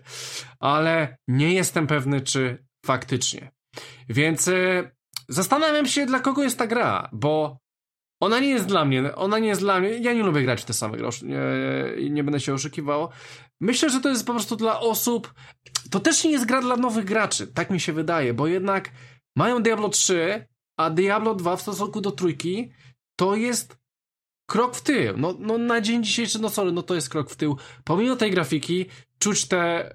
[0.60, 3.52] Ale nie jestem pewny, czy faktycznie.
[4.10, 4.92] Więc e,
[5.30, 7.58] zastanawiam się, dla kogo jest ta gra, bo
[8.22, 10.66] ona nie jest dla mnie, ona nie jest dla mnie, ja nie lubię grać w
[10.66, 13.10] te same gry, nie, nie będę się oszukiwał.
[13.62, 15.34] Myślę, że to jest po prostu dla osób,
[15.92, 18.92] to też nie jest gra dla nowych graczy, tak mi się wydaje, bo jednak
[19.36, 20.48] mają Diablo 3,
[20.80, 22.72] a Diablo 2 w stosunku do trójki
[23.20, 23.81] to jest
[24.52, 25.18] krok w tył.
[25.18, 27.58] No, no na dzień dzisiejszy, no sorry, no to jest krok w tył.
[27.84, 28.86] Pomimo tej grafiki,
[29.20, 29.94] czuć te,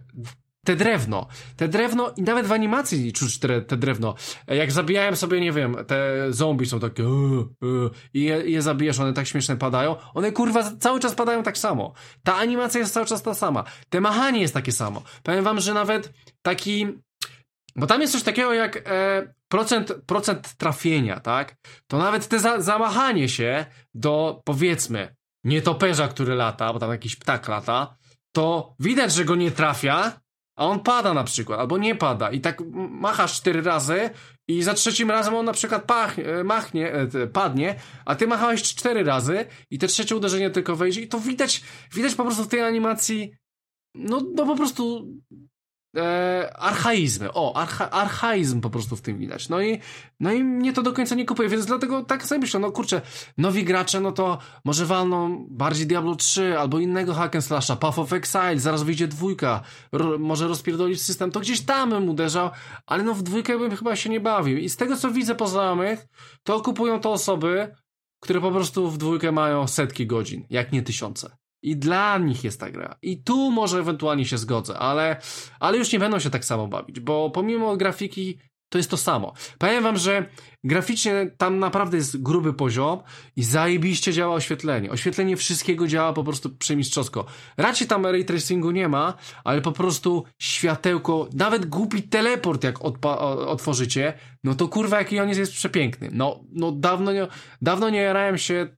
[0.64, 1.26] te drewno.
[1.56, 4.14] Te drewno i nawet w animacji czuć te, te drewno.
[4.46, 9.00] Jak zabijałem sobie, nie wiem, te zombie są takie "Eee, eee", i je, je zabijesz,
[9.00, 9.96] one tak śmieszne padają.
[10.14, 11.92] One kurwa cały czas padają tak samo.
[12.22, 13.64] Ta animacja jest cały czas ta sama.
[13.88, 15.02] Te machanie jest takie samo.
[15.22, 16.12] Powiem wam, że nawet
[16.42, 16.86] taki
[17.76, 21.56] bo tam jest coś takiego jak e, procent, procent trafienia, tak?
[21.86, 27.48] To nawet te za, zamachanie się do, powiedzmy, nietoperza, który lata, bo tam jakiś ptak
[27.48, 27.96] lata,
[28.32, 30.20] to widać, że go nie trafia,
[30.56, 34.10] a on pada na przykład, albo nie pada i tak machasz cztery razy
[34.48, 37.74] i za trzecim razem on na przykład pach, e, machnie, e, padnie,
[38.04, 41.62] a ty machałeś cztery razy i te trzecie uderzenie tylko wejdzie i to widać,
[41.94, 43.32] widać po prostu w tej animacji
[43.94, 45.06] no, no po prostu
[45.96, 47.32] e, archaizmy.
[47.32, 49.48] O, archa, archaizm po prostu w tym widać.
[49.48, 49.80] No i,
[50.20, 53.02] no i mnie to do końca nie kupuje, więc dlatego tak sobie myślę, no kurczę,
[53.38, 57.98] nowi gracze, no to może walną bardziej Diablo 3 albo innego hack and slasha, Path
[57.98, 59.60] of Exile, zaraz wyjdzie dwójka,
[60.18, 62.50] może rozpierdolić system, to gdzieś tam bym uderzał,
[62.86, 64.58] ale no w dwójkę bym chyba się nie bawił.
[64.58, 66.06] I z tego co widzę po znajomych,
[66.42, 67.74] to kupują to osoby,
[68.20, 71.36] które po prostu w dwójkę mają setki godzin, jak nie tysiące.
[71.66, 72.96] I dla nich jest ta gra.
[73.02, 75.16] I tu może ewentualnie się zgodzę, ale,
[75.60, 78.38] ale już nie będą się tak samo bawić, bo pomimo grafiki
[78.68, 79.32] to jest to samo.
[79.58, 80.26] Powiem wam, że
[80.64, 83.02] graficznie tam naprawdę jest gruby poziom
[83.36, 84.90] i zajebiście działa oświetlenie.
[84.90, 87.26] Oświetlenie wszystkiego działa po prostu przemistrzowsko.
[87.56, 89.14] Raczej tam ray tracingu nie ma,
[89.44, 92.84] ale po prostu światełko, nawet głupi teleport jak
[93.46, 94.14] otworzycie,
[94.44, 96.10] no to kurwa jaki on jest, jest przepiękny.
[96.12, 97.26] No, no dawno nie,
[97.62, 98.68] dawno nie jarałem się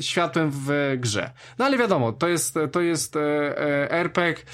[0.00, 1.30] światłem w grze.
[1.58, 4.44] No ale wiadomo, to jest, to jest e, e, RPG,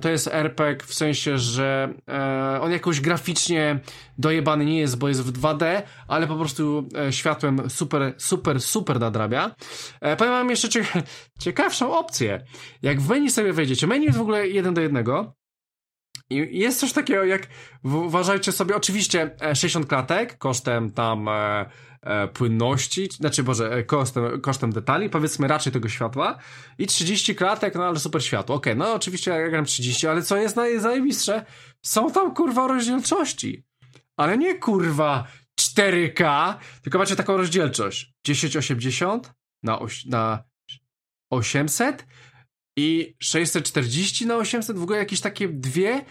[0.00, 3.80] to jest RPG w sensie, że e, on jakoś graficznie
[4.18, 9.54] dojebany nie jest, bo jest w 2D, ale po prostu światłem super, super, super nadrabia.
[10.00, 10.84] Powiem wam jeszcze cie,
[11.38, 12.44] ciekawszą opcję.
[12.82, 15.34] Jak w menu sobie wejdziecie, menu jest w ogóle jeden do jednego,
[16.30, 17.46] i jest coś takiego jak,
[17.84, 21.28] uważajcie sobie, oczywiście e, 60 klatek kosztem tam
[22.32, 26.38] płynności, znaczy Boże, e, kosztem, kosztem detali, powiedzmy raczej tego światła
[26.78, 28.56] i 30 klatek, no ale super światło.
[28.56, 31.44] Okej, no oczywiście ja gram 30, ale co jest najzajebistsze,
[31.86, 33.64] są tam kurwa rozdzielczości.
[34.18, 35.26] Ale nie kurwa
[35.60, 39.32] 4K, tylko macie taką rozdzielczość 1080
[39.62, 40.44] na, oś, na
[41.32, 42.06] 800
[42.78, 46.04] i 640 na 800, w ogóle jakieś takie dwie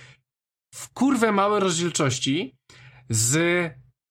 [0.76, 2.56] w kurwę małe rozdzielczości
[3.10, 3.40] z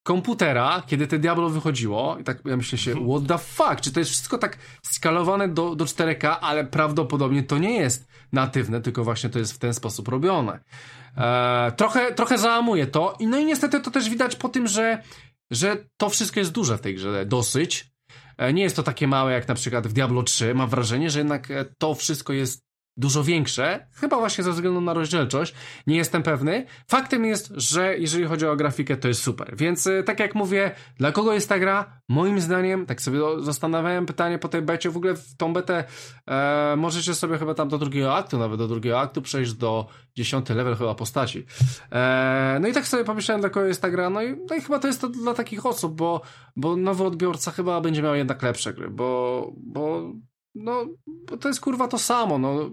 [0.09, 3.99] komputera, kiedy te Diablo wychodziło i tak ja myślę się, what the fuck, czy to
[3.99, 9.29] jest wszystko tak skalowane do, do 4K, ale prawdopodobnie to nie jest natywne, tylko właśnie
[9.29, 10.59] to jest w ten sposób robione.
[11.17, 15.03] E, trochę, trochę załamuje to i no i niestety to też widać po tym, że,
[15.51, 17.91] że to wszystko jest duże w tej grze, dosyć.
[18.37, 20.55] E, Nie jest to takie małe jak na przykład w Diablo 3.
[20.55, 22.68] Mam wrażenie, że jednak e, to wszystko jest
[22.99, 25.53] dużo większe, chyba właśnie ze względu na rozdzielczość,
[25.87, 26.65] nie jestem pewny.
[26.87, 29.53] Faktem jest, że jeżeli chodzi o grafikę, to jest super.
[29.57, 31.99] Więc e, tak jak mówię, dla kogo jest ta gra?
[32.09, 35.83] Moim zdaniem, tak sobie zastanawiałem pytanie po tej becie, w ogóle w tą betę
[36.27, 40.55] e, możecie sobie chyba tam do drugiego aktu, nawet do drugiego aktu przejść do dziesiąty
[40.55, 41.45] level chyba postaci.
[41.91, 44.61] E, no i tak sobie pomyślałem, dla kogo jest ta gra, no i, no i
[44.61, 46.21] chyba to jest to dla takich osób, bo,
[46.55, 50.13] bo nowy odbiorca chyba będzie miał jednak lepsze gry, bo, bo
[50.59, 50.85] no,
[51.39, 52.69] to jest kurwa to samo, no.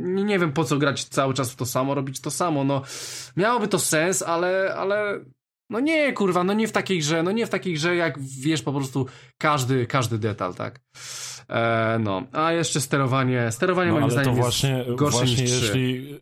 [0.00, 2.82] Nie, nie wiem po co grać cały czas w to samo, robić to samo, no.
[3.36, 5.24] Miałoby to sens, ale, ale,
[5.70, 8.62] no nie, kurwa, no nie w takiej grze, no nie w takiej grze, jak wiesz
[8.62, 9.06] po prostu
[9.38, 10.80] każdy, każdy detal, tak.
[11.48, 15.42] E, no, a jeszcze sterowanie, sterowanie No moim ale to zdaniem właśnie, jest gorsze właśnie
[15.42, 15.66] niż 3.
[15.66, 16.20] jeśli,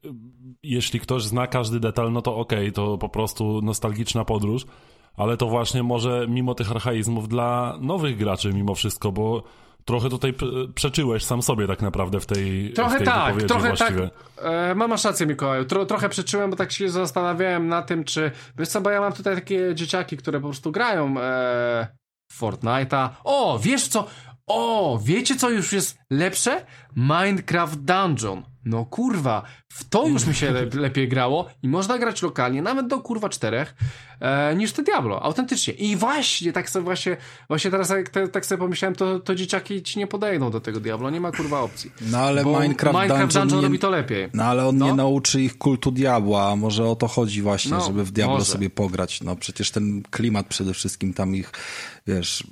[0.63, 4.67] jeśli ktoś zna każdy detal, no to okej, to po prostu nostalgiczna podróż,
[5.17, 9.43] ale to właśnie może mimo tych archaizmów dla nowych graczy mimo wszystko, bo
[9.85, 10.35] Trochę tutaj
[10.75, 14.11] przeczyłeś sam sobie tak naprawdę w tej Trochę w tej tak, trochę właściwie.
[14.37, 14.45] tak.
[14.45, 15.65] E, masz rację, Mikołaju.
[15.65, 18.31] Tro, trochę przeczyłem, bo tak się zastanawiałem na tym, czy...
[18.59, 21.87] Wiesz co, bo ja mam tutaj takie dzieciaki, które po prostu grają e,
[22.41, 23.09] Fortnite'a.
[23.25, 24.07] O, wiesz co?
[24.47, 26.67] O, wiecie co już jest lepsze?
[26.97, 28.43] Minecraft Dungeon.
[28.65, 32.87] No kurwa, w to już mi się le lepiej grało i można grać lokalnie, nawet
[32.87, 33.75] do kurwa czterech,
[34.21, 35.75] e, niż te Diablo, autentycznie.
[35.75, 37.17] I właśnie, tak sobie właśnie,
[37.49, 40.81] właśnie teraz jak te, tak sobie pomyślałem, to, to dzieciaki ci nie podejdą do tego
[40.81, 41.93] Diablo, nie ma kurwa opcji.
[42.01, 44.29] No ale Minecraft, Minecraft Dungeon, Dungeon nie, robi to lepiej.
[44.35, 44.87] No ale on no.
[44.87, 48.53] nie nauczy ich kultu diabła, może o to chodzi właśnie, no, żeby w Diablo może.
[48.53, 49.23] sobie pograć.
[49.23, 51.53] No przecież ten klimat przede wszystkim tam ich,
[52.07, 52.45] wiesz,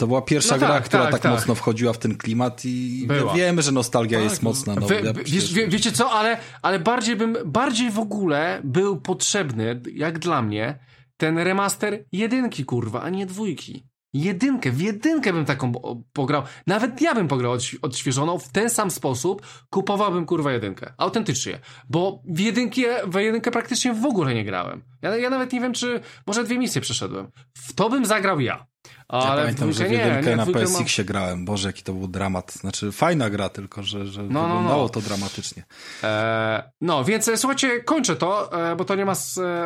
[0.00, 1.32] to była pierwsza No gra, tak, która tak, tak, tak.
[1.32, 3.34] mocno wchodziła w ten klimat i Była.
[3.34, 4.74] wiemy, że nostalgia Tak, jest mocna.
[4.80, 9.00] No, Wy, ja przecież- wie, wiecie co, ale, ale bardziej bym, bardziej w ogóle był
[9.00, 10.78] potrzebny, jak dla mnie,
[11.16, 13.86] ten remaster jedynki, kurwa, a nie dwójki.
[14.12, 15.72] Jedynkę, w jedynkę bym taką
[16.12, 16.42] pograł.
[16.66, 20.92] Nawet ja bym pograł odś- odświeżoną w ten sam sposób, kupowałbym kurwa jedynkę.
[20.98, 21.58] Autentycznie.
[21.88, 24.82] Bo w jedynki, w jedynkę praktycznie w ogóle nie grałem.
[25.02, 27.28] Ja, ja nawet nie wiem, czy może dwie misje przeszedłem.
[27.58, 28.66] W to bym zagrał ja.
[29.08, 31.44] Ale ja pamiętam, że w jedynkę na PSX-ie grałem.
[31.44, 32.52] Boże, jaki to był dramat.
[32.52, 34.88] Znaczy, fajna gra, tylko że, że no, wyglądało no.
[34.88, 35.64] to dramatycznie.
[36.02, 39.12] E, no, więc e, słuchajcie, kończę to, e, bo to nie ma,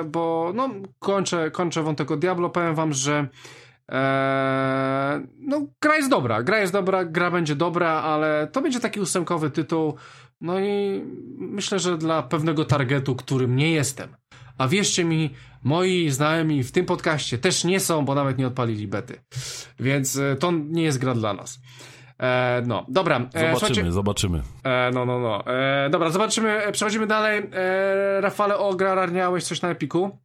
[0.04, 3.28] bo no, kończę, kończę wątek o Diablo, powiem wam, że
[3.92, 9.00] e, no, gra jest dobra, gra jest dobra, gra będzie dobra, ale to będzie taki
[9.00, 9.94] ósemkowy tytuł,
[10.40, 11.04] no i
[11.38, 14.16] myślę, że dla pewnego targetu, którym nie jestem.
[14.58, 15.30] A wierzcie mi,
[15.62, 19.20] moi znajomi w tym podcaście też nie są, bo nawet nie odpalili bety.
[19.80, 21.58] Więc e, to nie jest gra dla nas.
[22.20, 23.16] E, no, dobra.
[23.16, 24.42] E, Zobaczymy, słuchajcie- zobaczymy.
[24.64, 25.46] E, no, no, no.
[25.46, 26.50] E, dobra, zobaczymy.
[26.50, 27.42] e, Przechodzimy dalej.
[27.52, 30.18] E, Rafale, ogarniałeś coś na Epiku?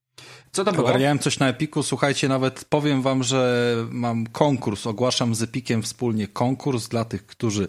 [0.51, 0.88] Co to było?
[0.88, 1.84] Ogarniałem coś na Epiku.
[1.84, 4.88] Słuchajcie, nawet powiem wam, że mam konkurs.
[4.88, 7.68] Ogłaszam z Epikiem wspólnie konkurs dla tych, którzy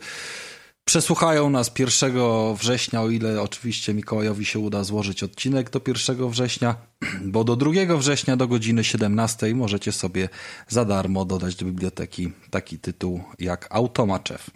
[0.91, 2.13] przesłuchają nas 1
[2.55, 6.77] września, o ile oczywiście Mikołajowi się uda złożyć odcinek do 1 września,
[7.25, 10.29] bo do 2 września do godziny 17 możecie sobie
[10.69, 14.51] za darmo dodać do biblioteki taki tytuł jak Automachev.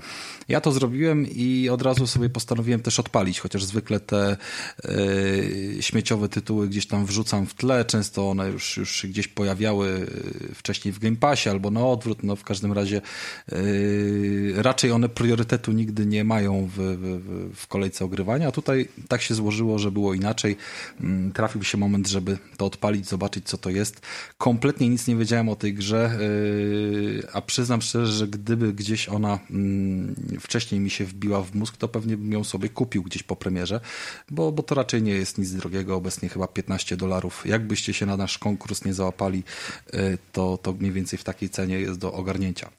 [0.49, 4.37] Ja to zrobiłem i od razu sobie postanowiłem też odpalić, chociaż zwykle te
[4.85, 10.07] e, śmieciowe tytuły gdzieś tam wrzucam w tle, często one już, już się gdzieś pojawiały
[10.51, 13.01] e, wcześniej w Game Passie albo na odwrót, no w każdym razie
[13.53, 19.23] e, raczej one priorytetu nigdy nie mają w, w, w kolejce ogrywania, a tutaj tak
[19.23, 20.57] się złożyło, że było inaczej.
[21.01, 24.01] Mm, Trafił się moment, żeby to odpalić, zobaczyć co to jest.
[24.39, 26.19] Kompletnie nic nie wiedziałem o tej grze,
[27.24, 31.77] e, a przyznam szczerze, że gdyby gdzieś ona mm, wcześniej mi się wbiła w mózg,
[31.77, 33.81] to pewnie bym ją sobie kupił gdzieś po premierze,
[34.31, 37.47] bo, bo to raczej nie jest nic drogiego, obecnie chyba 15 dolarów.
[37.47, 39.43] Jakbyście się na nasz konkurs nie załapali,
[39.93, 42.70] e, to, to mniej więcej w takiej cenie jest do ogarnięcia.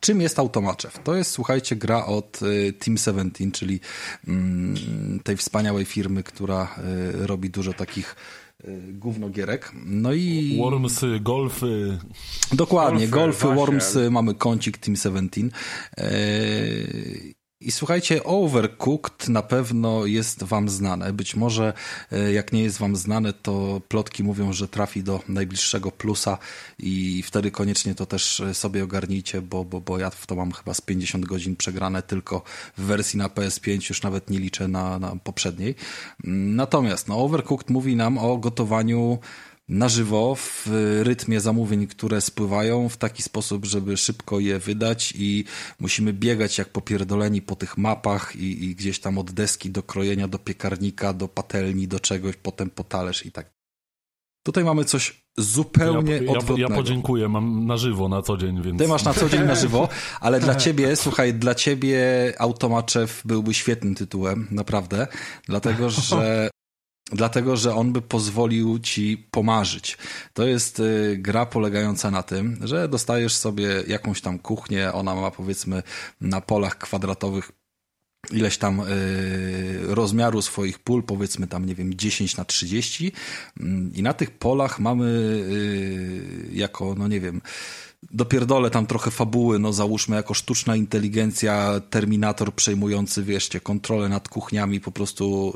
[0.00, 0.98] Czym jest Automachev?
[1.04, 3.80] To jest, słuchajcie, gra od y, Team 17, czyli
[4.28, 6.74] mm, tej wspaniałej firmy, która
[7.12, 8.16] robi dużo takich
[8.64, 9.72] y, gównogierek.
[9.84, 10.56] No i...
[10.58, 11.98] Wormsy, golfy.
[12.52, 13.60] Dokładnie, Golfy, golfy.
[13.60, 15.40] Wormsy, mamy kącik Team 17.
[15.96, 17.34] Eee,
[17.64, 21.12] I słuchajcie, Overcooked na pewno jest wam znane.
[21.12, 21.72] Być może
[22.12, 26.38] e, jak nie jest wam znane, to plotki mówią, że trafi do najbliższego plusa
[26.78, 30.52] i wtedy koniecznie to też e, sobie ogarnijcie, bo, bo, bo ja w to mam
[30.52, 32.42] chyba z 50 godzin przegrane tylko
[32.78, 35.74] w wersji na PS5, już nawet nie liczę na, na poprzedniej.
[36.24, 39.18] Mm, Natomiast no, Overcooked mówi nam o gotowaniu
[39.72, 40.66] na żywo w
[41.02, 45.44] rytmie zamówień, które spływają w taki sposób, żeby szybko je wydać i
[45.80, 50.28] musimy biegać jak popierdoleni po tych mapach i, i gdzieś tam od deski do krojenia,
[50.28, 53.52] do piekarnika, do patelni, do czegoś, potem po talerz i tak.
[54.42, 56.72] Tutaj mamy coś zupełnie ja, ja, odwrotnego.
[56.72, 58.78] ja podziękuję, mam na żywo na co dzień, więc...
[58.78, 59.88] Ty masz na co dzień na żywo,
[60.20, 61.98] ale dla ciebie, słuchaj, dla ciebie
[62.38, 65.06] Automachev byłby świetnym tytułem, naprawdę,
[65.46, 66.50] dlatego że
[67.12, 69.98] Dlatego, że on by pozwolił ci pomarzyć.
[70.34, 75.30] To jest y, gra polegająca na tym, że dostajesz sobie jakąś tam kuchnię, ona ma
[75.30, 75.82] powiedzmy
[76.20, 77.52] na polach kwadratowych
[78.30, 78.84] ileś tam y,
[79.86, 83.12] rozmiaru swoich pól, powiedzmy tam, nie wiem, 10 na 30
[83.60, 87.40] mm, i na tych polach mamy y, jako, no nie wiem,
[88.10, 94.80] dopierdolę tam trochę fabuły, no załóżmy jako sztuczna inteligencja, terminator przejmujący, wieszcie, kontrolę nad kuchniami,
[94.80, 95.54] po prostu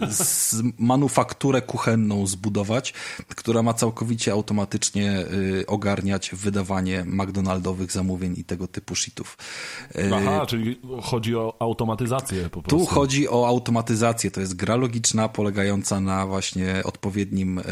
[0.00, 2.94] yy, z manufakturę kuchenną zbudować,
[3.28, 9.38] która ma całkowicie automatycznie yy, ogarniać wydawanie McDonaldowych zamówień i tego typu shitów.
[9.94, 12.78] Yy, Aha, czyli chodzi o automatyzację po prostu.
[12.78, 14.30] tu chodzi o automatyzację.
[14.30, 17.62] To jest gra logiczna, polegająca na właśnie odpowiednim e,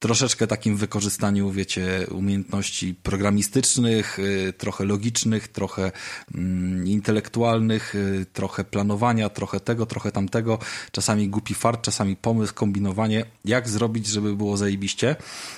[0.00, 5.92] troszeczkę takim wykorzystaniu, wiecie, umiejętności programistycznych, y, trochę logicznych, trochę
[6.34, 10.58] mm, intelektualnych, y, trochę planowania, trochę tego, trochę tamtego,
[10.92, 15.16] czasami głupi fart, czasami pomysł, kombinowanie, jak zrobić, żeby było zajebiście.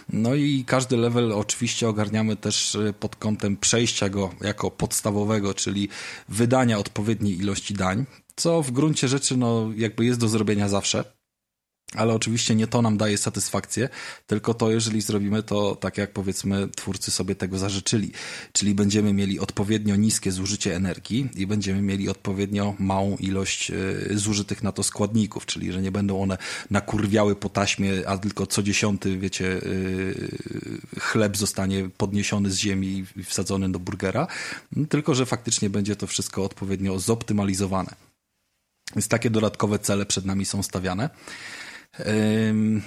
[0.09, 5.89] No i każdy level oczywiście ogarniamy też y, pod kątem przejścia go jako podstawowego, czyli
[6.29, 8.05] wydania odpowiedniej ilości dań,
[8.37, 11.22] co w gruncie rzeczy no jakby jest do zrobienia zawsze
[11.95, 13.89] ale oczywiście nie to nam daje satysfakcję,
[14.27, 18.13] tylko to, jeżeli zrobimy to tak, jak powiedzmy twórcy sobie tego zażyczyli.
[18.53, 23.75] Czyli będziemy mieli odpowiednio niskie zużycie energii i będziemy mieli odpowiednio małą ilość e,
[24.11, 26.39] zużytych na to składników, czyli że nie będą one
[26.71, 33.25] nakurwiały po taśmie, a tylko co dziesiąty, wiecie, e, chleb zostanie podniesiony z ziemi i
[33.25, 34.27] wsadzony do burgera,
[34.89, 37.95] tylko że faktycznie będzie to wszystko odpowiednio zoptymalizowane.
[38.97, 41.11] Więc takie dodatkowe cele przed nami są stawiane.
[41.99, 42.83] Um,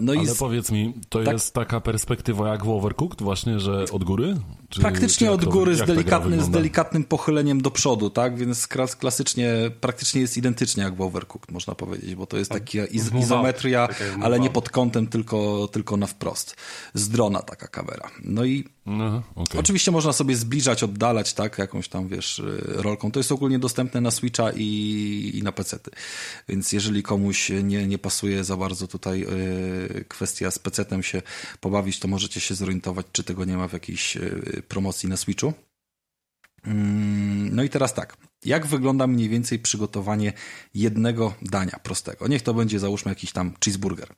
[0.00, 0.36] No Ale i...
[0.38, 1.32] powiedz mi, to tak?
[1.32, 4.36] jest taka perspektywa jak w Overcooked właśnie, że od góry?
[4.68, 8.38] Czy, praktycznie czy od to, góry z, delikatny, z delikatnym pochyleniem do przodu, tak?
[8.38, 8.68] Więc
[9.00, 13.88] klasycznie, praktycznie jest identycznie jak w Overcooked, można powiedzieć, bo to jest taka iz izometria,
[14.22, 16.56] ale nie pod kątem, tylko, tylko na wprost.
[16.94, 18.10] Z drona taka kamera.
[18.24, 19.60] No i Aha, okay.
[19.60, 23.10] Oczywiście można sobie zbliżać, oddalać, tak, jakąś tam, wiesz, y, rolką.
[23.10, 25.90] To jest ogólnie dostępne na Switcha i, i na PC-ty.
[26.48, 29.26] Więc jeżeli komuś nie, nie pasuje za bardzo tutaj y,
[30.08, 31.22] kwestia z PC-tem się
[31.60, 35.52] pobawić, to możecie się zorientować, czy tego nie ma w jakiejś y, promocji na Switchu.
[36.64, 38.16] Mm, no i teraz tak.
[38.44, 40.32] Jak wygląda mniej więcej przygotowanie
[40.74, 42.28] jednego dania prostego?
[42.28, 44.08] Niech to będzie załóżmy jakiś tam cheeseburger.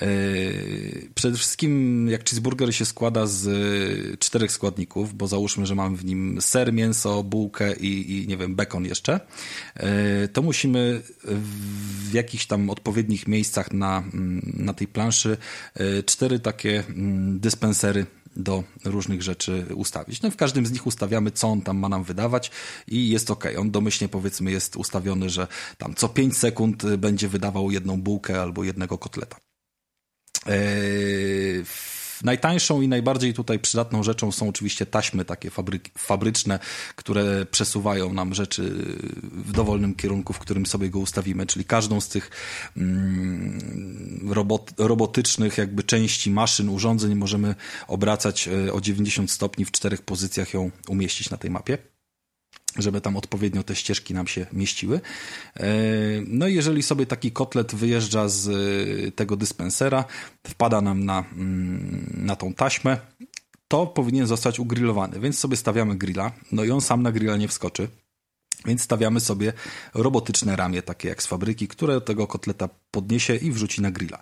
[0.00, 6.04] Yy, przede wszystkim jak cheeseburger się składa z czterech składników, bo załóżmy, że mamy w
[6.04, 9.20] nim ser, mięso, bułkę i, i nie wiem, bekon jeszcze,
[9.76, 14.02] yy, to musimy w jakichś tam odpowiednich miejscach na,
[14.44, 15.36] na tej planszy
[16.06, 20.22] cztery takie mm, dyspensery do różnych rzeczy ustawić.
[20.22, 22.50] No i w każdym z nich ustawiamy, co on tam ma nam wydawać
[22.88, 23.44] i jest ok.
[23.58, 25.46] On domyślnie powiedzmy jest ustawiony, że
[25.78, 29.36] tam co 5 sekund będzie wydawał jedną bułkę albo jednego kotleta.
[30.46, 31.64] Yy,
[32.24, 35.50] najtańszą i najbardziej tutaj przydatną rzeczą są oczywiście taśmy takie
[35.98, 36.58] fabryczne,
[36.96, 38.62] które przesuwają nam rzeczy
[39.22, 42.30] w dowolnym kierunku, w którym sobie go ustawimy, czyli każdą z tych
[42.76, 47.54] mm, robot, robotycznych jakby części maszyn, urządzeń możemy
[47.88, 51.91] obracać e, o 90 stopni w czterech pozycjach ją umieścić na tej mapie
[52.78, 55.00] żeby tam odpowiednio te ścieżki nam się mieściły.
[55.56, 55.66] E,
[56.26, 60.04] no i jeżeli sobie taki kotlet wyjeżdża z e, tego dyspensera,
[60.46, 62.98] wpada nam na, mm, na tą taśmę,
[63.68, 67.48] to powinien zostać ugrillowany, więc sobie stawiamy grilla, no i on sam na grilla nie
[67.48, 67.88] wskoczy,
[68.66, 69.52] więc stawiamy sobie
[69.94, 74.18] robotyczne ramię, takie jak z fabryki, które tego kotleta podniesie i wrzuci na grilla.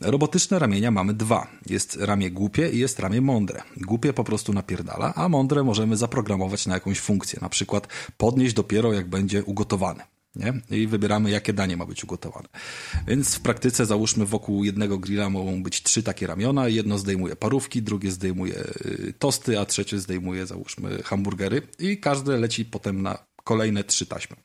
[0.00, 1.46] Robotyczne ramienia mamy dwa.
[1.66, 3.62] Jest ramię głupie i jest ramię mądre.
[3.76, 8.92] Głupie po prostu napierdala, a mądre możemy zaprogramować na jakąś funkcję, na przykład podnieść dopiero
[8.92, 10.02] jak będzie ugotowany.
[10.36, 10.52] Nie?
[10.70, 12.48] I wybieramy, jakie danie ma być ugotowane.
[13.06, 16.68] Więc w praktyce załóżmy wokół jednego grilla mogą być trzy takie ramiona.
[16.68, 18.54] Jedno zdejmuje parówki, drugie zdejmuje
[18.86, 23.18] y, tosty, a trzecie zdejmuje załóżmy hamburgery i każde leci potem na
[23.50, 24.36] kolejne trzy taśmy.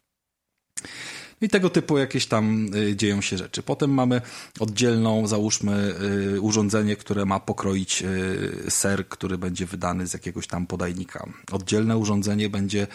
[1.42, 3.64] I tego typu jakieś tam y, dzieją się rzeczy.
[3.64, 4.22] Potem mamy
[4.60, 5.94] oddzielną, załóżmy,
[6.36, 11.30] y, urządzenie, które ma pokroić y, ser, który będzie wydany z jakiegoś tam podajnika.
[11.52, 12.88] Oddzielne urządzenie będzie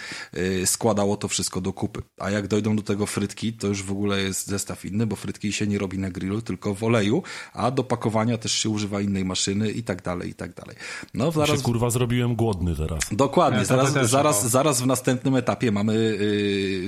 [0.65, 2.03] składało to wszystko do kupy.
[2.19, 5.53] A jak dojdą do tego frytki, to już w ogóle jest zestaw inny, bo frytki
[5.53, 7.23] się nie robi na grillu, tylko w oleju,
[7.53, 10.77] a do pakowania też się używa innej maszyny i tak dalej, i tak dalej.
[11.15, 11.57] No zaraz...
[11.57, 13.01] Się, kurwa zrobiłem głodny teraz.
[13.12, 13.59] Dokładnie.
[13.59, 16.19] Ja, zaraz, zaraz, zaraz w następnym etapie mamy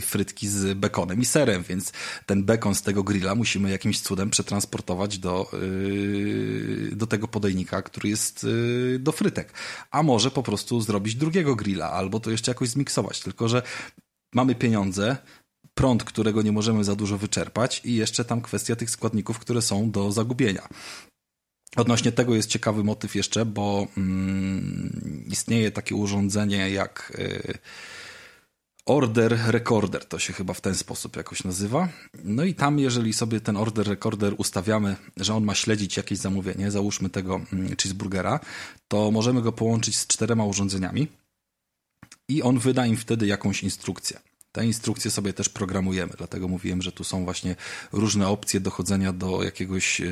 [0.01, 1.93] frytki z bekonem i serem więc
[2.27, 8.09] ten bekon z tego grilla musimy jakimś cudem przetransportować do, yy, do tego podajnika, który
[8.09, 9.52] jest yy, do frytek.
[9.90, 13.20] A może po prostu zrobić drugiego grilla, albo to jeszcze jakoś zmiksować.
[13.20, 13.62] Tylko, że
[14.35, 15.16] mamy pieniądze,
[15.74, 19.90] prąd, którego nie możemy za dużo wyczerpać i jeszcze tam kwestia tych składników, które są
[19.90, 20.69] do zagubienia.
[21.77, 27.12] Odnośnie tego jest ciekawy motyw jeszcze, bo mm, istnieje takie urządzenie jak...
[27.19, 27.59] Yy,
[28.86, 31.88] Order Recorder, to się chyba w ten sposób jakoś nazywa.
[32.24, 36.70] No i tam, jeżeli sobie ten Order Recorder ustawiamy, że on ma śledzić jakieś zamówienie,
[36.70, 38.40] załóżmy tego mm, cheeseburgera,
[38.88, 41.09] to możemy go połączyć z czterema urządzeniami
[42.28, 44.20] i on wyda im wtedy jakąś instrukcję.
[44.53, 47.57] Te instrukcje sobie też programujemy, dlatego mówiłem, że tu są właśnie
[47.93, 50.05] różne opcje dochodzenia do jakiegoś e,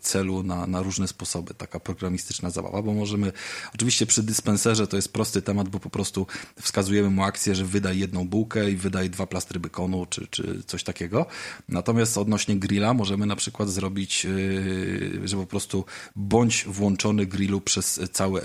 [0.00, 1.54] celu na, na różne sposoby.
[1.54, 3.32] Taka programistyczna zabawa, bo możemy,
[3.74, 6.26] oczywiście przy dyspenserze to jest prosty temat, bo po prostu
[6.60, 10.84] wskazujemy mu akcję, że wydaj jedną bułkę i wydaj dwa plastry bykonu, czy, czy coś
[10.84, 11.26] takiego.
[11.68, 15.84] Natomiast odnośnie grilla możemy na przykład zrobić, e, że po prostu
[16.16, 18.44] bądź włączony grillu przez całe, e,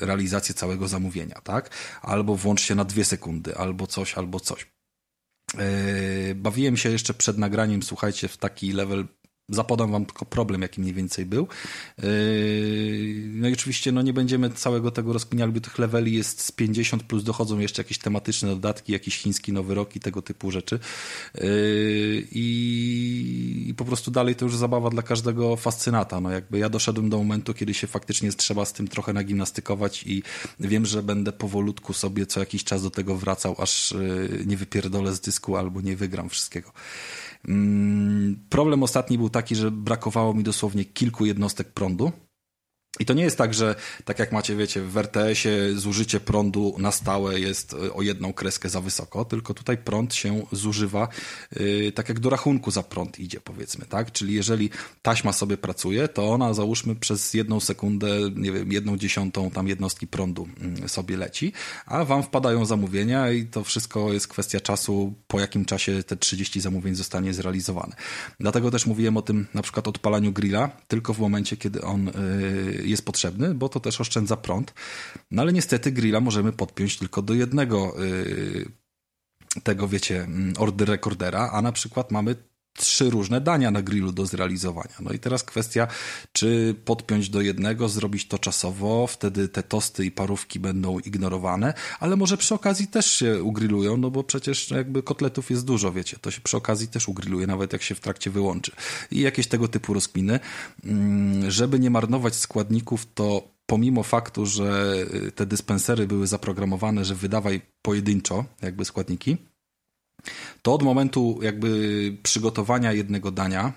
[0.00, 1.70] realizację całego zamówienia, tak?
[2.02, 4.71] Albo włącz się na dwie sekundy, albo coś, albo coś.
[5.58, 9.06] E, bawiłem się jeszcze przed nagraniem, słuchajcie, w taki level
[9.48, 11.48] Zapodam wam tylko problem, jaki mniej więcej był.
[11.98, 12.04] Yy,
[13.26, 17.02] no i oczywiście no nie będziemy całego tego rozkminiali, bo tych leveli jest z 50,
[17.02, 20.78] plus dochodzą jeszcze jakieś tematyczne dodatki, jakiś chiński nowy rok i tego typu rzeczy.
[21.34, 21.42] Yy,
[22.32, 26.20] I, I po prostu dalej to już zabawa dla każdego fascynata.
[26.20, 30.22] No jakby ja doszedłem do momentu, kiedy się faktycznie trzeba z tym trochę nagimnastykować i
[30.60, 35.14] wiem, że będę powolutku sobie co jakiś czas do tego wracał, aż yy, nie wypierdolę
[35.14, 36.72] z dysku albo nie wygram wszystkiego.
[37.48, 42.12] Mm, problem ostatni był taki, że brakowało mi dosłownie kilku jednostek prądu.
[43.00, 43.74] I to nie jest tak, że
[44.04, 48.68] tak jak macie, wiecie, w RTS-ie zużycie prądu na stałe jest e, o jedną kreskę
[48.68, 51.08] za wysoko, tylko tutaj prąd się zużywa
[51.56, 54.12] yy, tak jak do rachunku za prąd idzie, powiedzmy, tak?
[54.12, 54.70] Czyli jeżeli
[55.02, 60.06] taśma sobie pracuje, to ona załóżmy przez jedną sekundę, nie wiem, jedną dziesiątą tam jednostki
[60.06, 60.48] prądu
[60.80, 61.52] yy, sobie leci,
[61.86, 66.60] a wam wpadają zamówienia i to wszystko jest kwestia czasu, po jakim czasie te 30
[66.60, 67.96] zamówień zostanie zrealizowane.
[68.40, 72.81] Dlatego też mówiłem o tym na przykład odpalaniu grilla, tylko w momencie, kiedy on yy,
[72.84, 74.74] jest potrzebny, bo to też oszczędza prąd.
[75.30, 78.66] No ale niestety grilla możemy podpiąć tylko do jednego yy,
[79.62, 82.36] tego, wiecie, mm, order recordera, a na przykład mamy
[82.76, 84.94] trzy różne dania na grillu do zrealizowania.
[85.00, 85.86] No i teraz kwestia,
[86.32, 92.16] czy podpiąć do jednego, zrobić to czasowo, wtedy te tosty i parówki będą ignorowane, ale
[92.16, 96.30] może przy okazji też się ugrillują, no bo przecież jakby kotletów jest dużo, wiecie, to
[96.30, 98.72] się przy okazji też ugrilluje, nawet jak się w trakcie wyłączy.
[99.10, 100.40] I jakieś tego typu rozkminy.
[100.84, 104.96] Mm, żeby nie marnować składników, to pomimo faktu, że
[105.34, 109.36] te dyspensery były zaprogramowane, że wydawaj pojedynczo jakby składniki,
[110.62, 111.68] to od momentu jakby
[112.22, 113.72] przygotowania jednego dania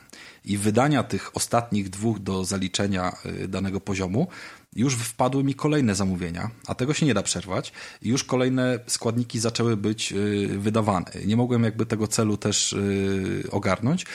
[0.46, 4.28] i wydania tych ostatnich dwóch do zaliczenia y, danego poziomu,
[4.76, 7.72] już wpadły mi kolejne zamówienia, a tego się nie da przerwać
[8.02, 11.06] i już kolejne składniki zaczęły być y, wydawane.
[11.26, 14.06] Nie mogłem jakby tego celu też y, ogarnąć,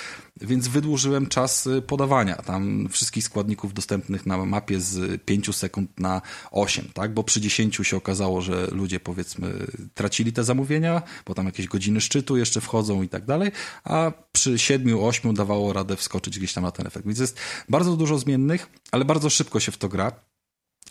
[0.40, 6.22] więc wydłużyłem czas y, podawania tam wszystkich składników dostępnych na mapie z 5 sekund na
[6.50, 7.14] 8, tak?
[7.14, 12.00] Bo przy 10 się okazało, że ludzie powiedzmy tracili te zamówienia, bo tam jakieś godziny
[12.00, 13.50] szczytu jeszcze wchodzą i tak dalej,
[13.84, 17.06] a przy 7-8 dawało radę wskoczyć gdzieś tam na ten efekt.
[17.06, 20.29] Więc jest bardzo dużo zmiennych, ale bardzo szybko się w to gra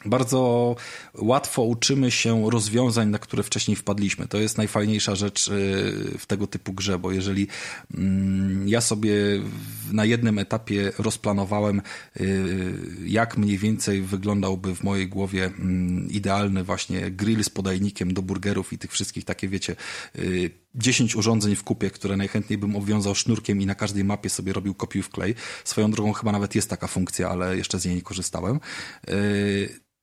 [0.06, 0.76] bardzo
[1.14, 4.28] łatwo uczymy się rozwiązań, na które wcześniej wpadliśmy.
[4.28, 5.52] To jest najfajniejsza rzecz y,
[6.18, 7.48] w tego typu grze, bo jeżeli
[7.98, 9.14] mm, ja sobie
[9.92, 11.82] na jednym etapie rozplanowałem,
[12.22, 18.22] y, jak mniej więcej wyglądałby w mojej głowie mm, idealny właśnie grill z podajnikiem do
[18.22, 19.76] burgerów i tych wszystkich takie, wiecie,
[20.76, 24.54] 10 y, urządzeń w kupie, które najchętniej bym obwiązał sznurkiem i na każdej mapie sobie
[24.54, 25.36] robił kopiuj w klej.
[25.64, 28.60] Swoją drogą chyba nawet jest taka funkcja, ale jeszcze z niej nie korzystałem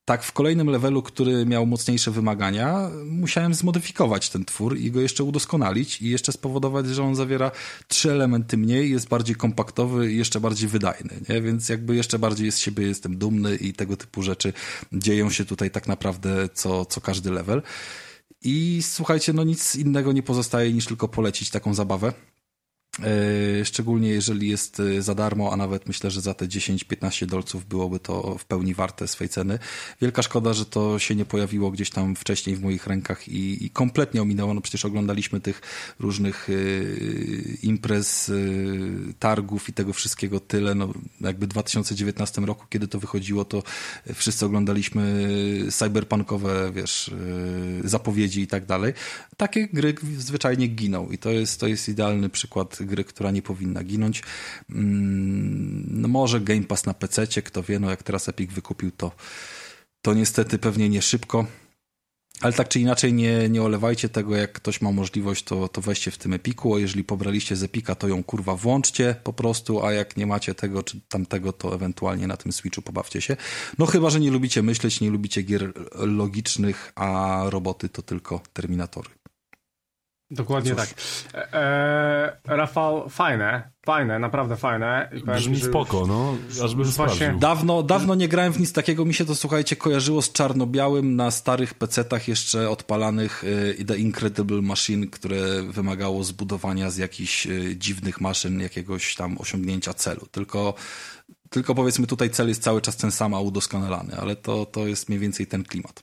[0.06, 5.24] tak, w kolejnym levelu, który miał mocniejsze wymagania, musiałem zmodyfikować ten twór i go jeszcze
[5.24, 7.50] udoskonalić i jeszcze spowodować, że on zawiera
[7.88, 11.42] trzy elementy mniej, jest bardziej kompaktowy i jeszcze bardziej wydajny, nie?
[11.42, 14.52] Więc jakby jeszcze bardziej z siebie jestem dumny i tego typu rzeczy
[14.92, 17.62] dzieją się tutaj tak naprawdę co, co każdy level.
[18.48, 22.12] I słuchajcie, no nic innego nie pozostaje niż tylko polecić taką zabawę.
[23.02, 27.66] E, szczególnie jeżeli jest e, za darmo, a nawet myślę, że za te 10-15 dolców
[27.66, 29.58] byłoby to w pełni warte swej ceny.
[30.00, 33.70] Wielka szkoda, że to się nie pojawiło gdzieś tam wcześniej w moich rękach i, i
[33.70, 34.54] kompletnie ominęło.
[34.54, 35.60] No przecież oglądaliśmy tych
[35.98, 40.74] różnych y, imprez, y, targów i tego wszystkiego tyle.
[40.74, 43.62] No, jakby w 2019 roku, kiedy to wychodziło, to
[44.14, 45.28] wszyscy oglądaliśmy
[45.70, 48.92] cyberpunkowe, wiesz, y, zapowiedzi i tak dalej.
[49.36, 53.84] Takie gry zwyczajnie giną i to jest, to jest idealny przykład gry, która nie powinna
[53.84, 54.22] ginąć.
[54.70, 59.12] Mm, no może Game Pass na PC, kto wie, no jak teraz Epic wykupił to,
[60.02, 61.46] to niestety pewnie nie szybko.
[62.40, 66.10] Ale tak czy inaczej nie, nie olewajcie tego, jak ktoś ma możliwość, to, to weźcie
[66.10, 69.92] w tym Epiku, a jeżeli pobraliście z Epika, to ją kurwa włączcie po prostu, a
[69.92, 73.36] jak nie macie tego czy tamtego, to ewentualnie na tym Switchu pobawcie się.
[73.78, 79.15] No chyba, że nie lubicie myśleć, nie lubicie gier logicznych, a roboty to tylko Terminatory.
[80.30, 80.80] Dokładnie Cóż.
[80.80, 80.94] tak.
[81.34, 85.10] E, e, Rafał, fajne, fajne, naprawdę fajne.
[85.16, 86.36] I Brzmi spoko, no.
[86.64, 87.38] Aż bym Właśnie- sprawdził.
[87.38, 89.04] Dawno, dawno nie grałem w nic takiego.
[89.04, 94.62] Mi się to, słuchajcie, kojarzyło z czarno-białym na starych PC-tach jeszcze odpalanych y, The Incredible
[94.62, 100.26] Machine, które wymagało zbudowania z jakichś y, dziwnych maszyn jakiegoś tam osiągnięcia celu.
[100.30, 100.74] Tylko,
[101.50, 105.08] tylko powiedzmy tutaj cel jest cały czas ten sam, a udoskonalany, ale to, to jest
[105.08, 106.02] mniej więcej ten klimat.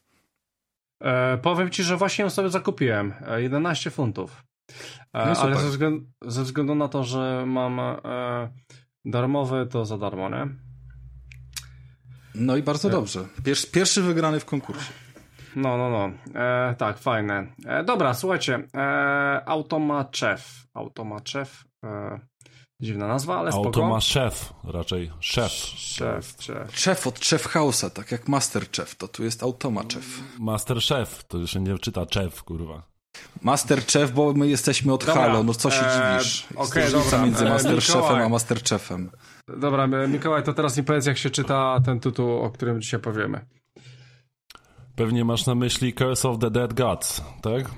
[1.04, 3.14] E, powiem ci, że właśnie ją sobie zakupiłem.
[3.28, 4.44] E, 11 funtów.
[5.14, 7.98] E, No ale ze względu, ze względu na to, że mam e,
[9.06, 10.48] darmowy, to za darmo, nie?
[12.36, 13.26] No i bardzo dobrze.
[13.44, 14.92] Pierwszy, pierwszy wygrany w konkursie.
[15.56, 16.12] No, no, no.
[16.42, 17.48] E, tak, fajne.
[17.66, 18.68] E, dobra, słuchajcie.
[18.76, 20.44] E, Automachev.
[20.74, 21.64] Automachev.
[21.86, 22.20] E,
[22.82, 23.68] dziwna nazwa, ale spoko.
[23.68, 25.52] Auto ma szef, raczej szef.
[25.52, 26.80] Szef, szef.
[26.80, 30.20] Szef od Chef House'a, tak jak Master Chef, to tu jest Automa Chef.
[30.40, 32.84] Master Chef, to już się nie czyta Chef, kurwa.
[33.42, 36.48] Master Chef, bo my jesteśmy od Dobra, Halo, no co się e, dziwisz?
[36.76, 39.12] Jest różnica dobra, między e, Master Chefem a Master Chefem.
[39.58, 43.46] Dobra, Mikołaj, to teraz mi powiedz, jak się czyta ten tytuł, o którym dzisiaj powiemy.
[44.96, 47.72] Pewnie masz na myśli Curse of the Dead Gods, tak?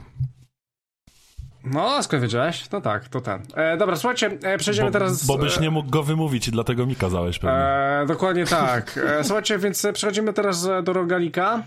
[1.66, 2.72] No, skąd wiedziałeś?
[2.72, 3.42] No tak, to ten.
[3.56, 5.26] E, dobra, słuchajcie, e, przejdziemy Bo, teraz...
[5.26, 7.58] bo byś e, nie mógł go wymówić i dlatego mi kazałeś pewnie.
[7.58, 9.00] E, dokładnie tak.
[9.20, 11.64] E, słuchajcie, więc przechodzimy teraz e, do rogalika.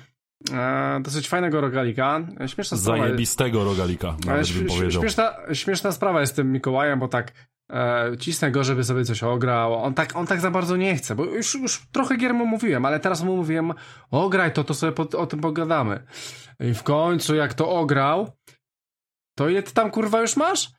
[0.53, 2.21] E, dosyć fajnego rogalika.
[2.41, 2.99] E, Śmieszna sprawa.
[2.99, 5.03] Zajebistego rogalika, e, nawet śm- bym powiedział.
[5.03, 7.33] Śmieszna, śmieszna sprawa jest z tym Mikołajem, bo tak
[7.73, 9.75] e, cisnę go, żeby sobie coś ograł.
[9.75, 12.85] On tak, on tak za bardzo nie chce, bo już, już trochę gier mu mówiłem,
[12.85, 13.73] ale teraz mu mówiłem,
[14.11, 16.03] ograj to, to sobie po, o tym pogadamy.
[16.61, 18.33] I w końcu, jak to ograł,
[19.39, 20.71] to ile ty tam kurwa już masz?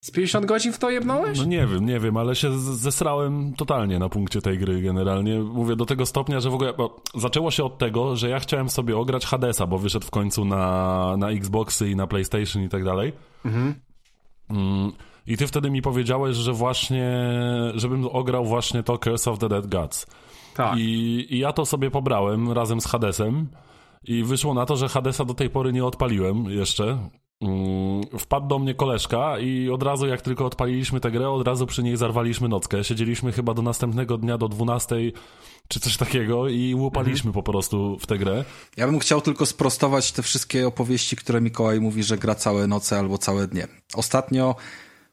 [0.00, 1.38] Z 50 godzin w to jebnąłeś?
[1.38, 5.40] No nie wiem, nie wiem, ale się zesrałem totalnie na punkcie tej gry generalnie.
[5.40, 8.68] Mówię do tego stopnia, że w ogóle bo zaczęło się od tego, że ja chciałem
[8.68, 12.84] sobie ograć Hadesa, bo wyszedł w końcu na, na Xboxy i na PlayStation i tak
[12.84, 13.12] dalej.
[13.44, 13.74] Mhm.
[14.50, 14.92] Mm,
[15.26, 17.12] I ty wtedy mi powiedziałeś, że właśnie,
[17.74, 20.06] żebym ograł właśnie to Curse of the Dead Gods.
[20.54, 20.78] Tak.
[20.78, 23.48] I, I ja to sobie pobrałem razem z Hadesem
[24.04, 26.98] i wyszło na to, że Hadesa do tej pory nie odpaliłem jeszcze.
[27.42, 31.66] Mm, Wpadł do mnie koleżka i od razu jak tylko odpaliliśmy tę grę, od razu
[31.66, 32.84] przy niej zarwaliśmy nockę.
[32.84, 34.96] Siedzieliśmy chyba do następnego dnia do 12
[35.68, 38.44] czy coś takiego i łupaliśmy po prostu w tę grę.
[38.76, 42.98] Ja bym chciał tylko sprostować te wszystkie opowieści, które Mikołaj mówi, że gra całe noce
[42.98, 43.68] albo całe dnie.
[43.94, 44.54] Ostatnio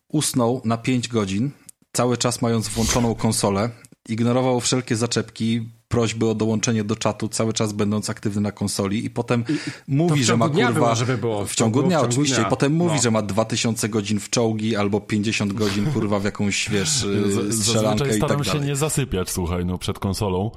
[0.07, 1.51] usnął na 5 godzin,
[1.93, 3.69] cały czas mając włączoną konsolę,
[4.10, 9.09] ignorował wszelkie zaczepki, prośby o dołączenie do czatu, cały czas będąc aktywny na konsoli i
[9.09, 9.43] potem
[9.87, 10.71] mówi, w że ma kurwa...
[10.71, 11.45] było, żeby było.
[11.45, 12.47] W ciągu dnia W ciągu oczywiście dnia.
[12.47, 13.01] i potem mówi, No.
[13.01, 17.53] że ma 2000 godzin w czołgi albo 50 godzin kurwa w jakąś, wiesz, Z- yy,
[17.53, 18.67] strzelankę i tak staram się dalej.
[18.67, 20.51] nie zasypiać, słuchaj, no przed konsolą.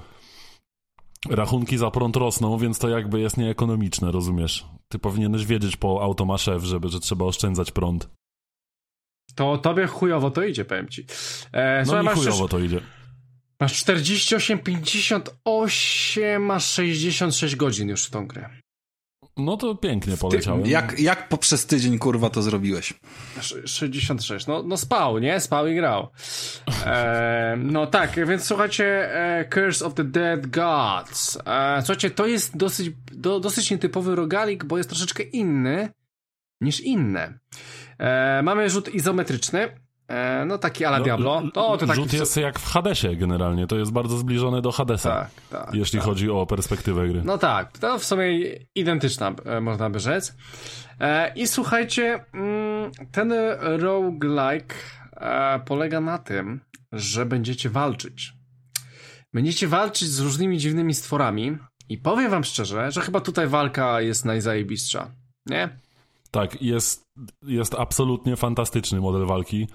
[1.30, 4.66] Rachunki za prąd rosną, więc to jakby jest nieekonomiczne, rozumiesz?
[4.88, 8.08] Ty powinieneś wiedzieć po automasze, żeby, że trzeba oszczędzać prąd.
[9.34, 11.06] To tobie chujowo to idzie, powiem ci.
[11.52, 12.80] E, No słuchaj, mi chujowo to idzie.
[13.62, 18.50] Masz 48, 58, masz 66 godzin już w tą grę.
[19.36, 20.66] No to pięknie poleciałem.
[20.66, 22.94] Jak, jak poprzez tydzień kurwa to zrobiłeś?
[23.38, 25.40] Sz- 66, no, no spał, nie?
[25.40, 26.08] Spał i grał.
[26.86, 31.38] E, no tak, więc słuchajcie, e, Curse of the Dead Gods.
[31.46, 35.88] E, słuchajcie, to jest dosyć, do, dosyć nietypowy rogalik, bo jest troszeczkę inny
[36.60, 37.38] niż inne.
[37.98, 39.81] E, mamy rzut izometryczny,
[40.12, 41.42] e, no taki ala No, Diablo.
[41.54, 45.10] To, to taki Rzut jest jak w Hadesie generalnie, to jest bardzo zbliżone do Hadesa,
[45.10, 45.74] Tak, tak.
[45.74, 46.06] jeśli tak.
[46.08, 47.22] chodzi o perspektywę gry.
[47.24, 48.26] No tak, to w sumie
[48.74, 50.34] identyczna, e, można by rzec.
[51.00, 54.74] E, I słuchajcie, mm, ten roguelike
[55.16, 56.60] e, polega na tym,
[56.92, 58.32] że będziecie walczyć.
[59.34, 61.56] Będziecie walczyć z różnymi dziwnymi stworami
[61.88, 65.10] i powiem wam szczerze, że chyba tutaj walka jest najzajebistsza.
[65.46, 65.68] Nie?
[66.30, 67.02] Tak, jest,
[67.42, 69.68] jest absolutnie fantastyczny model walki.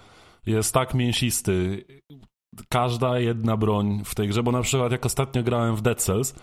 [0.48, 1.86] Jest tak mięsisty.
[2.69, 6.36] Każda jedna broń w tej grze, bo na przykład jak ostatnio grałem w Dead Cells,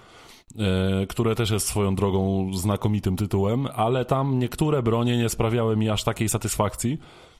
[0.58, 5.90] e, które też jest swoją drogą znakomitym tytułem, ale tam niektóre bronie nie sprawiały mi
[5.90, 6.98] aż takiej satysfakcji.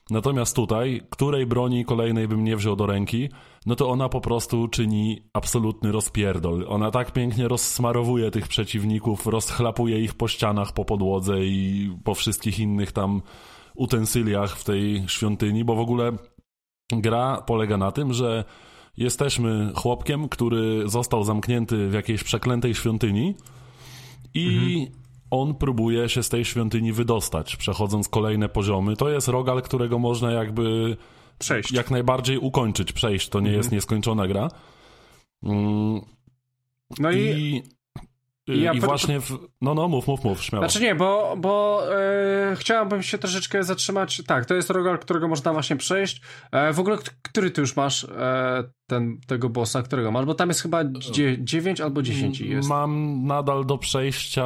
[0.09, 3.29] Natomiast tutaj, której broni kolejnej bym nie wziął do ręki,
[3.65, 6.65] no to ona po prostu czyni absolutny rozpierdol.
[6.67, 12.59] Ona tak pięknie rozsmarowuje tych przeciwników, rozchlapuje ich po ścianach, po podłodze i po wszystkich
[12.59, 13.21] innych tam
[13.75, 16.11] utensyliach w tej świątyni, bo w ogóle
[16.91, 18.43] gra polega na tym, że
[18.97, 23.35] jesteśmy chłopkiem, który został zamknięty w jakiejś przeklętej świątyni
[24.33, 24.87] i
[25.31, 28.95] on próbuje się z tej świątyni wydostać, przechodząc kolejne poziomy.
[28.95, 30.97] To jest rogal, którego można jakby
[31.39, 31.71] Przejść.
[31.71, 33.29] jak najbardziej ukończyć, przejść.
[33.29, 34.49] To nie jest nieskończona gra.
[35.43, 36.01] Mm,
[36.99, 37.63] No i, I
[38.47, 39.47] I, ja I właśnie, w...
[39.61, 40.69] no no, mów, mów, mów, śmiało.
[40.69, 41.81] Znaczy nie, bo, bo
[42.55, 46.21] chciałbym się troszeczkę zatrzymać, tak, to jest rogal, którego można właśnie przejść.
[46.51, 50.25] E, w ogóle, który ty już masz e, ten, tego bossa, którego masz?
[50.25, 50.83] Bo tam jest chyba
[51.39, 52.69] 9 albo 10 jest.
[52.69, 54.45] Mam nadal do przejścia...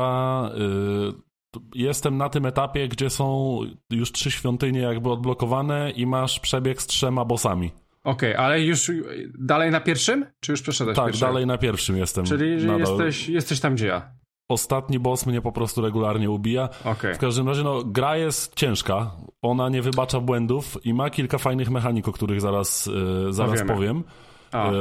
[1.16, 1.30] Y
[1.76, 3.60] jestem na tym etapie, gdzie są
[3.90, 7.72] już trzy świątynie jakby odblokowane i masz przebieg z trzema bossami.
[8.04, 8.92] Okej, okay, ale już
[9.40, 10.26] dalej na pierwszym?
[10.40, 12.26] Czy już przeszedłeś Tak, dalej na pierwszym jestem.
[12.26, 14.12] Czyli jesteś, jesteś tam, gdzie ja.
[14.50, 16.70] Ostatni boss mnie po prostu regularnie ubija.
[16.86, 17.16] Okay.
[17.16, 19.12] W każdym razie, no, gra jest ciężka.
[19.42, 24.04] Ona nie wybacza błędów i ma kilka fajnych mechanik, o których zaraz, yy, zaraz powiem.
[24.52, 24.76] A, e,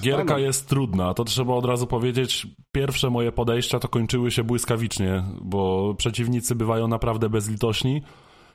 [0.00, 2.46] Gierka jest trudna, to trzeba od razu powiedzieć.
[2.72, 8.02] Pierwsze moje podejścia to kończyły się błyskawicznie, bo przeciwnicy bywają naprawdę bezlitośni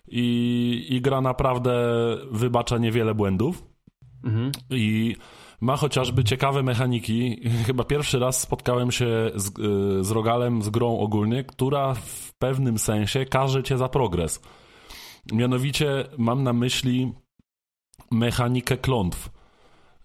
[0.07, 1.73] i, i gra naprawdę
[2.31, 3.72] wybacza niewiele błędów.
[4.23, 4.51] Mhm.
[4.69, 5.15] I
[5.61, 7.41] ma chociażby ciekawe mechaniki.
[7.67, 12.79] Chyba pierwszy raz spotkałem się z, y, z Rogalem, z grą ogólnie, która w pewnym
[12.79, 14.41] sensie każe cię za progres.
[15.33, 17.13] Mianowicie mam na myśli
[18.11, 19.29] mechanikę klątw.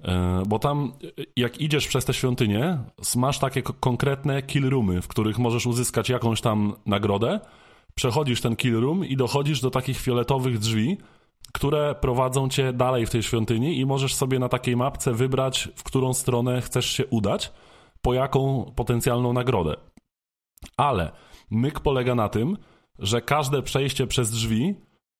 [0.04, 0.92] E, bo tam,
[1.36, 2.78] jak idziesz przez te świątynie,
[3.16, 7.40] masz takie konkretne kill roomy, w których możesz uzyskać jakąś tam nagrodę,
[7.94, 10.96] przechodzisz ten kill room i dochodzisz do takich fioletowych drzwi,
[11.58, 15.82] które prowadzą cię dalej w tej świątyni i możesz sobie na takiej mapce wybrać, w
[15.82, 17.52] którą stronę chcesz się udać,
[18.02, 19.76] po jaką potencjalną nagrodę.
[20.76, 21.12] Ale
[21.50, 22.56] myk polega na tym,
[22.98, 24.74] że każde przejście przez drzwi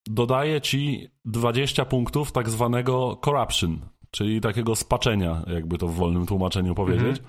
[0.07, 6.75] dodaje ci 20 punktów tak zwanego corruption, czyli takiego spaczenia, jakby to w wolnym tłumaczeniu
[6.75, 7.19] powiedzieć.
[7.19, 7.29] Mhm.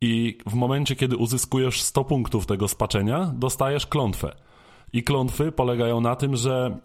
[0.00, 4.36] I w momencie, kiedy uzyskujesz 100 punktów tego spaczenia, dostajesz klątwę.
[4.92, 6.78] I klątwy polegają na tym, że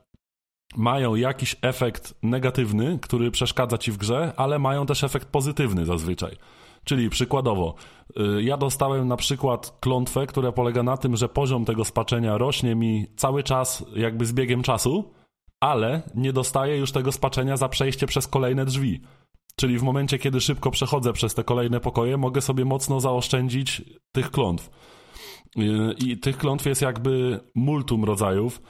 [0.77, 6.35] mają jakiś efekt negatywny, który przeszkadza ci w grze, ale mają też efekt pozytywny zazwyczaj.
[6.83, 7.75] Czyli przykładowo,
[8.37, 12.75] y, ja dostałem na przykład klątwę, która polega na tym, że poziom tego spaczenia rośnie
[12.75, 15.11] mi cały czas, jakby z biegiem czasu,
[15.59, 19.01] ale nie dostaję już tego spaczenia za przejście przez kolejne drzwi.
[19.55, 23.81] Czyli w momencie, kiedy szybko przechodzę przez te kolejne pokoje, mogę sobie mocno zaoszczędzić
[24.11, 24.69] tych klątw.
[25.57, 28.61] Y, I tych klątw jest jakby multum rodzajów.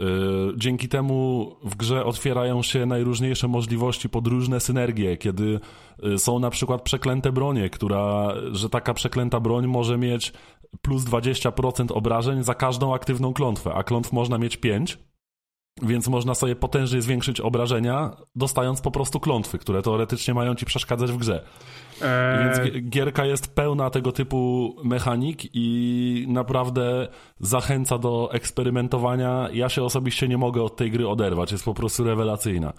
[0.00, 5.60] Y, dzięki temu w grze otwierają się najróżniejsze możliwości pod różne synergie, kiedy
[6.04, 10.32] y, są na przykład przeklęte bronie, która, że taka przeklęta broń może mieć
[10.82, 14.98] plus 20% obrażeń za każdą aktywną klątwę, a klątw można mieć 5
[15.82, 21.12] więc można sobie potężnie zwiększyć obrażenia, dostając po prostu klątwy, które teoretycznie mają ci przeszkadzać
[21.12, 21.44] w grze.
[22.02, 22.38] Eee...
[22.44, 27.08] Więc gierka jest pełna tego typu mechanik i naprawdę
[27.40, 29.48] zachęca do eksperymentowania.
[29.52, 32.72] Ja się osobiście nie mogę od tej gry oderwać, jest po prostu rewelacyjna.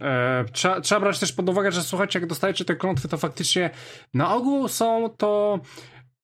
[0.00, 3.70] Eee, trzeba, trzeba brać też pod uwagę, że słuchajcie, jak dostajecie te klątwy, to faktycznie
[4.14, 5.60] na ogół są to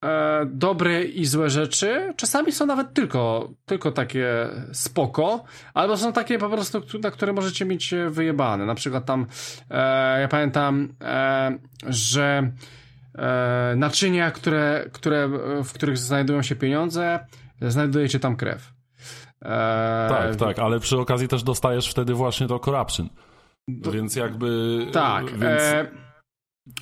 [0.04, 2.12] e, dobre i złe rzeczy.
[2.16, 5.44] Czasami są nawet tylko, tylko takie spoko,
[5.74, 8.66] albo są takie po prostu, na które możecie mieć wyjebane.
[8.66, 9.26] Na przykład tam,
[9.70, 12.50] e, ja pamiętam, e, że
[13.18, 15.28] e, naczynia, które, które,
[15.64, 17.26] w których znajdują się pieniądze,
[17.60, 18.72] znajdujecie tam krew.
[19.42, 23.08] E, tak, tak, ale przy okazji też dostajesz wtedy właśnie to corruption.
[23.68, 24.78] Więc jakby...
[24.92, 25.62] Tak, więc...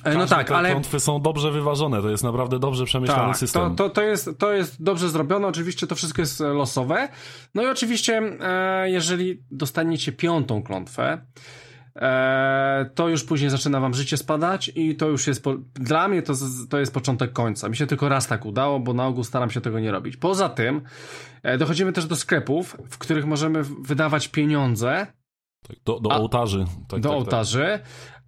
[0.05, 3.37] E, E, no tak, ale klątwy są dobrze wyważone, to jest naprawdę dobrze przemyślany tak,
[3.37, 3.75] system.
[3.75, 7.09] To, to, to, jest, to jest dobrze zrobione, oczywiście to wszystko jest losowe.
[7.55, 11.21] No i oczywiście, e, jeżeli dostaniecie piątą klątwę,
[11.95, 16.21] e, to już później zaczyna wam życie spadać i to już jest, po, dla mnie
[16.21, 16.33] to,
[16.69, 17.69] to jest początek końca.
[17.69, 20.17] Mi się tylko raz tak udało, bo na ogół staram się tego nie robić.
[20.17, 20.81] Poza tym,
[21.43, 25.07] e, dochodzimy też do sklepów, w których możemy wydawać pieniądze.
[25.67, 26.65] Tak, do, do ołtarzy.
[26.65, 27.11] Tak, do tak, tak.
[27.11, 27.79] ołtarzy.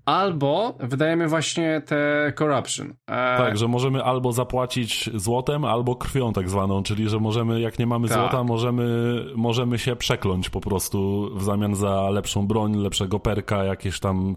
[0.09, 2.93] Albo wydajemy właśnie te corruption.
[3.07, 3.37] E...
[3.37, 7.87] Tak, że możemy albo zapłacić złotem, albo krwią tak zwaną, czyli że możemy, jak nie
[7.87, 8.17] mamy tak.
[8.17, 8.85] złota, możemy,
[9.35, 14.35] możemy się przekląć po prostu w zamian za lepszą broń, lepszego perka, jakieś tam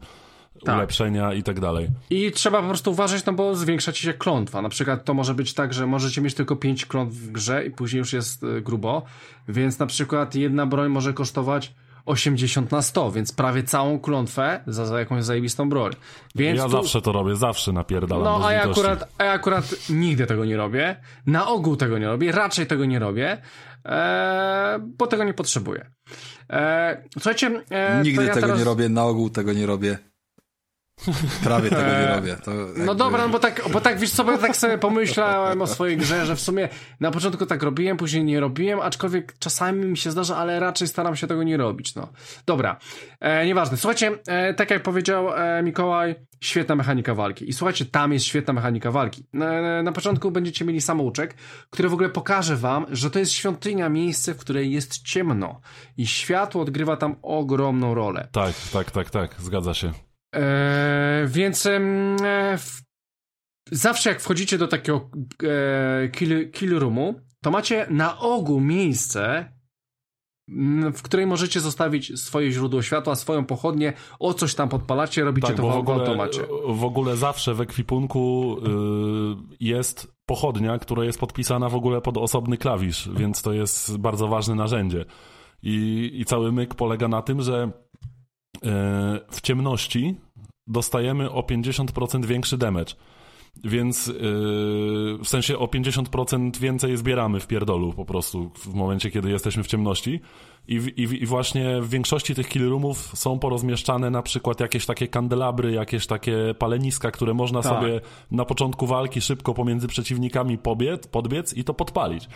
[0.64, 0.76] tak.
[0.76, 1.88] ulepszenia i tak dalej.
[2.10, 4.62] I trzeba po prostu uważać, no bo zwiększa ci się klątwa.
[4.62, 7.70] Na przykład to może być tak, że możecie mieć tylko 5 klątw w grze i
[7.70, 9.02] później już jest e, grubo,
[9.48, 11.74] więc na przykład jedna broń może kosztować
[12.06, 15.92] 80 na 100, więc prawie całą klątwę za, za jakąś zajebistą broń.
[16.34, 16.70] Więc ja tu...
[16.70, 18.24] zawsze to robię, zawsze napierdalam.
[18.24, 20.96] No, a ja, akurat, a ja akurat nigdy tego nie robię.
[21.26, 23.42] Na ogół tego nie robię, raczej tego nie robię,
[23.86, 25.90] e, bo tego nie potrzebuję.
[26.50, 27.62] E, słuchajcie...
[27.70, 28.58] E, nigdy ja tego teraz...
[28.58, 29.98] nie robię, na ogół tego nie robię.
[31.44, 32.36] Prawie tego nie robię.
[32.44, 35.62] To No dobra, no bo tak, bo tak wiesz co, bo ja tak sobie pomyślałem
[35.62, 36.68] o swojej grze, że w sumie
[37.00, 41.16] na początku tak robiłem, później nie robiłem, aczkolwiek czasami mi się zdarza, ale raczej staram
[41.16, 42.08] się tego nie robić, no.
[42.46, 42.76] Dobra,
[43.20, 43.76] e, nieważne.
[43.76, 47.48] Słuchajcie, e, tak jak powiedział e, Mikołaj, świetna mechanika walki.
[47.48, 49.24] I słuchajcie, tam jest świetna mechanika walki.
[49.32, 51.34] Na, na początku będziecie mieli samouczek,
[51.70, 55.60] który w ogóle pokaże wam, że to jest świątynia, miejsce, w której jest ciemno.
[55.96, 58.28] I światło odgrywa tam ogromną rolę.
[58.32, 59.92] Tak, tak, tak, tak, zgadza się.
[60.34, 61.78] E, więc e,
[62.58, 62.82] w,
[63.70, 65.10] zawsze jak wchodzicie do takiego
[65.42, 69.52] e, kill, kill roomu, to macie na ogół miejsce,
[70.94, 75.56] w której możecie zostawić swoje źródło światła, swoją pochodnię, o coś tam podpalacie, robicie Tak,
[75.56, 76.42] to w, ogóle, automacie.
[76.68, 82.56] w ogóle zawsze w ekwipunku y, jest pochodnia, która jest podpisana w ogóle pod osobny
[82.56, 85.04] klawisz, więc to jest bardzo ważne narzędzie.
[85.62, 87.70] I, i cały myk polega na tym, że
[89.30, 90.14] w ciemności
[90.66, 92.94] dostajemy o 50% większy damage.
[93.64, 94.14] Więc yy,
[95.24, 99.66] w sensie o 50% więcej zbieramy w pierdolu po prostu w momencie, kiedy jesteśmy w
[99.66, 100.20] ciemności.
[100.68, 105.08] I, i, I właśnie w większości tych kill roomów są porozmieszczane na przykład jakieś takie
[105.08, 107.72] kandelabry, jakieś takie paleniska, które można Tak.
[107.72, 112.28] sobie na początku walki szybko pomiędzy przeciwnikami pobiec, podbiec i to podpalić.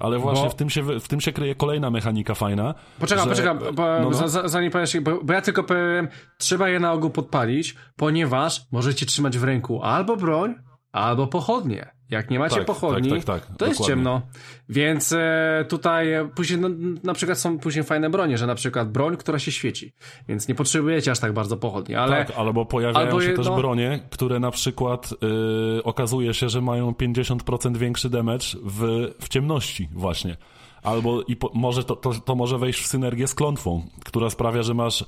[0.00, 2.74] Ale właśnie Bo- w, tym się, w tym się kryje kolejna mechanika fajna.
[3.00, 4.28] Poczekam, że- poczekam, bo, no, no.
[4.28, 6.08] za- zanim powiesz, bo, bo ja tylko powiem,
[6.38, 10.54] trzeba je na ogół podpalić, ponieważ możecie trzymać w ręku albo broń,
[10.92, 11.90] albo pochodnie.
[12.12, 13.86] Jak nie macie Tak, pochodni, tak, tak, tak, to jest dokładnie.
[13.86, 14.22] ciemno.
[14.68, 16.68] Więc e, tutaj e, później no,
[17.04, 19.92] na przykład są później fajne bronie, że na przykład broń, która się świeci.
[20.28, 23.50] Więc nie potrzebujecie aż tak bardzo pochodni, ale Tak, albo pojawiają albo się je- też
[23.50, 29.88] bronie, które na przykład yy, okazuje się, że mają 50% większy damage w, w ciemności
[29.92, 30.36] właśnie.
[30.82, 34.62] Albo i po, może to, to, to może wejść w synergię z klątwą, która sprawia,
[34.62, 35.04] że masz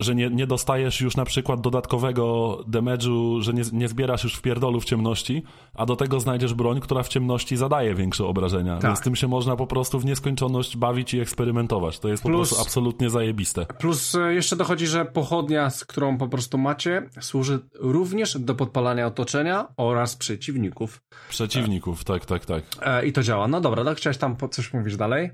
[0.00, 4.42] że nie, nie dostajesz już na przykład dodatkowego damage'u, że nie, nie zbierasz już w
[4.42, 5.42] pierdolu w ciemności,
[5.74, 8.74] a do tego znajdziesz broń, która w ciemności zadaje większe obrażenia.
[8.78, 8.82] Tak.
[8.90, 11.98] Więc tym się można po prostu w nieskończoność bawić i eksperymentować.
[11.98, 13.66] To jest po Plus- prostu absolutnie zajebiste.
[13.66, 19.06] Plus e, jeszcze dochodzi, że pochodnia, z którą po prostu macie, służy również do podpalania
[19.06, 21.00] otoczenia oraz przeciwników.
[21.28, 22.62] Przeciwników, tak, tak, tak.
[22.82, 23.48] E, I to działa.
[23.48, 25.30] No dobra, tak chciałeś tam po- coś mówić dalej?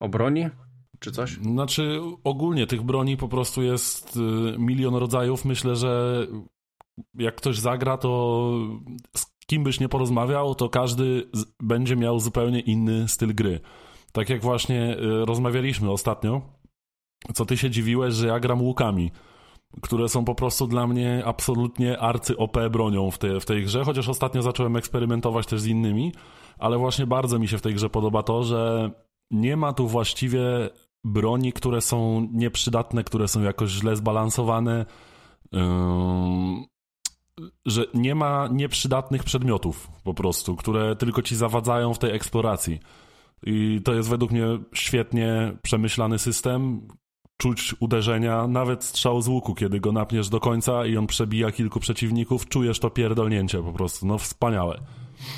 [0.00, 0.48] O broni?
[1.00, 1.30] Czy coś?
[1.30, 4.20] Znaczy, ogólnie tych broni po prostu jest y,
[4.58, 5.44] milion rodzajów.
[5.44, 6.26] Myślę, że
[7.14, 8.50] jak ktoś zagra, to
[9.16, 11.30] z kim byś nie porozmawiał, to każdy
[11.60, 13.60] będzie miał zupełnie inny styl gry.
[14.12, 16.42] Tak jak właśnie y, rozmawialiśmy ostatnio,
[17.34, 19.10] co ty się dziwiłeś, że ja gram łukami,
[19.82, 23.84] które są po prostu dla mnie absolutnie arcy OP bronią w, te, w tej grze,
[23.84, 26.12] chociaż ostatnio zacząłem eksperymentować też z innymi,
[26.58, 28.90] ale właśnie bardzo mi się w tej grze podoba to, że
[29.30, 30.40] nie ma tu właściwie
[31.04, 34.86] broni, które są nieprzydatne, które są jakoś źle zbalansowane.
[37.66, 42.78] Że nie ma nieprzydatnych przedmiotów po prostu, które tylko ci zawadzają w tej eksploracji.
[43.42, 46.88] I to jest według mnie świetnie przemyślany system.
[47.36, 51.80] Czuć uderzenia, nawet strzał z łuku, kiedy go napniesz do końca i on przebija kilku
[51.80, 54.06] przeciwników, czujesz to pierdolnięcie po prostu.
[54.06, 54.80] No wspaniałe.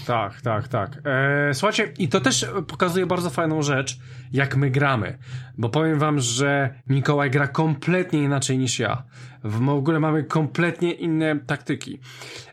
[0.07, 0.99] Tak, tak, tak.
[1.05, 3.99] E, słuchajcie, i to też pokazuje bardzo fajną rzecz,
[4.33, 5.19] jak my gramy.
[5.59, 9.03] Bo powiem wam, że Mikołaj gra kompletnie inaczej niż ja.
[9.45, 12.01] W ogóle mamy kompletnie inne taktyki.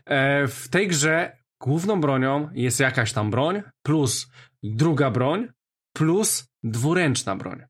[0.04, 4.30] E, w tej grze główną bronią jest jakaś tam broń, plus
[4.62, 5.48] druga broń,
[5.92, 7.62] plus dwuręczna broń.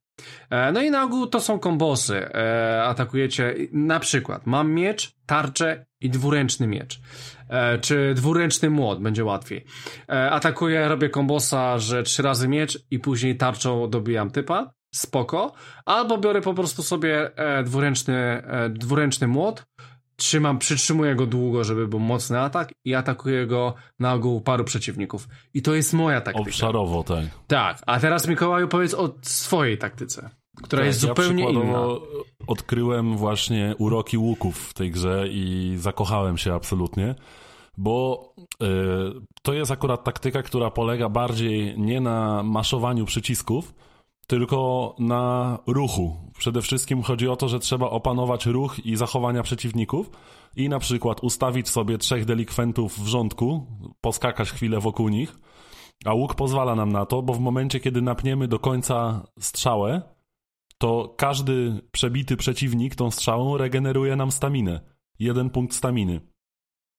[0.51, 2.17] E, No i na ogół to są kombosy.
[2.35, 7.01] E, atakujecie na przykład mam miecz, tarczę i dwuręczny miecz.
[7.49, 9.65] E, czy dwuręczny młot, będzie łatwiej.
[10.09, 14.73] E, atakuję, robię kombosa, że trzy razy miecz i później tarczą dobijam typa.
[14.95, 15.53] Spoko.
[15.85, 19.65] Albo biorę po prostu sobie e, dwuręczny, e, dwuręczny młot,
[20.17, 25.29] trzymam, przytrzymuję go długo, żeby był mocny atak i atakuję go na ogół paru przeciwników.
[25.55, 26.51] I to jest moja taktyka.
[26.51, 27.25] Obszarowo, tak.
[27.47, 30.31] Tak, a teraz Mikołaju powiedz o swojej taktyce,
[30.63, 31.61] która Tak, jest ja zupełnie inna.
[31.61, 32.01] przykładowo
[32.47, 37.15] Odkryłem właśnie uroki łuków w tej grze i zakochałem się absolutnie,
[37.77, 38.29] bo
[38.63, 38.67] y,
[39.43, 43.75] to jest akurat taktyka, która polega bardziej nie na maszowaniu przycisków,
[44.27, 46.17] tylko na ruchu.
[46.39, 50.11] Przede wszystkim chodzi o to, że trzeba opanować ruch i zachowania przeciwników
[50.57, 53.67] i na przykład ustawić sobie trzech delikwentów w rządku,
[54.01, 55.39] poskakać chwilę wokół nich,
[56.05, 60.03] a łuk pozwala nam na to, bo w momencie, kiedy napniemy do końca strzałę,
[60.79, 64.81] to każdy przebity przeciwnik tą strzałą regeneruje nam staminę.
[65.19, 66.21] Jeden punkt staminy.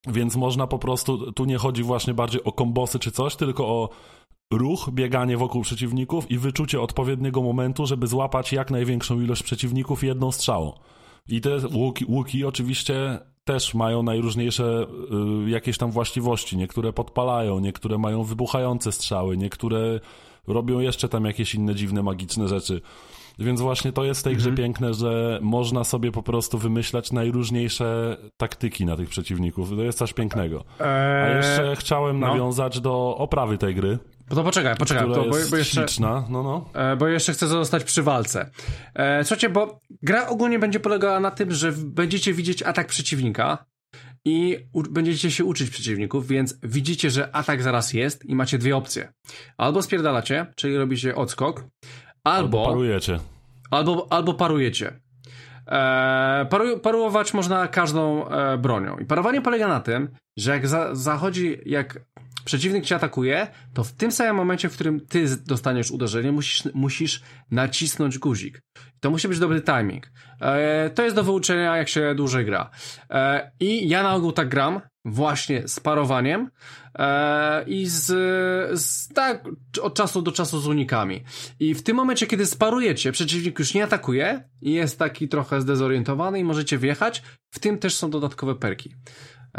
[0.07, 3.89] Więc można po prostu, tu nie chodzi właśnie bardziej o kombosy czy coś, tylko o
[4.53, 10.31] ruch, bieganie wokół przeciwników i wyczucie odpowiedniego momentu, żeby złapać jak największą ilość przeciwników jedną
[10.31, 10.73] strzałą.
[11.27, 14.88] I te łuki, łuki oczywiście też mają najróżniejsze
[15.45, 16.57] y, jakieś tam właściwości.
[16.57, 19.99] Niektóre podpalają, niektóre mają wybuchające strzały, niektóre
[20.47, 22.81] robią jeszcze tam jakieś inne dziwne, magiczne rzeczy.
[23.40, 24.66] Więc właśnie to jest w tej grze mhm.
[24.66, 29.70] piękne, że można sobie po prostu wymyślać najróżniejsze taktyki na tych przeciwników.
[29.70, 30.64] To jest coś pięknego.
[30.80, 32.28] A eee, jeszcze chciałem no.
[32.28, 33.99] nawiązać do oprawy tej gry.
[34.30, 36.26] No to poczekaj, poczekaj, to, bo, bo, jeszcze, śliczna.
[36.30, 36.70] No, no.
[36.74, 38.52] E, bo jeszcze chcę zostać przy walce.
[38.95, 43.66] E, słuchajcie, bo gra ogólnie będzie polegała na tym, że będziecie widzieć atak przeciwnika
[44.26, 44.57] i
[44.90, 49.14] będziecie się uczyć przeciwników, więc widzicie, że atak zaraz jest i macie dwie opcje.
[49.57, 51.64] Albo spierdalacie, czyli robicie odskok,
[52.24, 52.58] albo...
[52.58, 53.20] Albo parujecie.
[53.72, 55.00] Albo, albo parujecie.
[55.68, 58.98] E, paru, paruować można każdą e, bronią.
[58.98, 62.00] I parowanie polega na tym, że jak za, zachodzi, jak
[62.46, 67.22] przeciwnik cię atakuje, to w tym samym momencie, w którym ty dostaniesz uderzenie, musisz, musisz
[67.52, 68.62] nacisnąć guzik.
[69.00, 70.12] To musi być dobry timing.
[70.41, 72.70] E, to jest do wyuczenia, jak się dłużej gra.
[73.10, 76.49] E, I ja na ogół tak gram, właśnie z parowaniem
[76.95, 78.06] e, i z,
[78.81, 79.44] z, tak
[79.81, 81.23] od czasu do czasu z unikami.
[81.60, 86.40] I w tym momencie, kiedy sparujecie, przeciwnik już nie atakuje i jest taki trochę zdezorientowany
[86.40, 88.95] i możecie wjechać, w tym też są dodatkowe perki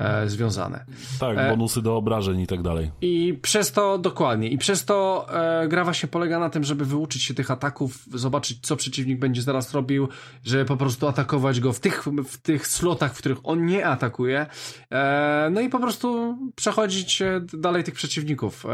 [0.00, 0.84] e, związane.
[1.20, 2.90] Tak, e, bonusy do obrażeń i tak dalej.
[3.00, 5.26] I przez to, dokładnie, i przez to
[5.62, 9.42] e, gra właśnie polega na tym, żeby wyuczyć się tych ataków, zobaczyć, co przeciwnik będzie
[9.42, 10.08] zaraz robił,
[10.44, 14.46] żeby po prostu atakować go w tych, w tych slotach, w których on nie atakuje,
[14.90, 18.66] e, no i po prostu przechodzić e, dalej tych przeciwników.
[18.66, 18.68] E,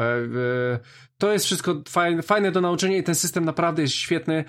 [1.18, 4.44] to jest wszystko fajne, fajne do nauczenia i ten system naprawdę jest świetny.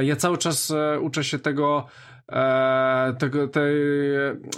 [0.00, 1.86] Ja cały czas uczę się tego,
[2.32, 3.74] e, tego, tej,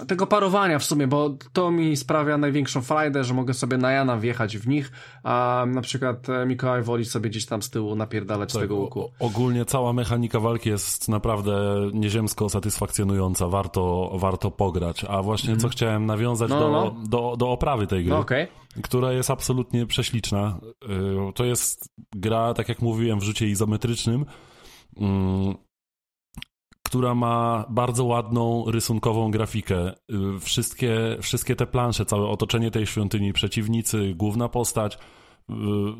[0.07, 4.17] tego parowania w sumie, bo to mi sprawia największą frajdę, że mogę sobie na Jana
[4.17, 4.91] wjechać w nich,
[5.23, 8.75] a na przykład e, Mikołaj woli sobie gdzieś tam z tyłu napierdalać tak, z tego
[8.75, 9.11] łuku.
[9.19, 11.51] ogólnie cała mechanika walki jest naprawdę
[11.93, 15.59] nieziemsko satysfakcjonująca, warto, warto pograć, a właśnie mm.
[15.59, 16.95] co chciałem nawiązać no, do, no.
[17.07, 18.13] Do, do oprawy tej gry.
[18.13, 18.47] No, okay
[18.81, 20.59] która jest absolutnie prześliczna.
[21.29, 24.25] Y, to jest gra, tak jak mówiłem, w rzucie izometrycznym.
[26.89, 29.89] Która ma bardzo ładną rysunkową grafikę.
[29.89, 34.97] Y, wszystkie, wszystkie te plansze, całe otoczenie tej świątyni, przeciwnicy, główna postać,
[35.49, 35.53] y,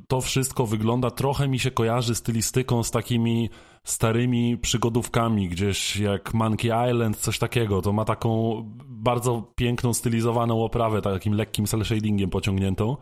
[0.07, 3.49] to wszystko wygląda, trochę mi się kojarzy stylistyką z takimi
[3.83, 7.81] starymi przygodówkami, gdzieś jak Monkey Island, coś takiego.
[7.81, 12.97] To ma taką bardzo piękną, stylizowaną oprawę, takim lekkim cel shadingiem pociągniętą.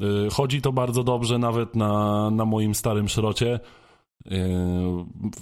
[0.00, 3.60] Y, chodzi to bardzo dobrze nawet na, na moim starym szrocie.
[4.24, 4.38] Yy,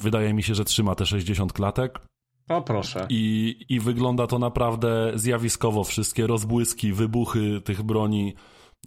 [0.01, 2.01] wydaje mi się, że trzyma te 60 klatek.
[2.49, 3.07] O proszę.
[3.11, 5.85] I, I wygląda to naprawdę zjawiskowo.
[5.85, 8.35] Wszystkie rozbłyski, wybuchy tych broni,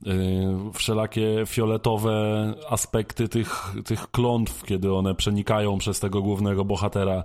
[0.03, 0.13] yy,
[0.73, 7.23] wszelakie fioletowe aspekty tych, tych klątw, kiedy one przenikają przez tego głównego bohatera,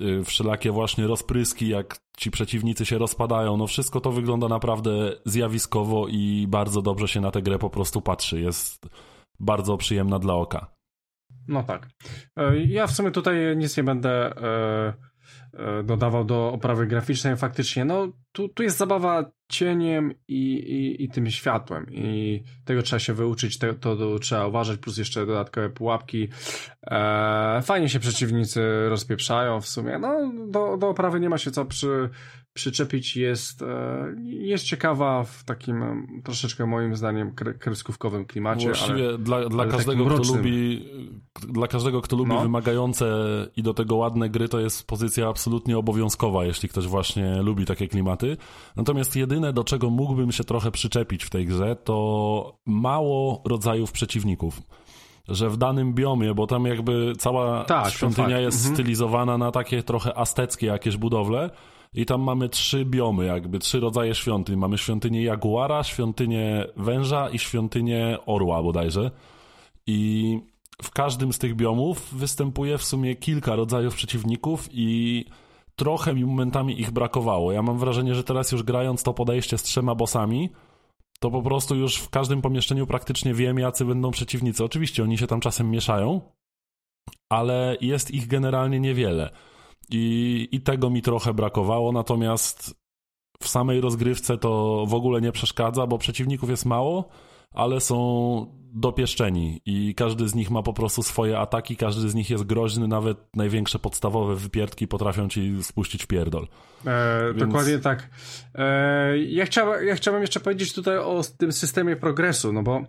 [0.00, 3.56] yy, wszelakie właśnie rozpryski, jak ci przeciwnicy się rozpadają.
[3.56, 4.90] No wszystko to wygląda naprawdę
[5.24, 8.40] zjawiskowo i bardzo dobrze się na tę grę po prostu patrzy.
[8.40, 8.88] Jest
[9.40, 10.77] bardzo przyjemna dla oka.
[11.48, 11.88] No tak.
[12.36, 14.94] E, ja w sumie tutaj nic nie będę e,
[15.54, 17.36] e, dodawał do oprawy graficznej.
[17.36, 23.00] Faktycznie, no tu, tu jest zabawa cieniem i, i, i tym światłem i tego trzeba
[23.00, 26.28] się wyuczyć, to, to trzeba uważać, plus jeszcze dodatkowe pułapki.
[27.62, 29.98] fajnie się przeciwnicy rozpieprzają w sumie.
[29.98, 32.10] No do, do oprawy nie ma się co przy,
[32.58, 33.66] przyczepić jest, e,
[34.24, 38.66] jest ciekawa w takim troszeczkę moim zdaniem kreskówkowym klimacie.
[38.66, 40.88] Właściwie ale, dla, dla ale każdego, kto lubi
[41.48, 42.40] dla każdego, kto lubi no.
[42.40, 43.06] wymagające
[43.56, 47.88] i do tego ładne gry, to jest pozycja absolutnie obowiązkowa, jeśli ktoś właśnie lubi takie
[47.88, 48.36] klimaty.
[48.76, 54.60] Natomiast jedyne, do czego mógłbym się trochę przyczepić w tej grze, to mało rodzajów przeciwników
[55.28, 58.74] że w danym biomie, bo tam jakby cała tak, świątynia jest mhm.
[58.74, 61.50] stylizowana na takie trochę azteckie jakieś budowle,
[61.94, 64.56] i tam mamy trzy biomy, jakby trzy rodzaje świątyń.
[64.56, 69.10] Mamy świątynię jaguara, świątynię węża i świątynię orła bodajże.
[69.86, 70.40] I
[70.82, 75.24] w każdym z tych biomów występuje w sumie kilka rodzajów przeciwników i
[75.76, 77.52] trochę mi momentami ich brakowało.
[77.52, 80.50] Ja mam wrażenie, że teraz już grając to podejście z trzema bossami,
[81.20, 84.64] to po prostu już w każdym pomieszczeniu praktycznie wiem, jacy będą przeciwnicy.
[84.64, 86.20] Oczywiście oni się tam czasem mieszają,
[87.28, 89.30] ale jest ich generalnie niewiele.
[89.90, 92.74] I, I tego mi trochę brakowało, natomiast
[93.42, 97.08] w samej rozgrywce to w ogóle nie przeszkadza, bo przeciwników jest mało,
[97.54, 102.30] ale są dopieszczeni i każdy z nich ma po prostu swoje ataki, każdy z nich
[102.30, 106.48] jest groźny, nawet największe podstawowe wypierdki potrafią ci spuścić w pierdol.
[106.86, 107.38] E, Więc...
[107.38, 108.10] Dokładnie tak.
[108.54, 112.82] E, ja, chciałem, ja chciałbym jeszcze powiedzieć tutaj o tym systemie progresu, no bo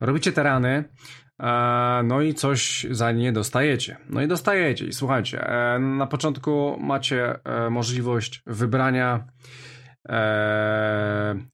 [0.00, 1.25] robicie te rany, E,
[2.04, 3.96] no i coś za nie dostajecie.
[4.10, 4.86] No i dostajecie.
[4.86, 9.26] I słuchajcie, e, na początku macie e, możliwość wybrania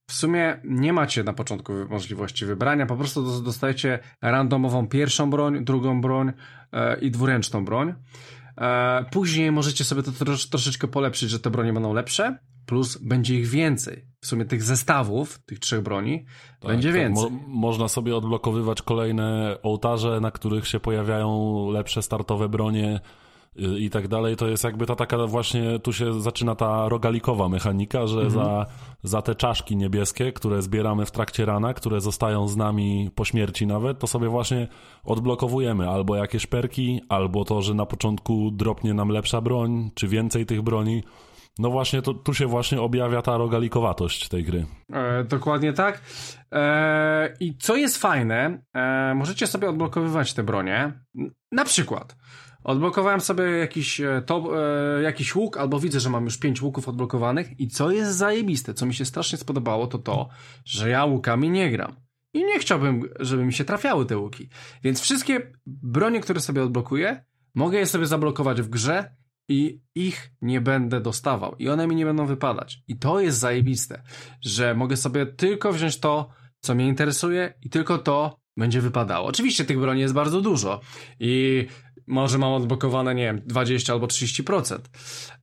[0.09, 6.01] w sumie nie macie na początku możliwości wybrania, po prostu dostajecie randomową pierwszą broń, drugą
[6.01, 6.33] broń
[7.01, 7.95] i dwuręczną broń.
[9.11, 10.13] Później możecie sobie to
[10.51, 14.12] troszeczkę polepszyć, że te bronie będą lepsze, plus będzie ich więcej.
[14.23, 16.25] W sumie tych zestawów, tych trzech broni,
[16.61, 17.31] tak, będzie tak, więcej.
[17.31, 23.01] Mo można sobie odblokowywać kolejne ołtarze, na których się pojawiają lepsze startowe bronie
[23.59, 24.37] y, i tak dalej.
[24.37, 28.31] To jest jakby ta taka właśnie, tu się zaczyna ta rogalikowa mechanika, że mhm.
[28.31, 28.67] za,
[29.03, 33.67] za te czaszki niebieskie, które zbieramy w trakcie rana, które zostają z nami po śmierci
[33.67, 34.69] nawet, to sobie właśnie
[35.05, 40.47] odblokowujemy albo jakieś perki, albo to, że na początku dropnie nam lepsza broń, czy więcej
[40.47, 41.03] tych broni.
[41.59, 44.67] No właśnie, to, tu się właśnie objawia ta rogalikowatość tej gry.
[44.93, 46.03] E, dokładnie tak.
[46.53, 50.93] E, I co jest fajne, e, możecie sobie odblokowywać te bronie.
[51.53, 52.17] Na przykład,
[52.65, 54.51] odblokowałem sobie jakiś, e, to,
[54.99, 58.75] e, jakiś łuk, albo widzę, że mam już pięć łuków odblokowanych i co jest zajebiste,
[58.75, 60.29] co mi się strasznie spodobało, to to,
[60.65, 61.97] że ja łukami nie gram.
[62.35, 64.49] I nie chciałbym, żeby mi się trafiały te łuki.
[64.83, 67.25] Więc wszystkie bronie, które sobie odblokuję,
[67.55, 69.17] mogę je sobie zablokować w grze
[69.49, 72.83] i ich nie będę dostawał i one mi nie będą wypadać.
[72.89, 74.03] I to jest zajebiste,
[74.41, 76.29] że mogę sobie tylko wziąć to,
[76.61, 79.27] co mnie interesuje i tylko to będzie wypadało.
[79.29, 80.81] Oczywiście tych broni jest bardzo dużo
[81.21, 81.67] i
[82.07, 84.79] może mam odblokowane, nie wiem, 20 albo 30%.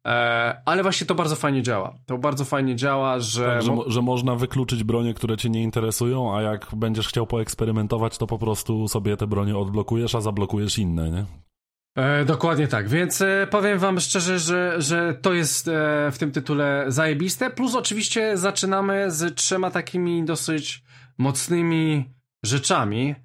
[0.07, 1.95] E, ale właśnie to bardzo fajnie działa.
[2.05, 3.45] To bardzo fajnie działa, że...
[3.45, 8.17] Tak, że, że można wykluczyć bronie, które cię nie interesują, a jak będziesz chciał poeksperymentować,
[8.17, 11.48] to po prostu sobie te bronie odblokujesz, a zablokujesz inne, nie?
[11.95, 15.71] E, dokładnie tak, więc e, powiem wam szczerze, że, że to jest e,
[16.11, 20.83] w tym tytule zajebiste, plus oczywiście zaczynamy z trzema takimi dosyć
[21.17, 22.13] mocnymi
[22.43, 23.15] rzeczami,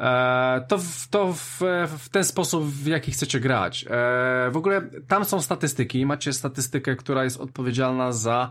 [0.00, 1.60] e, to, w, to w,
[1.98, 3.84] w, ten sposób, w jaki chcecie grać.
[3.90, 8.50] E, w ogóle tam są statystyki, macie statystykę, która jest odpowiedzialna za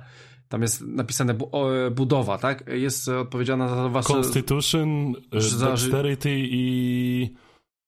[0.50, 1.52] tam jest napisane bu
[1.92, 2.64] budowa, tak?
[2.68, 4.14] Jest odpowiedzialna za wasze...
[4.14, 7.34] Constitution, za, Dexterity i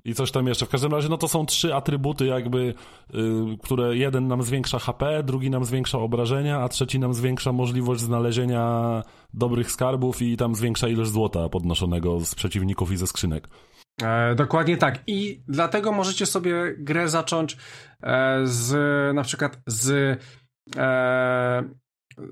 [0.06, 0.65] i coś tam jeszcze.
[0.65, 2.73] W każdym razie, no to są trzy atrybuty, jakby,
[3.14, 8.02] yy, które jeden nam zwiększa HP, drugi nam zwiększa obrażenia, a trzeci nam zwiększa możliwość
[8.02, 9.03] znalezienia
[9.34, 13.48] dobrych skarbów i tam zwiększa ilość złota podnoszonego z przeciwników i ze skrzynek.
[14.03, 14.99] E, dokładnie tak.
[15.07, 17.57] I dlatego możecie sobie grę zacząć
[18.03, 18.76] e, z
[19.15, 20.19] na przykład z
[20.77, 21.64] e,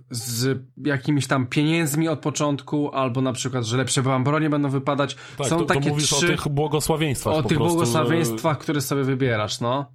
[0.10, 5.16] z jakimiś tam pieniędzmi od początku, albo na przykład, że lepsze wam bronie będą wypadać.
[5.38, 6.26] Tak, Są to, takie to mówisz trzy...
[6.26, 7.34] o tych błogosławieństwach.
[7.34, 9.86] O tych prostu, błogosławieństwach, które sobie wybierasz, no.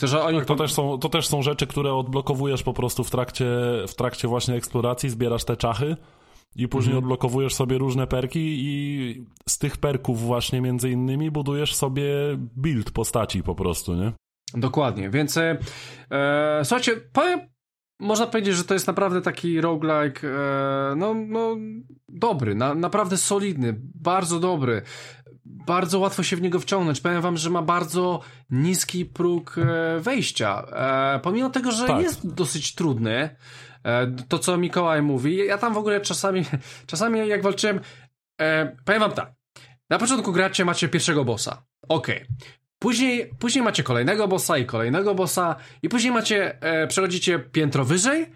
[0.00, 0.38] To, że oni...
[0.38, 3.46] tak, to, też są, to też są rzeczy, które odblokowujesz po prostu w trakcie,
[3.88, 5.96] w trakcie właśnie eksploracji, zbierasz te czachy
[6.56, 7.04] i później mhm.
[7.04, 12.04] odblokowujesz sobie różne perki i z tych perków właśnie między innymi budujesz sobie
[12.56, 14.12] build postaci po prostu, nie?
[14.54, 15.58] Dokładnie, więc e,
[16.10, 17.40] e słuchajcie, powiem,
[17.98, 21.56] można powiedzieć, że to jest naprawdę taki roguelike, e, no, no
[22.08, 24.82] dobry, na, naprawdę solidny, bardzo dobry.
[25.44, 27.00] Bardzo łatwo się w niego wciągnąć.
[27.00, 28.20] Powiem wam, że ma bardzo
[28.50, 30.62] niski próg e, wejścia.
[30.62, 32.02] E, pomimo tego, że tak.
[32.02, 33.36] jest dosyć trudny,
[33.84, 36.44] e, to co Mikołaj mówi, ja tam w ogóle czasami,
[36.86, 37.80] czasami jak walczyłem,
[38.40, 39.32] e, powiem wam tak,
[39.90, 41.62] na początku gracie macie pierwszego bossa.
[41.88, 42.22] Okej.
[42.22, 42.65] Okay.
[42.86, 48.26] Później, później macie kolejnego bossa i kolejnego bossa i później macie, e, przechodzicie piętro wyżej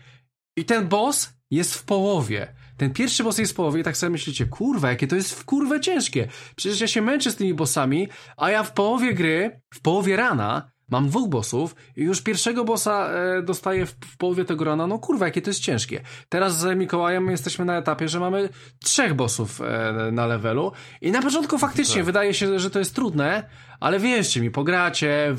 [0.56, 2.54] i ten boss jest w połowie.
[2.76, 5.44] Ten pierwszy boss jest w połowie i tak sobie myślicie, kurwa, jakie to jest w
[5.44, 6.28] kurwę ciężkie.
[6.56, 10.70] Przecież ja się męczę z tymi bossami, a ja w połowie gry, w połowie rana
[10.90, 14.86] Mam dwóch bossów i już pierwszego bossa e, dostaję w, w, połowie tego rana.
[14.86, 16.00] No kurwa, jakie to jest ciężkie.
[16.28, 18.48] Teraz z Mikołajem jesteśmy na etapie, że mamy
[18.84, 22.04] trzech bossów e, na levelu i na początku faktycznie tak.
[22.04, 23.42] wydaje się, że to jest trudne,
[23.80, 25.34] ale wierzcie mi, pogracie,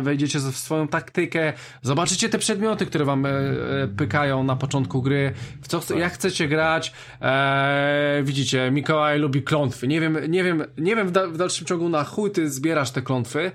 [0.00, 1.52] wejdziecie w swoją taktykę,
[1.82, 5.32] zobaczycie te przedmioty, które wam e, e pykają na początku gry,
[5.62, 5.98] w co tak.
[5.98, 6.92] jak chcecie grać.
[7.20, 9.88] E, widzicie, Mikołaj lubi klątwy.
[9.88, 12.90] Nie wiem, nie wiem, nie wiem w, da w dalszym ciągu na chuj ty zbierasz
[12.90, 13.52] te klątwy,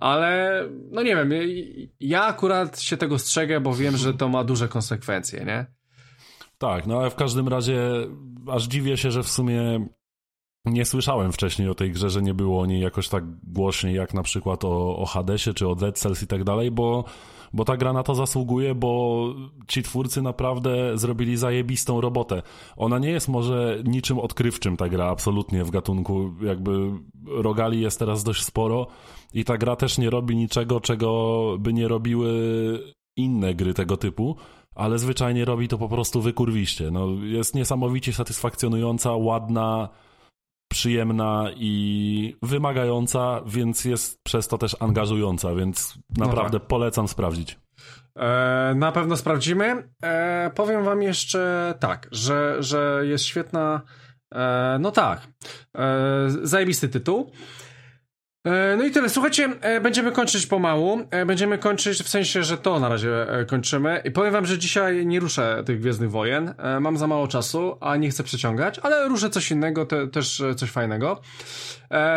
[0.00, 1.30] ale no nie wiem,
[2.00, 5.66] ja akurat się tego strzegę, bo wiem, że to ma duże konsekwencje, nie?
[6.58, 7.82] Tak, no ale w każdym razie
[8.50, 9.86] aż dziwię się, że w sumie
[10.64, 14.14] nie słyszałem wcześniej o tej grze, że nie było o niej jakoś tak głośniej jak
[14.14, 17.04] na przykład o, o Hadesie czy o Dead Cells i tak dalej, bo,
[17.52, 19.24] bo ta gra na to zasługuje, bo
[19.68, 22.42] ci twórcy naprawdę zrobili zajebistą robotę.
[22.76, 26.90] Ona nie jest może niczym odkrywczym ta gra, absolutnie w gatunku, jakby
[27.26, 28.86] rogali jest teraz dość sporo,
[29.34, 32.30] i ta gra też nie robi niczego, czego by nie robiły
[33.16, 34.36] inne gry tego typu,
[34.74, 36.90] ale zwyczajnie robi to po prostu wykurwiście.
[36.90, 39.88] No, jest niesamowicie satysfakcjonująca, ładna,
[40.70, 46.68] przyjemna i wymagająca, więc jest przez to też angażująca, więc naprawdę no tak.
[46.68, 47.58] polecam sprawdzić.
[48.16, 49.88] E, na pewno sprawdzimy.
[50.02, 53.80] E, powiem wam jeszcze tak, że, że jest świetna.
[54.34, 55.28] E, no tak.
[56.42, 57.30] Zajebisty tytuł.
[58.44, 59.08] E, No i tyle.
[59.08, 61.00] Słuchajcie, e, będziemy kończyć pomału.
[61.10, 64.02] E, Będziemy kończyć w sensie, że to na razie kończymy.
[64.04, 66.54] I powiem wam, że dzisiaj nie ruszę tych Gwiezdnych Wojen.
[66.80, 70.70] Mam za mało czasu, a nie chcę przeciągać, ale ruszę coś innego, te, też coś
[70.70, 71.20] fajnego.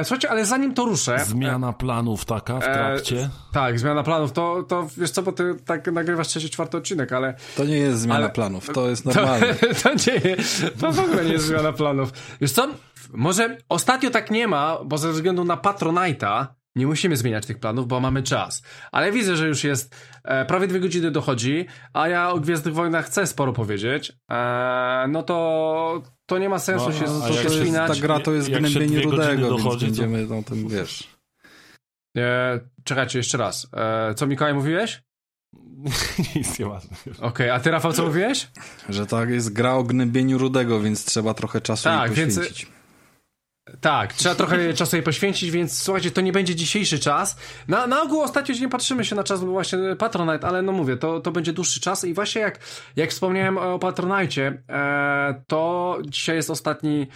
[0.04, 1.20] Słuchajcie, ale zanim to ruszę...
[1.26, 3.20] Zmiana planów taka w trakcie.
[3.20, 4.32] E, tak, zmiana planów.
[4.32, 8.00] To, to wiesz co, bo ty tak nagrywasz trzeci, czwarty odcinek, ale To nie jest
[8.00, 9.54] zmiana Ale- planów, to jest to, normalne.
[9.84, 10.36] to nie,
[10.82, 12.12] to w ogóle nie jest zmiana planów.
[12.42, 12.68] Wiesz co,
[13.14, 16.46] może ostatnio tak nie ma, bo ze względu na Patronite'a
[16.76, 18.64] nie musimy zmieniać tych planów, bo mamy czas.
[18.92, 23.06] Ale widzę, że już jest e, prawie dwie godziny dochodzi, a ja o Gwiezdnych Wojnach
[23.06, 24.14] chcę sporo powiedzieć.
[24.32, 27.62] E, no to to nie ma sensu No, się, a się jak To się- jest,
[27.62, 27.96] spinać.
[28.00, 31.10] ta gra to jest Jak gnębienie rudego, więc dochodzi, to- będziemy, no ten wiesz.
[32.18, 33.68] E, czekajcie, jeszcze raz.
[33.74, 35.02] E, co Mikołaj mówiłeś?
[36.36, 36.98] Nic nie ważne.
[37.22, 38.48] Okej, a ty Rafał co mówiłeś?
[38.90, 42.68] Że tak jest gra o gnębieniu rudego, więc trzeba trochę czasu Tak, jej więc- poświęcić.
[43.82, 47.38] Tak, trzeba trochę czasu jej poświęcić, więc słuchajcie, to nie będzie dzisiejszy czas.
[47.68, 51.20] Na, na ogół ostatnio nie patrzymy się na czas, właśnie Patronite, ale no mówię, to,
[51.20, 52.60] to będzie dłuższy czas i właśnie jak,
[52.96, 57.08] jak wspomniałem o Patronite, e, to dzisiaj jest ostatni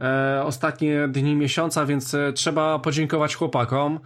[0.00, 4.00] e, ostatnie dni miesiąca, więc e, trzeba podziękować chłopakom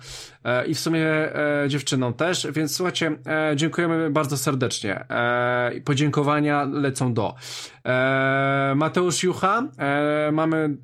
[0.45, 4.95] e, i w sumie e, dziewczynom też, więc słuchajcie, e, dziękujemy bardzo serdecznie.
[5.11, 7.35] E, podziękowania lecą do
[7.85, 9.69] e, Mateusz Jucha,
[10.33, 10.77] mamy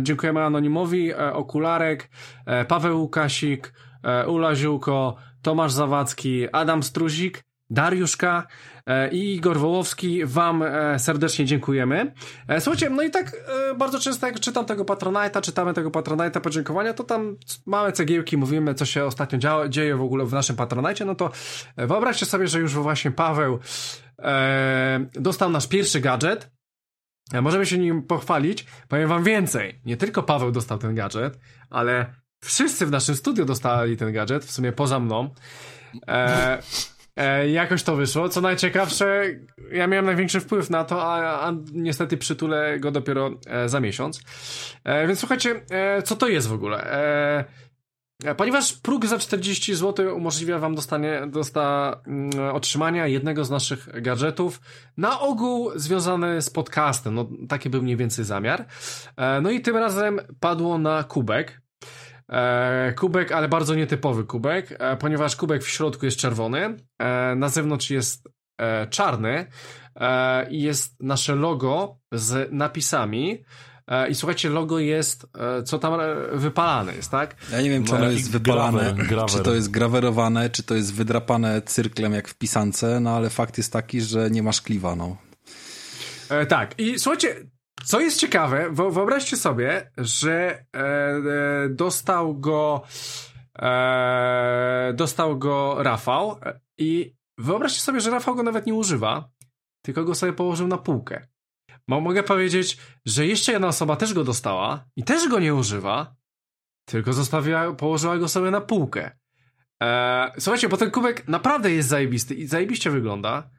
[0.00, 2.10] Dziękujemy Anonimowi, e, Okularek,
[2.46, 3.72] e, Paweł Łukasik,
[4.02, 8.46] e, Ula Ziółko, Tomasz Zawadzki, Adam Struzik, Dariuszka
[8.86, 10.24] e, i Igor Wołowski.
[10.24, 12.12] Wam e, serdecznie dziękujemy.
[12.48, 13.36] E, Słuchajcie, no i tak
[13.70, 17.36] e, bardzo często jak czytam tego Patronite'a, czytamy tego Patronite'a podziękowania, to tam
[17.66, 21.30] małe cegiełki mówimy, co się ostatnio dzia- dzieje w ogóle w naszym Patronite, no to
[21.76, 23.58] e, wyobraźcie sobie, że już właśnie Paweł
[24.18, 26.53] e, dostał nasz pierwszy gadżet, E,
[27.42, 28.66] Możemy się nim pochwalić.
[28.88, 29.80] Powiem wam więcej.
[29.84, 31.38] Nie tylko Paweł dostał ten gadżet,
[31.70, 32.14] ale
[32.44, 35.30] wszyscy w naszym studiu dostali ten gadżet, w sumie poza mną.
[36.08, 36.58] E,
[37.16, 38.28] e, jakoś to wyszło.
[38.28, 39.24] Co najciekawsze,
[39.72, 44.20] ja miałem największy wpływ na to, a, a niestety przytulę go dopiero e, za miesiąc.
[44.84, 46.86] E, więc słuchajcie, e, co to jest w ogóle?
[48.22, 54.02] E, Ponieważ próg za 40 zł umożliwia Wam dostanie, dosta, mm, otrzymania jednego z naszych
[54.02, 54.60] gadżetów,
[54.96, 57.14] na ogół związany z podcastem.
[57.14, 58.66] No, taki był mniej więcej zamiar.
[59.16, 61.60] E, No i tym razem padło na kubek.
[62.28, 66.76] E, Kubek, ale bardzo nietypowy kubek, ponieważ kubek w środku jest czerwony,
[67.36, 68.28] na zewnątrz jest
[68.90, 69.46] czarny
[70.50, 73.44] i jest nasze logo z napisami.
[73.88, 77.36] E, I słuchajcie, logo jest, e, co tam e, wypalane jest, tak?
[77.52, 79.30] Ja nie wiem, czy No, ono jest wypalane, grawer, grawer.
[79.30, 83.58] czy to jest grawerowane, czy to jest wydrapane cyrklem jak w pisance, no ale fakt
[83.58, 85.16] jest taki, że nie ma szkliwa, no.
[86.30, 87.36] E, tak, i słuchajcie,
[87.84, 92.82] co jest ciekawe, wyobraźcie sobie, że e, e, dostał go
[93.58, 96.36] e, dostał go Rafał
[96.78, 99.30] i wyobraźcie sobie, że Rafał go nawet nie używa,
[99.82, 101.26] tylko go sobie położył na półkę.
[101.88, 106.14] Mo- mogę powiedzieć, że jeszcze jedna osoba też go dostała i też go nie używa,
[106.84, 109.10] tylko zostawiła, położyła go sobie na półkę.
[109.82, 113.50] E, słuchajcie, bo ten kubek naprawdę jest zajebisty i zajebiście wygląda.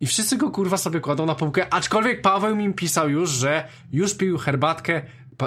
[0.00, 4.14] I wszyscy go kurwa sobie kładą na półkę, aczkolwiek Paweł mi pisał już, że już
[4.14, 5.02] pił herbatkę,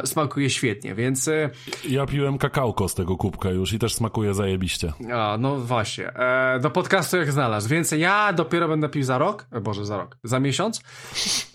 [0.06, 1.28] smakuje świetnie, więc...
[1.28, 1.50] e,
[1.90, 4.94] Ja piłem kakałko z tego kubka już i też smakuje zajebiście.
[5.14, 6.08] A, no właśnie.
[6.14, 9.98] E, do podcastu jak znalazł, więc ja dopiero będę pił za rok, e, Boże, za
[9.98, 10.82] rok, za miesiąc.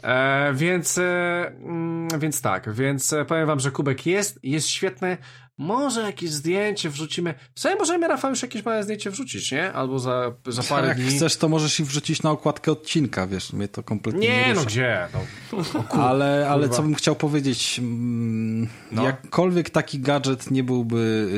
[0.03, 5.19] E, więc, e, mm, więc tak, więc e, powiem wam, że kubek jest, jest świetny.
[5.59, 7.35] Może jakieś zdjęcie wrzucimy.
[7.55, 9.73] W sumie możemy, Rafał, już jakieś małe zdjęcie wrzucić, nie?
[9.73, 11.11] Albo za, za parę Jak dni.
[11.11, 14.65] chcesz, to możesz i wrzucić na okładkę odcinka, wiesz, mnie to kompletnie nie, Nie, no
[14.65, 15.09] gdzie?
[15.15, 16.77] No, ale, ale kurwa.
[16.77, 19.05] co bym chciał powiedzieć, mm, No.
[19.05, 21.29] jakkolwiek taki gadżet nie byłby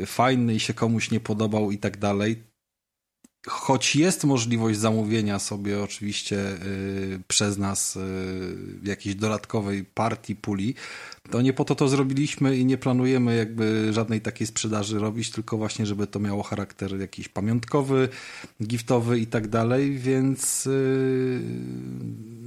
[0.00, 2.42] yy, fajny i się komuś nie podobał i tak dalej,
[3.46, 10.74] choć jest możliwość zamówienia sobie oczywiście yy, przez nas yy, jakiejś dodatkowej partii puli,
[11.30, 15.56] to nie po to to zrobiliśmy i nie planujemy jakby żadnej takiej sprzedaży robić, tylko
[15.56, 18.08] właśnie, żeby to miało charakter jakiś pamiątkowy,
[18.62, 21.40] giftowy i tak dalej, więc yy,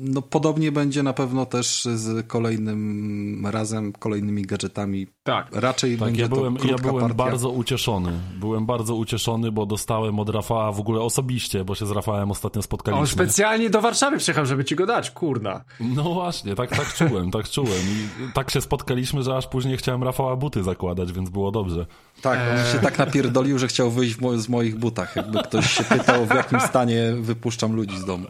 [0.04, 5.08] no podobnie będzie na pewno też z kolejnym razem, kolejnymi gadżetami.
[5.24, 5.48] Tak.
[5.52, 7.16] Raczej Tak, będzie ja byłem, to ja byłem partia.
[7.16, 8.12] bardzo ucieszony.
[8.40, 12.60] Byłem bardzo ucieszony, bo dostałem od Rafała w ogóle osobiście, bo się z Rafałem ostatnio
[12.60, 13.08] On spotkaliśmy.
[13.08, 15.64] specjalnie do Warszawy przyjechał, żeby ci go dać, kurna.
[15.80, 17.72] No właśnie, tak, tak czułem, tak czułem.
[17.72, 21.86] I tak się spotkaliśmy, że aż później chciałem Rafała buty zakładać, więc było dobrze.
[22.22, 25.16] Tak, on się tak napierdolił, że chciał wyjść z moich butach.
[25.16, 28.28] Jakby ktoś się pytał, w jakim stanie wypuszczam ludzi z domu.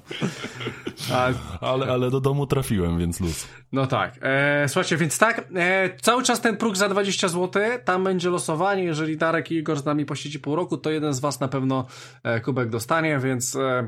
[1.14, 1.30] A,
[1.62, 3.48] Ale, ale do domu trafiłem, więc luz.
[3.72, 4.20] no tak.
[4.22, 8.84] E, słuchajcie, więc tak, e, cały czas ten próg za 20 zł, tam będzie losowanie.
[8.84, 11.86] Jeżeli Darek i Igor z nami posiedzi pół roku, to jeden z was na pewno
[12.24, 13.88] e, kubek dostanie, więc e,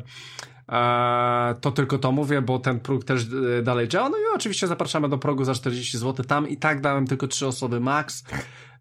[0.69, 3.27] e, to tylko to mówię, bo ten próg też
[3.59, 4.09] e, dalej działa.
[4.09, 6.25] No i oczywiście zapraszamy do progu za 40 zł.
[6.25, 8.23] Tam i tak dałem tylko trzy osoby max.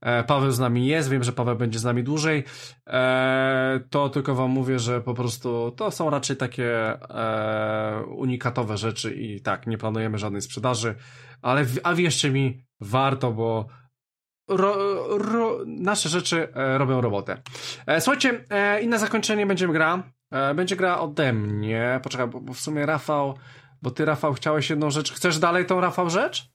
[0.03, 2.45] E, Paweł z nami jest, wiem, że Paweł będzie z nami dłużej.
[2.87, 9.15] E, to tylko wam mówię, że po prostu to są raczej takie e, unikatowe rzeczy
[9.15, 10.95] i tak, nie planujemy żadnej sprzedaży,
[11.43, 13.67] ale a wierzcie mi, warto, bo
[14.49, 14.77] ro,
[15.19, 17.43] ro, nasze rzeczy robią robotę.
[17.99, 18.45] Słuchajcie,
[18.83, 20.03] i na zakończenie będziemy gra.
[20.55, 22.01] Będzie gra ode mnie.
[22.03, 23.35] Poczekaj, bo w sumie Rafał,
[23.83, 25.13] bo ty Rafał chciałeś jedną rzecz.
[25.13, 26.53] Chcesz dalej tą Rafał rzecz?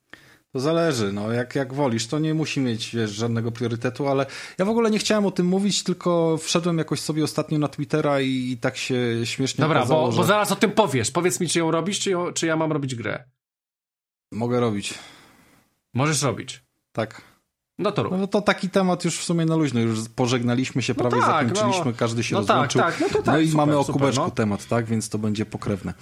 [0.57, 2.07] To zależy, no jak, jak wolisz.
[2.07, 4.25] To nie musi mieć wiesz, żadnego priorytetu, ale
[4.57, 8.21] ja w ogóle nie chciałem o tym mówić, tylko wszedłem jakoś sobie ostatnio na Twittera
[8.21, 11.11] i, i tak się śmiesznie Dobra, okazało, bo, że bo zaraz o tym powiesz.
[11.11, 13.23] Powiedz mi, czy ją robisz, czy, ją, czy ja mam robić grę.
[14.31, 14.93] mogę robić.
[15.93, 16.63] Możesz robić.
[16.91, 17.21] Tak.
[17.79, 18.03] No to.
[18.17, 19.79] No to taki temat już w sumie na luźno.
[19.79, 21.97] Już pożegnaliśmy się, prawie tak, zakończyliśmy, no.
[21.97, 22.81] każdy się No tak, rozłączył.
[22.81, 24.31] tak, no to tak, no i super, mamy o kubeczku no.
[24.31, 24.85] temat, tak?
[24.85, 25.93] Więc to będzie pokrewne.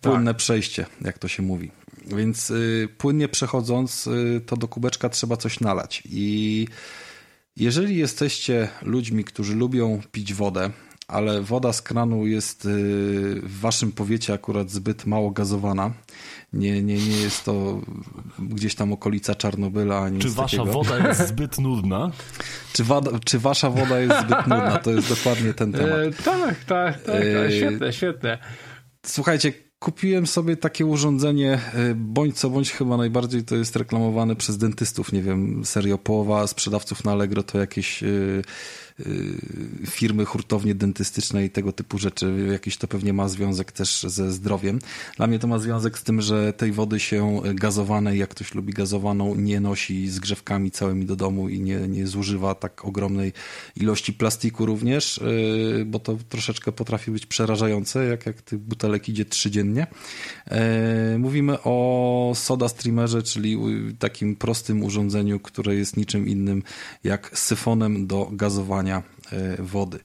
[0.00, 1.70] Płynne przejście, jak to się mówi.
[2.16, 6.02] Więc y, płynnie przechodząc, y, to do kubeczka trzeba coś nalać.
[6.06, 6.66] I
[7.56, 10.70] jeżeli jesteście ludźmi, którzy lubią pić wodę,
[11.08, 12.68] ale woda z kranu jest y,
[13.42, 15.92] w waszym powiecie akurat zbyt mało gazowana,
[16.52, 17.80] nie, nie, nie jest to
[18.38, 20.72] gdzieś tam okolica Czarnobyla, ani Czy wasza takiego.
[20.72, 22.10] woda jest zbyt nudna?
[22.72, 24.78] Czy, wada, czy wasza woda jest zbyt nudna?
[24.78, 25.92] To jest dokładnie ten temat.
[25.92, 28.38] E, tak, tak, tak, E, świetne, świetne.
[29.06, 29.52] Słuchajcie,
[29.82, 31.60] kupiłem sobie takie urządzenie,
[31.90, 35.12] y, bądź co bądź chyba najbardziej to jest reklamowane przez dentystów.
[35.12, 38.42] Nie wiem, serio połowa sprzedawców na Allegro to jakieś y,
[39.86, 42.48] firmy hurtownie dentystyczne i tego typu rzeczy.
[42.52, 44.78] Jakiś to pewnie ma związek też ze zdrowiem.
[45.16, 48.72] Dla mnie to ma związek z tym, że tej wody się gazowanej, jak ktoś lubi
[48.72, 53.32] gazowaną, nie nosi z grzewkami całymi do domu i nie, nie zużywa tak ogromnej
[53.76, 59.24] ilości plastiku również, y, bo to troszeczkę potrafi być przerażające, jak, jak tych butelek idzie
[59.24, 59.86] trzy dziennie.
[60.50, 63.58] E, Mówimy o Soda Streamerze, czyli
[63.98, 66.62] takim prostym urządzeniu, które jest niczym innym
[67.04, 68.91] jak syfonem do gazowania
[69.32, 69.98] e, wody.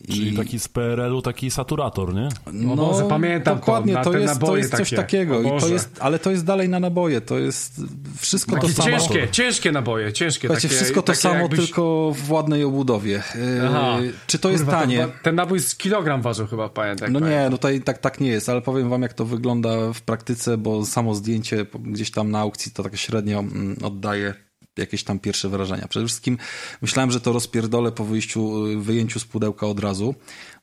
[0.00, 2.28] I- Czyli taki z PRL-u, taki saturator, nie?
[2.52, 4.96] No, Boże, pamiętam to, dokładnie, na to, te jest, to jest coś takie.
[4.96, 7.80] takiego, i to jest, ale to jest dalej na naboje, to jest
[8.20, 8.88] wszystko to Takie samo.
[8.90, 10.48] ciężkie, ciężkie naboje, ciężkie.
[10.48, 13.22] Takie, wszystko to takie samo, jakbyś- tylko w ładnej obudowie.
[13.34, 13.98] E, Aha.
[14.26, 14.98] Czy to jest Kurwa, tanie?
[14.98, 17.12] Ten, ten nabój z kilogram ważył chyba, pamiętam.
[17.12, 17.42] No pamiętam.
[17.44, 20.58] nie, no tutaj tak, tak nie jest, ale powiem wam, jak to wygląda w praktyce,
[20.58, 24.34] bo samo zdjęcie gdzieś tam na aukcji to tak średnio mm, oddaje
[24.78, 25.88] jakieś tam pierwsze wrażenia.
[25.88, 26.38] Przede wszystkim
[26.82, 30.14] myślałem, że to rozpierdolę po wyjściu, y, wyjęciu z pudełka od razu,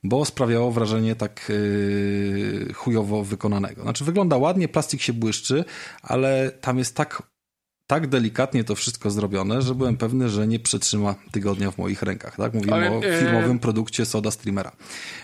[0.04, 3.82] bo sprawiało wrażenie tak yy, chujowo wykonanego.
[3.82, 5.64] Znaczy wygląda ładnie, plastik się błyszczy,
[6.02, 7.31] ale tam jest tak
[7.92, 12.36] tak delikatnie to wszystko zrobione, że byłem pewny, że nie przetrzyma tygodnia w moich rękach.
[12.36, 12.54] Tak?
[12.54, 14.72] Mówimy Ale, o e, firmowym produkcie Soda Streamera.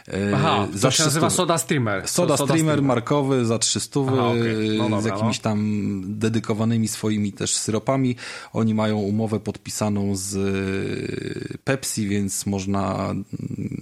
[0.09, 2.09] E, Aha, to się 300 nazywa Soda Streamer.
[2.09, 4.79] Soda, So- Streamer markowy za 300 Aha, okej.
[4.91, 5.43] No z jakimiś no.
[5.43, 8.17] tam dedykowanymi swoimi też syropami.
[8.53, 13.25] Oni mają umowę podpisaną z e, Pepsi, więc można mm,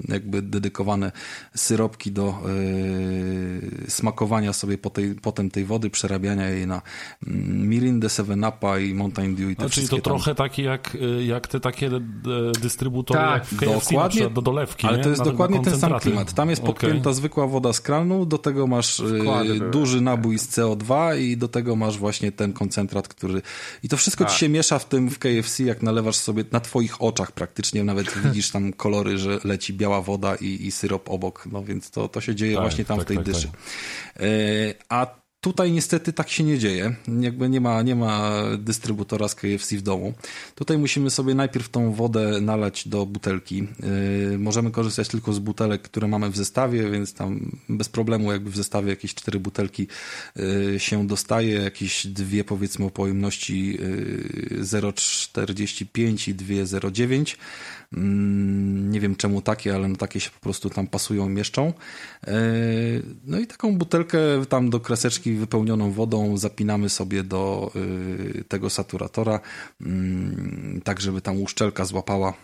[0.09, 1.13] jakby dedykowane
[1.55, 6.83] syropki do e, smakowania sobie po tej, potem tej wody, przerabiania jej na
[7.27, 10.19] mm, Mirindę, Seven Upa i Mountain Dew i te No, czyli wszystkie to tam.
[10.19, 12.01] trochę takie jak, y, jak te takie e,
[12.61, 15.03] dystrybutory Tak, jak w KFC dokładnie, do dolewki, Ale nie?
[15.03, 16.33] to jest Nawet dokładnie na ten sam klimat.
[16.33, 19.71] Tam jest podpięta zwykła woda z kranu, do tego masz Wkłady były.
[19.71, 23.43] duży nabój z CO2 i do tego masz właśnie ten koncentrat, który...
[23.83, 24.33] I to wszystko Tak.
[24.33, 28.15] ci się miesza w tym w KFC, jak nalewasz sobie na twoich oczach praktycznie, nawet
[28.25, 32.21] widzisz tam kolory, że leci biała woda i, i syrop obok, no więc to, to
[32.21, 33.49] się dzieje Tak, właśnie tam tak, w tej tak, dyszy.
[33.49, 34.23] tak.
[34.23, 34.27] E,
[34.89, 36.97] A tutaj niestety tak się nie dzieje.
[37.21, 40.15] Jakby nie ma, nie ma dystrybutora z KFC w domu.
[40.55, 43.57] Tutaj musimy sobie najpierw tą wodę nalać do butelki.
[44.31, 48.51] Yy, możemy korzystać tylko z butelek, które mamy w zestawie, więc tam bez problemu jakby
[48.51, 49.87] w zestawie jakieś cztery butelki
[50.37, 53.79] yy, się dostaje, jakieś dwie powiedzmy o pojemności
[54.51, 57.07] yy, 0,45 i dwie 0,9.
[57.07, 57.27] Mm,
[57.93, 61.73] Nie wiem czemu takie, ale no takie się po prostu tam pasują, mieszczą.
[62.27, 62.33] Yy,
[63.25, 64.19] No i taką butelkę
[64.49, 69.41] tam do kreseczki wypełnioną wodą zapinamy sobie do y, tego saturatora,
[69.81, 72.35] mm, tak żeby tam uszczelka złapała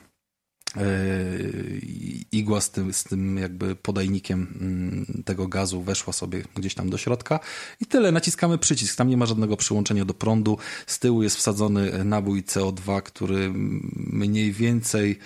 [2.32, 6.98] igła z tym, z tym jakby podajnikiem mm, tego gazu weszła sobie gdzieś tam do
[6.98, 7.40] środka.
[7.80, 12.04] I tyle, naciskamy przycisk, tam nie ma żadnego przyłączenia do prądu, z tyłu jest wsadzony
[12.04, 13.52] nabój CO2, który
[13.94, 15.18] mniej więcej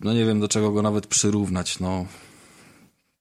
[0.00, 2.06] no nie wiem do czego go nawet przyrównać, no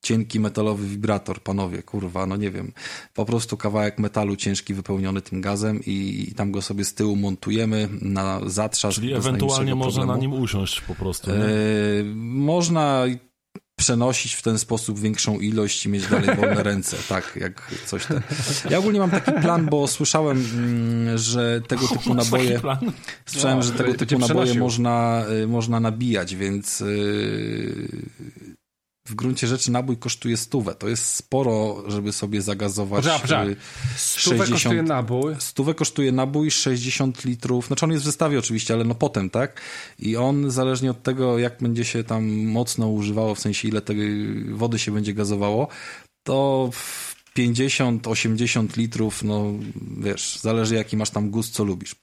[0.01, 2.71] cienki metalowy wibrator, panowie, kurwa, no nie wiem,
[3.13, 7.15] po prostu kawałek metalu ciężki wypełniony tym gazem i, i tam go sobie z tyłu
[7.15, 8.95] montujemy na zatrzask.
[8.95, 11.31] Czyli ewentualnie można na nim usiąść po prostu.
[11.31, 11.35] E,
[12.15, 13.05] można
[13.79, 18.21] przenosić w ten sposób większą ilość i mieć dalej wolne ręce, tak, jak coś ten.
[18.69, 22.61] Ja ogólnie mam taki plan, bo słyszałem, mm, że tego typu naboje
[23.25, 27.87] słyszałem, no, że tego typu naboje można, y, można nabijać, więc y,
[29.09, 30.75] w gruncie rzeczy nabój kosztuje stówę.
[30.75, 33.05] To jest sporo, żeby sobie zagazować.
[33.05, 33.55] Poczekaj, poczekaj.
[33.95, 35.35] Stówę 60, kosztuje nabój.
[35.39, 37.67] Stówę kosztuje nabój, 60 litrów.
[37.67, 39.61] Znaczy on jest w zestawie oczywiście, ale no potem, tak?
[39.99, 43.97] I on zależnie od tego, jak będzie się tam mocno używało, w sensie ile tej
[44.53, 45.67] wody się będzie gazowało,
[46.23, 46.69] to
[47.37, 49.53] 50-80 litrów, no
[49.97, 51.95] wiesz, zależy jaki masz tam gust, co lubisz.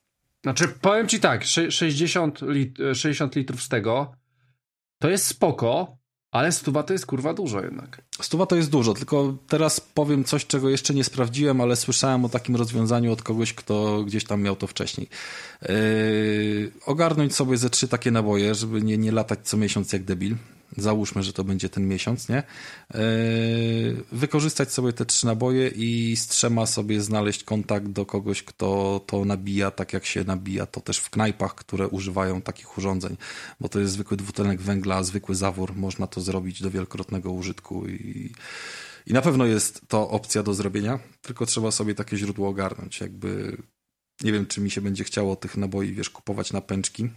[0.43, 4.12] Znaczy, powiem ci tak, 60, lit 60 litrów z tego
[4.99, 5.99] to jest spoko,
[6.36, 8.02] ale stuwa to jest kurwa dużo jednak.
[8.20, 12.28] Stuwa to jest dużo, tylko teraz powiem coś, czego jeszcze nie sprawdziłem, ale słyszałem o
[12.28, 15.08] takim rozwiązaniu od kogoś, kto gdzieś tam miał to wcześniej.
[15.62, 15.68] Yy,
[16.86, 20.36] ogarnąć sobie ze trzy takie naboje, żeby nie, nie latać co miesiąc jak debil
[20.76, 22.36] załóżmy, że to będzie ten miesiąc, nie?
[22.38, 22.44] E,
[24.12, 29.24] wykorzystać sobie te trzy naboje i z trzema sobie znaleźć kontakt do kogoś, kto to
[29.24, 33.16] nabija tak jak się nabija to też w knajpach, które używają takich urządzeń,
[33.60, 38.32] bo to jest zwykły dwutlenek węgla, zwykły zawór, można to zrobić do wielokrotnego użytku i,
[39.06, 43.56] i na pewno jest to opcja do zrobienia, tylko trzeba sobie takie źródło ogarnąć, jakby
[44.22, 47.09] nie wiem, czy mi się będzie chciało tych naboi, wiesz, kupować na pęczki,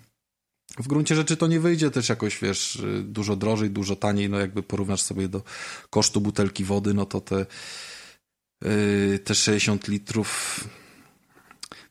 [0.77, 4.63] w gruncie rzeczy to nie wyjdzie też jakoś, wiesz, dużo drożej, dużo taniej, no jakby
[4.63, 5.43] porównasz sobie do
[5.89, 7.45] kosztu butelki wody, no to te,
[8.61, 10.59] yy, te 60 litrów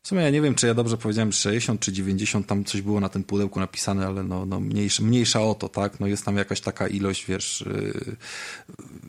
[0.03, 3.01] w sumie ja nie wiem, czy ja dobrze powiedziałem 60 czy 90, tam coś było
[3.01, 6.01] na tym pudełku napisane, ale no, no mniejsza, mniejsza o to, tak?
[6.01, 8.17] No jest tam jakaś taka ilość, wiesz, yy,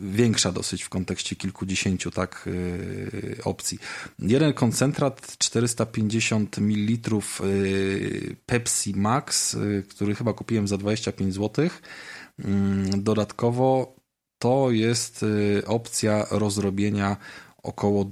[0.01, 3.79] większa dosyć w kontekście kilkudziesięciu, tak, yy, opcji.
[4.19, 7.09] Jeden koncentrat 450 ml
[7.43, 11.69] yy, Pepsi Max, yy, który chyba kupiłem za 25 zł.
[12.39, 13.95] Mm, dodatkowo
[14.39, 17.17] to jest yy, opcja rozrobienia
[17.63, 18.05] około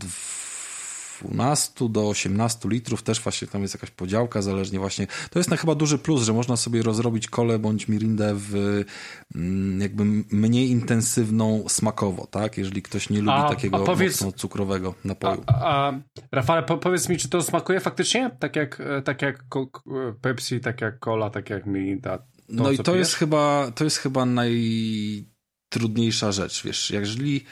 [1.22, 5.08] 12 do 18 litrów, też właśnie tam jest jakaś podziałka, zależnie właśnie.
[5.30, 8.84] To jest na chyba duży plus, że można sobie rozrobić kole bądź mirindę w
[9.36, 12.58] mm, jakby mniej intensywną smakowo, tak?
[12.58, 15.44] Jeżeli ktoś nie lubi a, takiego a powiedz, mocno cukrowego napoju.
[15.48, 15.94] A, a
[16.32, 18.32] Rafale, po, powiedz mi, czy to smakuje faktycznie?
[18.40, 19.44] Tak jak, tak jak
[20.22, 22.18] Pepsi, tak jak cola, tak jak mirinda?
[22.18, 27.46] To, no i to jest chyba, to jest chyba najtrudniejsza rzecz, wiesz, jeżeli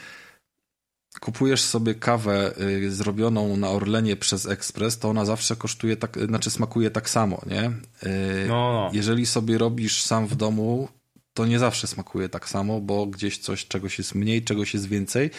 [1.20, 6.50] kupujesz sobie kawę y, zrobioną na Orlenie przez ekspres, to ona zawsze kosztuje tak, znaczy
[6.50, 7.64] smakuje tak samo, nie?
[7.64, 8.90] Y, no, no.
[8.92, 10.88] Jeżeli sobie robisz sam w domu,
[11.36, 15.30] to nie zawsze smakuje tak samo, bo gdzieś coś, czegoś jest mniej, czegoś jest więcej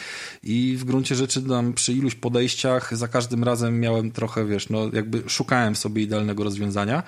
[0.43, 4.89] i w gruncie rzeczy tam przy iluś podejściach za każdym razem miałem trochę, wiesz, no
[4.93, 7.03] jakby szukałem sobie idealnego rozwiązania.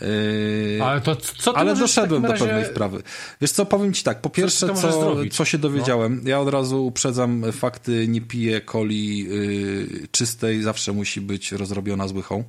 [0.00, 2.38] Yy, ale to co Ale doszedłem razie...
[2.38, 3.02] do pewnej sprawy.
[3.40, 6.30] Wiesz co, powiem ci tak, po pierwsze, co, co, co, się dowiedziałem, no.
[6.30, 12.12] ja od razu uprzedzam fakty, nie piję coli yy, czystej, zawsze musi być rozrobiona z
[12.12, 12.44] łychą.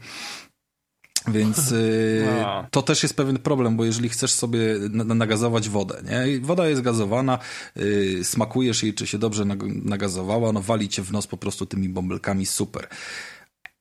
[1.27, 2.25] Więc y,
[2.71, 4.59] to też jest pewien problem, bo jeżeli chcesz sobie
[4.91, 6.39] nagazować wodę, nie?
[6.39, 7.39] woda jest gazowana,
[7.77, 9.45] y, smakujesz jej, czy się dobrze
[9.85, 12.87] nagazowała, no wali cię w nos po prostu tymi bąbelkami, super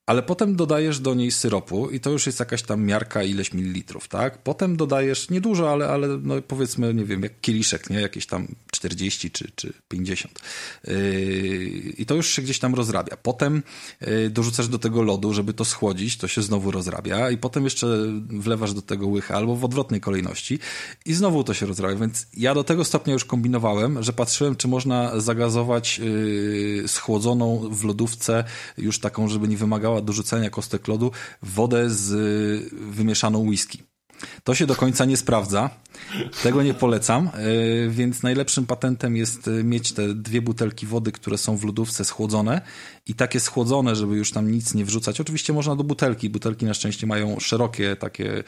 [0.06, 4.08] ale potem dodajesz do niej syropu i to już jest jakaś tam miarka ileś mililitrów,
[4.08, 4.38] tak?
[4.38, 8.00] Potem dodajesz niedużo, ale, ale no powiedzmy, nie wiem, jak kieliszek, nie?
[8.00, 10.38] Jakieś tam 40 czy, czy 50.
[10.86, 10.94] Yy,
[11.98, 13.16] I to już się gdzieś tam rozrabia.
[13.16, 13.62] Potem
[14.00, 17.86] yy, dorzucasz do tego lodu, żeby to schłodzić, to się znowu rozrabia i potem jeszcze
[18.28, 20.58] wlewasz do tego łycha albo w odwrotnej kolejności
[21.06, 24.68] i znowu to się rozrabia, więc ja do tego stopnia już kombinowałem, że patrzyłem, czy
[24.68, 28.44] można zagazować yy, schłodzoną w lodówce
[28.78, 31.10] już taką, żeby nie wymagała do rzucenia kostek lodu
[31.42, 33.82] wodę z y, wymieszaną whisky.
[34.44, 35.70] To się do końca nie sprawdza.
[36.42, 37.30] Tego nie polecam,
[37.86, 42.04] y, więc najlepszym patentem jest y, mieć te dwie butelki wody, które są w lodówce
[42.04, 42.60] schłodzone
[43.06, 45.20] i takie schłodzone, żeby już tam nic nie wrzucać.
[45.20, 46.30] Oczywiście można do butelki.
[46.30, 48.44] Butelki na szczęście mają szerokie takie,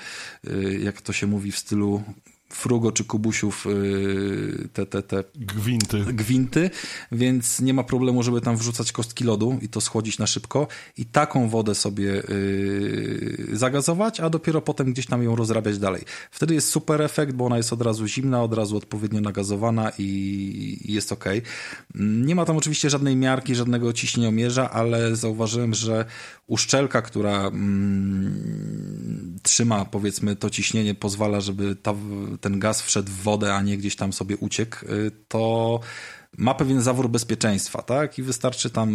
[0.80, 2.02] jak to się mówi w stylu
[2.54, 6.04] Frugo czy Kubusiów y, te, te, te gwinty.
[6.04, 6.70] gwinty,
[7.12, 11.06] więc nie ma problemu, żeby tam wrzucać kostki lodu i to schłodzić na szybko i
[11.06, 16.02] taką wodę sobie yy, zagazować, a dopiero potem gdzieś tam ją rozrabiać dalej.
[16.30, 20.04] Wtedy jest super efekt, bo ona jest od razu zimna, od razu odpowiednio nagazowana i,
[20.84, 21.24] i jest ok.
[21.94, 26.04] Nie ma tam oczywiście żadnej miarki, żadnego ciśnieniomierza, ale zauważyłem, że
[26.46, 31.94] uszczelka, która mm, trzyma powiedzmy to ciśnienie, pozwala, żeby ta,
[32.44, 35.80] ten gaz wszedł w wodę, a nie gdzieś tam sobie uciekł, y, to
[36.38, 38.18] ma pewien zawór bezpieczeństwa, tak?
[38.18, 38.90] I wystarczy tam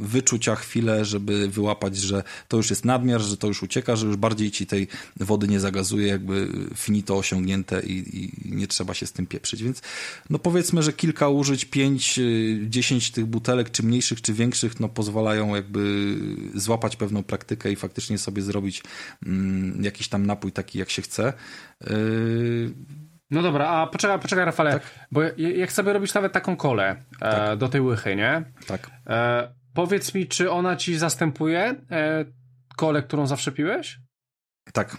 [0.00, 4.06] wyczuć a chwilę, żeby wyłapać, że to już jest nadmiar, że to już ucieka, że
[4.06, 9.06] już bardziej ci tej wody nie zagazuje, jakby finito osiągnięte i, i nie trzeba się
[9.06, 9.62] z tym pieprzyć.
[9.62, 9.82] Więc
[10.30, 12.20] no powiedzmy, że kilka użyć, pięć,
[12.68, 16.14] dziesięć tych butelek, czy mniejszych, czy większych, no pozwalają jakby
[16.54, 18.82] złapać pewną praktykę i faktycznie sobie zrobić
[19.26, 21.32] mm, jakiś tam napój taki, jak się chce.
[21.80, 22.74] Yy
[23.30, 24.82] no dobra, a poczekaj, poczekaj Rafale, tak.
[25.12, 27.58] bo jak sobie robisz nawet taką kolę e, tak.
[27.58, 28.44] do tej łychy, nie?
[28.66, 28.90] Tak.
[29.06, 32.24] E, powiedz mi, czy ona ci zastępuje e,
[32.76, 33.98] kolę, którą zawsze piłeś?
[34.72, 34.96] Tak.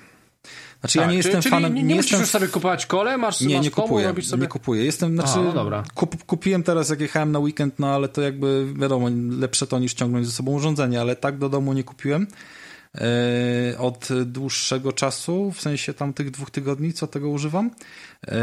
[0.79, 1.73] Znaczy tak, ja nie czyli, jestem fanem...
[1.73, 4.41] Nie, nie, musisz już sobie kupować kole, masz Nie, masz nie kupuję, robisz sobie...
[4.41, 4.85] nie kupuję.
[4.85, 5.83] Jestem, znaczy, A, no dobra.
[5.95, 9.93] Kup, kupiłem teraz, jak jechałem na weekend, no ale to jakby, wiadomo, lepsze to niż
[9.93, 12.27] ciągnąć ze sobą urządzenie, ale tak do domu nie kupiłem.
[12.97, 17.71] E, od dłuższego czasu, w sensie tam tych dwóch tygodni, co tego używam.
[18.27, 18.35] E,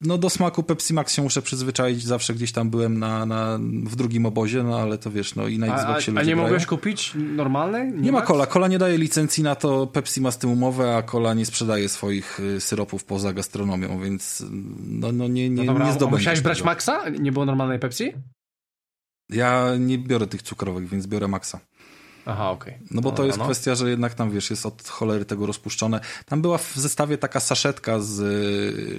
[0.00, 3.96] no do smaku Pepsi Max się muszę przyzwyczaić, zawsze gdzieś tam byłem na, na, w
[3.96, 6.66] drugim obozie, no ale to wiesz, no i na Xboxie A, a, a nie mogłeś
[6.66, 7.92] kupić normalnej?
[7.92, 10.96] Nie, nie ma kola, kola nie daje licencji na to, Pepsi ma z tym umowę,
[10.96, 14.44] a kola nie sprzedaje swoich y, syropów poza gastronomią, więc
[14.86, 17.08] no, no nie, nie, no dobra, nie zdobędziesz Musiałeś brać Maxa?
[17.08, 18.12] Nie było normalnej Pepsi?
[19.30, 21.60] Ja nie biorę tych cukrowych, więc biorę Maxa.
[22.30, 22.74] Aha, okej.
[22.74, 22.86] Okay.
[22.90, 23.44] No bo to no, jest no.
[23.44, 26.00] kwestia, że jednak tam, wiesz, jest od cholery tego rozpuszczone.
[26.26, 28.20] Tam była w zestawie taka saszetka z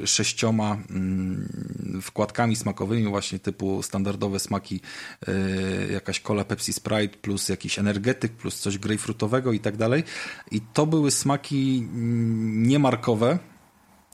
[0.03, 4.81] y, sześcioma mm, wkładkami smakowymi, właśnie typu standardowe smaki,
[5.27, 10.03] y, jakaś cola Pepsi Sprite, plus jakiś energetyk, plus coś grejpfrutowego i tak dalej.
[10.51, 13.39] I to były smaki mm, niemarkowe,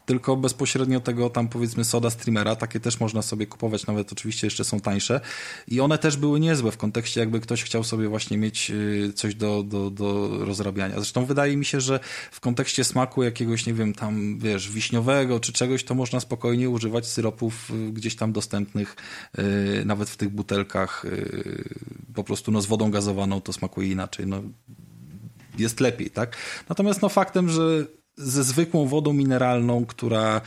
[0.08, 4.64] tylko bezpośrednio tego tam powiedzmy soda streamera, takie też można sobie kupować, nawet oczywiście jeszcze
[4.64, 5.22] są tańsze
[5.68, 9.36] i one też były niezłe w kontekście jakby ktoś chciał sobie właśnie mieć y, coś
[9.36, 10.96] do, do, do rozrabiania.
[10.96, 12.00] Zresztą wydaje mi się, że
[12.32, 17.08] w kontekście smaku jakiegoś, nie wiem, tam wiesz, wiśniowego czy czegoś, to można spokojnie używać
[17.08, 18.96] syropów y, gdzieś tam dostępnych,
[19.40, 21.06] y, nawet w tych butelkach
[22.16, 24.28] po prostu no z wodą gazowaną to smakuje inaczej.
[24.28, 24.42] No,
[25.58, 26.38] jest lepiej, tak?
[26.70, 27.86] Natomiast no faktem, że
[28.18, 30.42] ze zwykłą wodą mineralną, która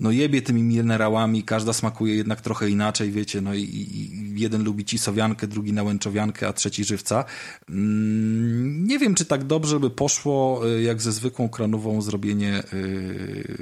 [0.00, 4.84] no jebie tymi minerałami, każda smakuje jednak trochę inaczej, wiecie, no i, i jeden lubi
[4.84, 7.24] cisowiankę, drugi nałęczowiankę, a trzeci żywca.
[7.68, 13.56] Mm, nie wiem, czy tak dobrze by poszło, y, jak ze zwykłą kranową zrobienie yy,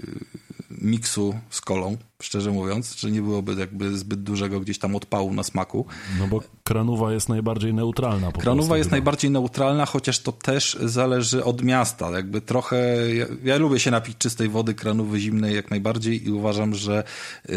[0.80, 5.42] miksu z kolą, szczerze mówiąc, że nie byłoby jakby zbyt dużego gdzieś tam odpału na
[5.42, 5.86] smaku.
[6.18, 8.32] No bo kranuwa jest najbardziej neutralna.
[8.32, 8.96] Po kranuwa jest chyba.
[8.96, 12.10] najbardziej neutralna, chociaż to też zależy od miasta.
[12.10, 12.76] Jakby trochę,
[13.14, 17.54] ja, ja, lubię się napić czystej wody, kranowy zimnej jak najbardziej i uważam, że yy,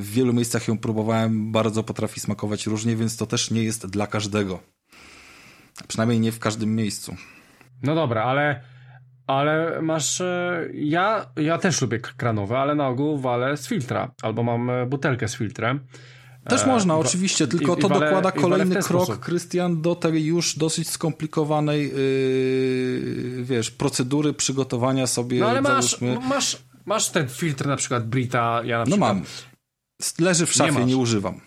[0.00, 4.06] w wielu miejscach ją próbowałem, bardzo potrafi smakować różnie, więc to też nie jest dla
[4.06, 4.60] każdego.
[5.88, 7.16] Przynajmniej nie w każdym miejscu.
[7.82, 8.62] No dobra, ale
[9.30, 10.20] ale masz.
[10.20, 14.10] E, ja, ja też lubię kranowe, ale na ogół walę z filtra.
[14.22, 15.80] Albo mam e, butelkę z filtrem.
[16.48, 20.24] Też można, e, oczywiście, tylko i, to i wale, dokłada kolejny krok, Krystian, do tej
[20.24, 25.40] już dosyć skomplikowanej, yy, wiesz, procedury przygotowania sobie.
[25.40, 25.96] No ale masz,
[26.28, 29.14] masz, masz ten filtr na przykład Brita, ja na przykład...
[29.14, 29.24] No mam.
[30.18, 31.40] Leży w szafie, nie, nie używam.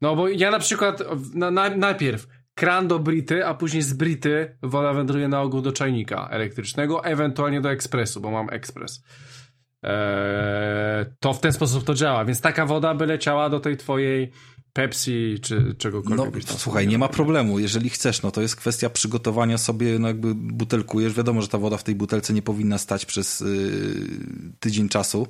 [0.00, 1.02] No bo ja na przykład
[1.34, 5.72] na, na, najpierw kran do brity, a później z brity woda wędruje na ogół do
[5.72, 9.04] czajnika elektrycznego, ewentualnie do ekspresu, bo mam ekspres.
[9.82, 14.32] Eee, to w ten sposób to działa, więc taka woda by leciała do tej twojej
[14.74, 16.48] Pepsi czy czegokolwiek.
[16.50, 17.58] No, słuchaj, nie ma problemu.
[17.58, 21.12] Jeżeli chcesz, no to jest kwestia przygotowania sobie, no jakby butelkujesz.
[21.12, 23.46] Wiadomo, że ta woda w tej butelce nie powinna stać przez yy,
[24.60, 25.26] tydzień czasu,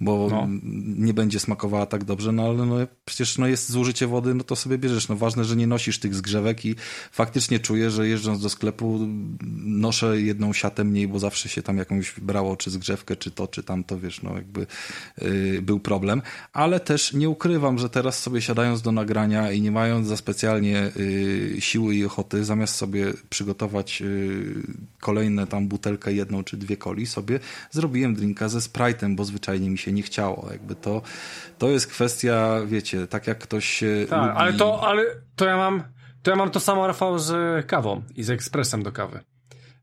[0.00, 0.48] bo no.
[0.96, 4.56] nie będzie smakowała tak dobrze, no ale no, przecież no, jest zużycie wody, no to
[4.56, 5.08] sobie bierzesz.
[5.08, 6.74] No ważne, że nie nosisz tych zgrzewek i
[7.12, 9.08] faktycznie czuję, że jeżdżąc do sklepu
[9.64, 13.62] noszę jedną siatę mniej, bo zawsze się tam jakąś brało, czy zgrzewkę, czy to, czy
[13.62, 14.66] tamto, wiesz, no jakby
[15.20, 16.22] yy, był problem.
[16.52, 20.92] Ale też nie ukrywam, że teraz sobie siadając do nagrania i nie mając za specjalnie
[20.96, 24.62] yy, siły i ochoty, zamiast sobie przygotować yy,
[25.00, 27.40] kolejne tam butelkę jedną czy dwie coli, sobie
[27.70, 30.48] zrobiłem drinka ze Sprite'em, bo zwyczajnie mi się nie chciało.
[30.52, 31.02] Jakby to,
[31.58, 34.32] to jest kwestia, wiecie, tak jak ktoś się Tak, lubi...
[34.36, 35.04] ale, to, ale
[35.36, 35.82] to ja mam
[36.22, 39.20] to ja mam to samo, Rafał, z kawą i z ekspresem do kawy.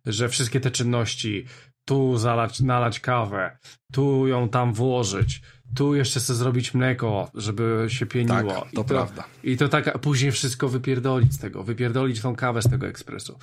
[0.06, 1.46] Że wszystkie te czynności,
[1.86, 3.58] tu zalać, nalać kawę,
[3.94, 5.42] tu ją tam włożyć,
[5.76, 8.52] tu jeszcze chcę zrobić mleko, żeby się pieniło.
[8.52, 9.24] Tak, to, I to prawda.
[9.44, 13.40] I to tak, później wszystko wypierdolić z tego, wypierdolić tą kawę z tego ekspresu.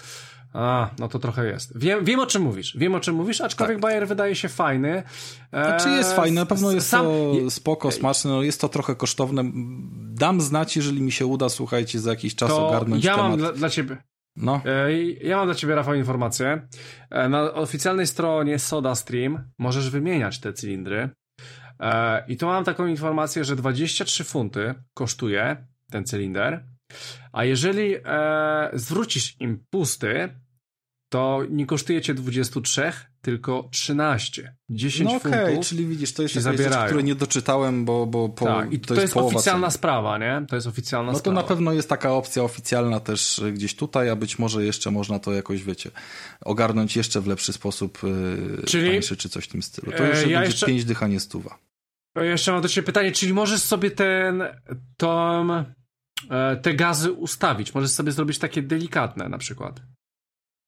[0.52, 1.78] A, no to trochę jest.
[1.78, 3.82] Wiem, wiem o czym mówisz, wiem o czym mówisz, aczkolwiek tak.
[3.82, 5.02] Bayer wydaje się fajny.
[5.50, 7.04] Znaczy jest fajny, na pewno jest Sam...
[7.04, 9.42] to spoko, smaczne, no jest to trochę kosztowne.
[9.94, 13.30] Dam znać, jeżeli mi się uda, słuchajcie, za jakiś czas to ogarnąć ja temat.
[13.30, 13.96] mam dla, dla ciebie...
[14.36, 14.60] No.
[15.20, 16.68] Ja mam dla ciebie, Rafał, informację.
[17.10, 21.10] E, na oficjalnej stronie SodaStream możesz wymieniać te cylindry.
[21.80, 26.66] E, I tu mam taką informację, że 23 funty kosztuje ten cylinder.
[27.32, 30.28] A jeżeli e, zwrócisz im pusty,
[31.08, 34.56] to nie kosztuje cię 23, tylko 13.
[34.70, 35.66] 10 no okay, funtów.
[35.66, 38.94] czyli widzisz, to jest jakaś rzecz, której nie doczytałem, bo, bo po, tak, i to,
[38.94, 40.42] to jest, jest oficjalna sprawa, nie?
[40.48, 41.40] To jest oficjalna No to sprawa.
[41.40, 45.32] na pewno jest taka opcja oficjalna też gdzieś tutaj, a być może jeszcze można to
[45.32, 45.90] jakoś, wiecie,
[46.40, 47.98] ogarnąć jeszcze w lepszy sposób,
[48.62, 49.92] e, czyli, tańszy czy coś w tym stylu.
[49.92, 50.66] To już e, ja będzie jeszcze...
[50.66, 51.58] 5 dychanie stuwa.
[52.16, 54.56] Jeszcze mam do ciebie pytanie, czyli możesz sobie ten, e,
[56.62, 59.80] te gazy ustawić, możesz sobie zrobić takie delikatne na przykład.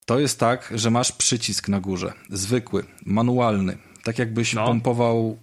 [0.06, 4.66] To jest tak, że masz przycisk na górze, zwykły, manualny, tak jakbyś no.
[4.66, 5.38] pompował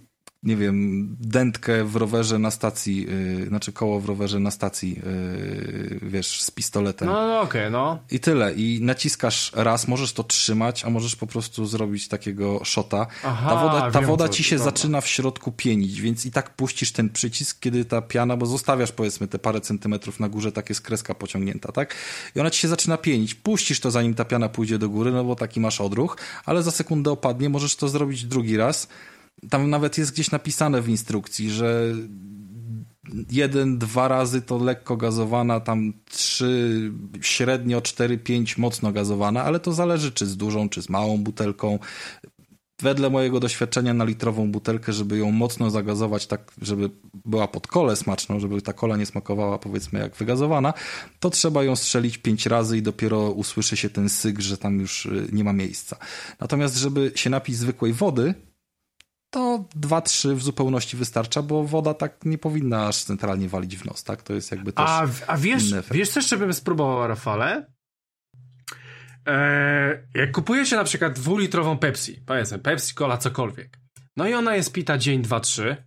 [0.46, 3.06] nie wiem, dętkę w rowerze na stacji,
[3.40, 7.08] yy, znaczy koło w rowerze na stacji, yy, wiesz, z pistoletem.
[7.08, 7.98] No, no okej, okay, no.
[8.10, 8.54] I tyle.
[8.54, 13.06] I naciskasz raz, możesz to trzymać, a możesz po prostu zrobić takiego shota.
[13.24, 14.72] Aha, ta woda, ta wiem, woda ci się dobra.
[14.72, 18.92] zaczyna w środku pienić, więc i tak puścisz ten przycisk, kiedy ta piana, bo zostawiasz
[18.92, 21.94] powiedzmy te parę centymetrów na górze, tak jest kreska pociągnięta, tak?
[22.36, 23.34] I ona ci się zaczyna pienić.
[23.34, 26.70] Puścisz to zanim ta piana pójdzie do góry, no bo taki masz odruch, ale za
[26.70, 28.88] sekundę opadnie, możesz to zrobić drugi raz
[29.50, 31.94] tam nawet jest gdzieś napisane w instrukcji, że
[33.30, 39.72] jeden, dwa razy to lekko gazowana, tam trzy średnio, cztery, pięć mocno gazowana, ale to
[39.72, 41.78] zależy czy z dużą, czy z małą butelką.
[42.82, 46.90] Wedle mojego doświadczenia na litrową butelkę, żeby ją mocno zagazować, tak żeby
[47.24, 50.74] była pod kole smaczną, żeby ta kola nie smakowała powiedzmy jak wygazowana,
[51.20, 55.06] to trzeba ją strzelić pięć razy i dopiero usłyszy się ten syk, że tam już
[55.06, 55.96] y, nie ma miejsca.
[56.40, 58.34] Natomiast żeby się napić zwykłej wody,
[59.30, 64.04] to 2-3 w zupełności wystarcza, bo woda tak nie powinna aż centralnie walić w nos,
[64.04, 64.22] tak?
[64.22, 67.66] To jest jakby też A, a wiesz, wiesz co jeszcze bym spróbował, Rafale?
[69.26, 73.78] Eee, jak kupujecie na przykład dwulitrową Pepsi, powiedzmy Pepsi, Cola, cokolwiek,
[74.16, 75.85] no i ona jest pita dzień, dwa, trzy,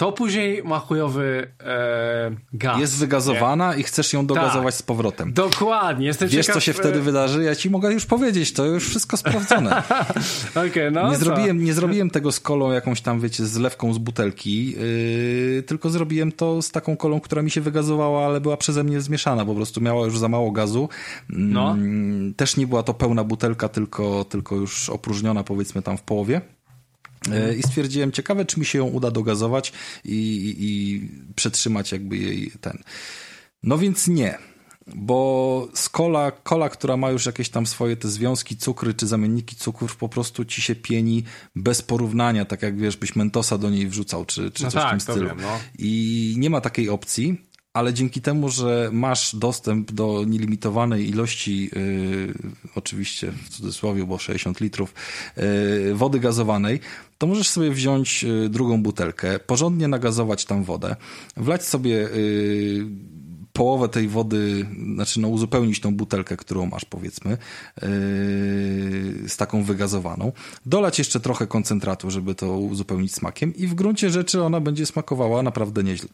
[0.00, 2.80] to później ma chujowy e, gaz.
[2.80, 3.80] Jest wygazowana nie?
[3.80, 5.32] i chcesz ją dogazować tak, z powrotem.
[5.32, 6.06] Dokładnie.
[6.06, 6.54] Jestem Wiesz, ciekaw...
[6.54, 7.42] co się wtedy wydarzy?
[7.42, 9.82] Ja ci mogę już powiedzieć, to już wszystko sprawdzone.
[10.68, 13.98] okay, no nie, zrobiłem, nie zrobiłem tego z kolą jakąś tam, wiecie, z lewką z
[13.98, 18.84] butelki, yy, tylko zrobiłem to z taką kolą, która mi się wygazowała, ale była przeze
[18.84, 20.88] mnie zmieszana, po prostu miała już za mało gazu.
[21.28, 21.76] No.
[21.76, 26.40] Yy, też nie była to pełna butelka, tylko, tylko już opróżniona powiedzmy tam w połowie.
[27.32, 29.72] E, I stwierdziłem, ciekawe, czy mi się ją uda dogazować
[30.04, 32.82] i, i, i przetrzymać jakby jej ten.
[33.62, 34.38] No więc nie,
[34.94, 39.56] bo z kola, kola, która ma już jakieś tam swoje te związki, cukry czy zamienniki
[39.56, 41.24] cukrów, po prostu ci się pieni
[41.56, 44.88] bez porównania, tak jak wiesz, byś mentosa do niej wrzucał, czy, czy no coś tak,
[44.88, 45.28] w tym stylu.
[45.28, 45.58] Wiem, no.
[45.78, 52.34] I nie ma takiej opcji ale dzięki temu, że masz dostęp do nielimitowanej ilości, yy,
[52.74, 54.94] oczywiście w cudzysłowie, bo 60 litrów
[55.36, 56.80] yy, wody gazowanej,
[57.18, 60.96] to możesz sobie wziąć yy, drugą butelkę, porządnie nagazować tam wodę,
[61.36, 62.86] wlać sobie yy,
[63.52, 67.38] połowę tej wody, znaczy no uzupełnić tą butelkę, którą masz powiedzmy, yy,
[69.28, 70.32] z taką wygazowaną,
[70.66, 75.42] dolać jeszcze trochę koncentratu, żeby to uzupełnić smakiem i w gruncie rzeczy ona będzie smakowała
[75.42, 76.08] naprawdę nieźle.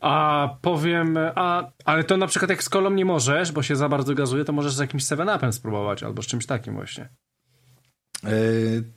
[0.00, 3.88] A powiem, a, ale to na przykład jak z kolą nie możesz, bo się za
[3.88, 7.08] bardzo gazuje, to możesz z jakimś 7-upem spróbować, albo z czymś takim właśnie.
[8.24, 8.30] E,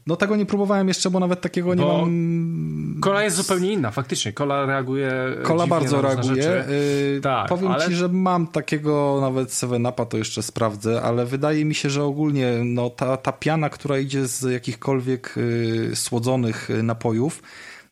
[0.08, 3.00] no tego nie próbowałem jeszcze, bo nawet takiego nie bo mam.
[3.02, 4.34] Kola jest zupełnie inna, faktycznie.
[4.34, 5.12] Kola reaguje.
[5.44, 6.66] Kola bardzo reaguje.
[7.14, 7.86] Yy, tak, powiem ale...
[7.86, 12.62] ci, że mam takiego nawet 7-upa, to jeszcze sprawdzę, ale wydaje mi się, że ogólnie
[12.66, 17.42] no, ta, ta piana, która idzie z jakichkolwiek yy, słodzonych napojów,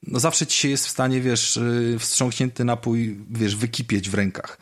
[0.04, 4.58] no zawsze ci się jest w stanie, wiesz, y, wstrząśnięty napój, wiesz, wykipieć w rękach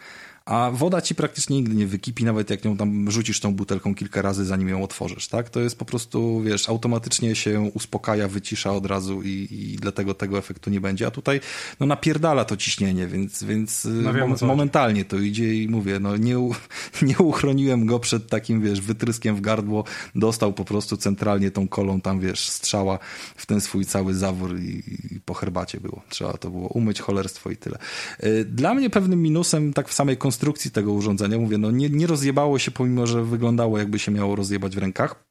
[0.45, 4.21] a woda ci praktycznie nigdy nie wykipi, nawet jak ją tam rzucisz tą butelką kilka
[4.21, 5.49] razy, zanim ją otworzysz, tak?
[5.49, 10.37] To jest po prostu, wiesz, automatycznie się uspokaja, wycisza od razu i, i dlatego tego
[10.37, 11.39] efektu nie będzie, a tutaj,
[11.79, 16.17] no napierdala to ciśnienie, więc, więc no wiem, mom momentalnie to idzie i mówię, no
[16.17, 16.35] nie,
[17.09, 19.83] nie uchroniłem go przed takim, wiesz, wytryskiem w gardło,
[20.15, 22.99] dostał po prostu centralnie tą kolą tam, wiesz, strzała
[23.35, 24.83] w ten swój cały zawór i,
[25.15, 26.01] i po herbacie było.
[26.09, 27.77] Trzeba to było umyć, cholerstwo i tyle.
[28.23, 31.37] Y, dla mnie pewnym minusem tak w samej konstrukcji konstrukcji tego urządzenia.
[31.37, 35.25] Mówię, no nie, nie rozjebało się, pomimo że wyglądało jakby się miało rozjebać w rękach.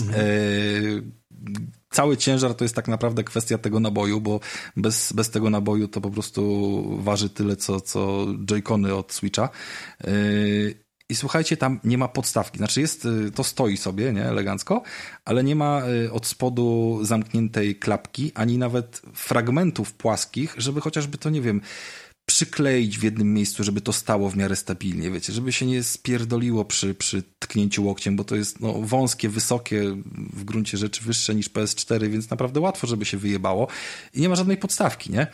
[0.00, 0.20] Mhm.
[0.20, 0.26] E,
[1.90, 4.40] cały ciężar to jest tak naprawdę kwestia tego naboju, bo
[4.76, 6.42] bez, bez tego naboju to po prostu
[7.02, 9.48] waży tyle, co, co Joy-Cony od Switcha.
[10.04, 10.74] Yy,
[11.08, 12.58] I słuchajcie, tam nie ma podstawki.
[12.58, 14.82] Znaczy jest, yy, to stoi sobie, nie, elegancko,
[15.24, 21.30] ale nie ma yy, od spodu zamkniętej klapki, ani nawet fragmentów płaskich, żeby chociażby to,
[21.30, 21.60] nie wiem,
[22.26, 26.64] przykleić w jednym miejscu, żeby to stało w miarę stabilnie, wiecie, żeby się nie spierdoliło
[26.64, 29.96] przy, przy tknięciu łokciem, bo to jest no, wąskie, wysokie,
[30.32, 33.68] w gruncie rzeczy wyższe niż PS4, więc naprawdę łatwo, żeby się wyjebało
[34.14, 35.26] i nie ma żadnej podstawki, nie?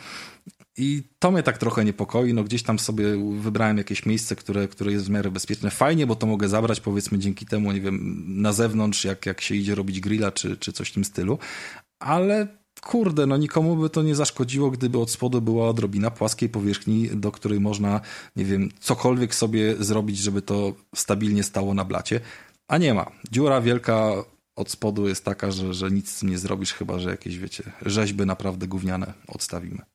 [0.77, 2.33] I to mnie tak trochę niepokoi.
[2.33, 3.05] No gdzieś tam sobie
[3.39, 5.71] wybrałem jakieś miejsce, które, które jest w miarę bezpieczne.
[5.71, 9.55] Fajnie, bo to mogę zabrać powiedzmy dzięki temu, nie wiem, na zewnątrz, jak, jak się
[9.55, 11.39] idzie robić grilla czy, czy coś w tym stylu.
[11.99, 17.09] Ale kurde, no nikomu by to nie zaszkodziło, gdyby od spodu była odrobina płaskiej powierzchni,
[17.13, 18.01] do której można,
[18.35, 22.19] nie wiem, cokolwiek sobie zrobić, żeby to stabilnie stało na blacie,
[22.67, 23.11] a nie ma.
[23.31, 24.13] Dziura wielka
[24.55, 28.67] od spodu jest taka, że, że nic nie zrobisz, chyba że jakieś, wiecie, rzeźby naprawdę
[28.67, 29.90] gówniane odstawimy.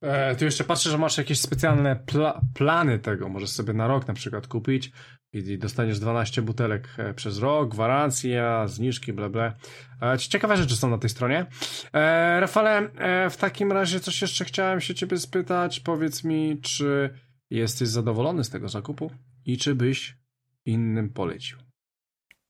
[0.00, 3.28] E, tu jeszcze patrzę, że masz jakieś specjalne pla plany tego.
[3.28, 4.92] Możesz sobie na rok na przykład kupić
[5.32, 9.54] i dostaniesz 12 butelek e, przez rok, gwarancja, zniżki, bla bla.
[10.02, 11.46] E, ciekawe rzeczy są na tej stronie.
[11.92, 15.80] E, Rafale, e, w takim razie coś jeszcze chciałem się ciebie spytać.
[15.80, 17.10] Powiedz mi, czy
[17.50, 19.10] jesteś zadowolony z tego zakupu
[19.46, 20.16] i czy byś
[20.64, 21.63] innym polecił?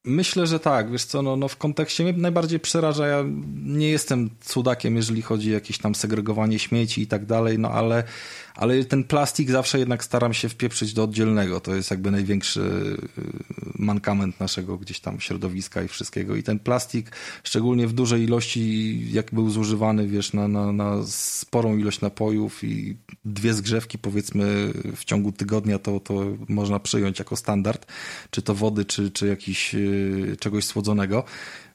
[0.05, 0.91] Myślę, że tak.
[0.91, 3.24] Wiesz co, no, no w kontekście mnie najbardziej przeraża, ja
[3.65, 8.05] nie jestem cudakiem, jeżeli chodzi o jakieś tam segregowanie śmieci i tak dalej, no ale
[8.55, 11.60] ale ten plastik zawsze jednak staram się wpieprzyć do oddzielnego.
[11.60, 13.24] To jest jakby największy y,
[13.78, 16.36] mankament naszego gdzieś tam środowiska i wszystkiego.
[16.36, 17.10] I ten plastik,
[17.44, 22.97] szczególnie w dużej ilości, jak był zużywany, wiesz, na, na, na sporą ilość napojów i
[23.24, 26.15] dwie zgrzewki, powiedzmy, w ciągu tygodnia, to, to
[26.49, 27.86] można przyjąć jako standard,
[28.31, 31.24] czy to wody, czy, czy jakiś, y, czegoś słodzonego.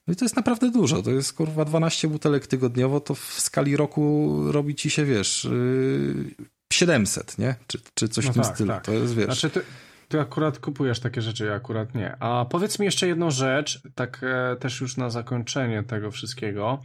[0.07, 1.01] No i to jest naprawdę dużo.
[1.01, 6.35] To jest kurwa 12 butelek tygodniowo, to w skali roku robi ci się, wiesz, y,
[6.79, 7.55] 700, nie?
[7.67, 8.69] Czy, czy coś no w tym tak, stylu.
[8.69, 8.85] Tak.
[8.85, 9.25] To jest, wiesz...
[9.25, 9.61] Znaczy, ty,
[10.09, 12.15] ty akurat kupujesz takie rzeczy, ja akurat nie.
[12.19, 16.81] A powiedz mi jeszcze jedną rzecz, tak e, też już na zakończenie tego wszystkiego.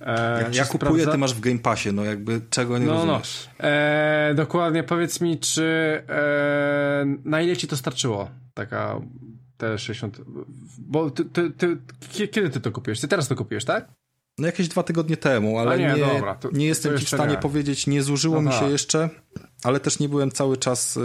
[0.00, 1.12] E, ja, ja kupuję, sprawdza...
[1.12, 3.00] ty masz w Game Passie, no jakby czego nie no, no.
[3.00, 3.48] rozumiesz.
[3.58, 3.64] No.
[3.68, 5.64] E, dokładnie, powiedz mi, czy
[6.08, 8.30] e, na ile ci to starczyło?
[8.54, 9.00] Taka
[9.56, 10.20] te 60...
[10.78, 11.78] Bo ty, ty, ty,
[12.28, 13.00] kiedy ty to kupiłeś?
[13.00, 13.88] Ty teraz to kupiłeś, tak?
[14.38, 17.32] No jakieś dwa tygodnie temu, ale nie, nie, dobra, to, nie jestem ci w stanie
[17.32, 17.38] nie.
[17.38, 19.10] powiedzieć, nie zużyło mi się jeszcze,
[19.62, 21.00] ale też nie byłem cały czas y,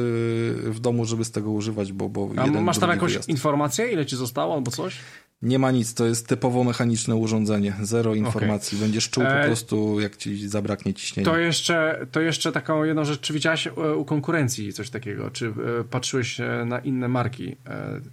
[0.63, 3.29] w domu, żeby z tego używać, bo, bo A jeden, masz tam jakąś wyjazd.
[3.29, 4.95] informację, ile ci zostało albo coś?
[5.41, 8.77] Nie ma nic, to jest typowo mechaniczne urządzenie, zero informacji.
[8.77, 8.85] Okay.
[8.85, 11.31] Będziesz czuł po e, prostu, jak ci zabraknie ciśnienia.
[11.31, 15.31] To jeszcze, to jeszcze taką jedną rzecz, czy widziałeś e, u konkurencji coś takiego?
[15.31, 17.55] Czy e, patrzyłeś na inne marki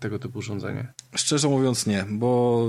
[0.00, 0.92] tego typu urządzenie?
[1.14, 2.66] Szczerze mówiąc nie, bo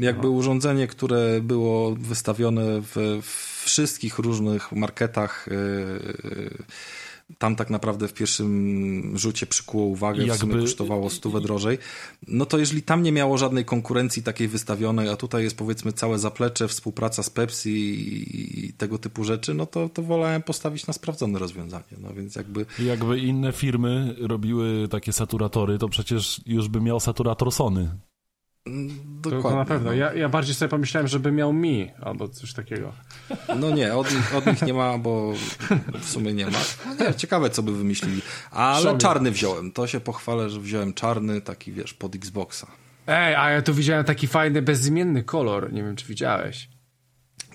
[0.00, 0.30] jakby no.
[0.30, 3.22] urządzenie, które było wystawione w
[3.64, 6.64] wszystkich różnych marketach yy,
[7.38, 10.34] tam tak naprawdę w pierwszym rzucie przykuło uwagę, jakby...
[10.34, 11.78] w sumie kosztowało stówę drożej.
[12.28, 16.18] No to jeżeli tam nie miało żadnej konkurencji takiej wystawionej, a tutaj jest powiedzmy całe
[16.18, 17.70] zaplecze, współpraca z Pepsi
[18.68, 21.96] i tego typu rzeczy, no to, to wolałem postawić na sprawdzone rozwiązanie.
[21.98, 22.66] No więc jakby...
[22.78, 27.90] Jakby inne firmy robiły takie saturatory, to przecież już by miał saturator Sony.
[28.66, 29.42] Dokładnie.
[29.42, 29.90] To, to na pewno.
[29.90, 29.96] No.
[29.96, 32.92] Ja, ja bardziej sobie pomyślałem, żeby miał mi albo coś takiego.
[33.60, 35.32] No nie, od nich, od nich nie ma, bo
[36.00, 36.58] w sumie nie ma.
[36.86, 38.22] No nie, ciekawe, co by wymyślili.
[38.50, 38.98] Ale Szobie.
[38.98, 39.72] czarny wziąłem.
[39.72, 42.66] To się pochwalę, że wziąłem czarny, taki wiesz, pod Xboxa.
[43.06, 45.72] Ej, a ja tu widziałem taki fajny, bezimienny kolor.
[45.72, 46.68] Nie wiem, czy widziałeś.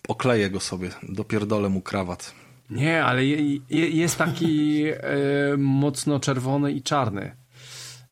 [0.07, 2.33] Okleję go sobie, dopierdolę mu krawat.
[2.69, 4.97] Nie, ale je, je, jest taki e,
[5.57, 7.35] mocno czerwony i czarny.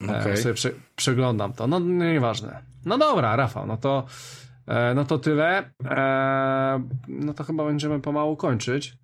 [0.03, 0.31] Okay.
[0.31, 1.67] E, sobie prze, przeglądam to.
[1.67, 2.61] No, nieważne.
[2.85, 4.05] No dobra, Rafał, no to,
[4.67, 5.71] e, no to tyle.
[5.85, 8.97] E, no to chyba będziemy pomału kończyć.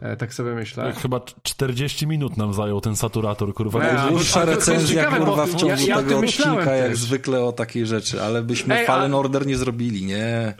[0.00, 0.92] E, tak sobie myślę.
[0.92, 3.78] Chyba 40 minut nam zajął ten saturator, kurwa.
[3.78, 8.22] Najdłuższa recenzja, ciekawe, kurwa, w ciągu ja, ja tego odcinka, jak zwykle o takiej rzeczy,
[8.22, 9.16] ale byśmy Ej, Fallen a...
[9.16, 10.54] Order nie zrobili, nie?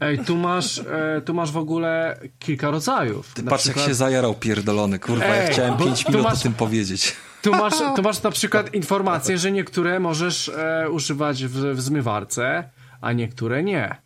[0.00, 3.34] Ej, tu masz, e, tu masz w ogóle kilka rodzajów.
[3.34, 3.82] Ty patrz, przykład...
[3.82, 6.40] jak się zajarał pierdolony, kurwa, Ej, ja chciałem 5 minut masz...
[6.40, 7.16] o tym powiedzieć.
[7.44, 12.64] Tu masz, tu masz na przykład informację, że niektóre możesz e, używać w, w zmywarce,
[13.00, 13.96] a niektóre nie.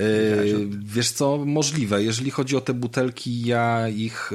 [0.00, 2.02] Yy, wiesz co, możliwe.
[2.02, 4.30] Jeżeli chodzi o te butelki, ja ich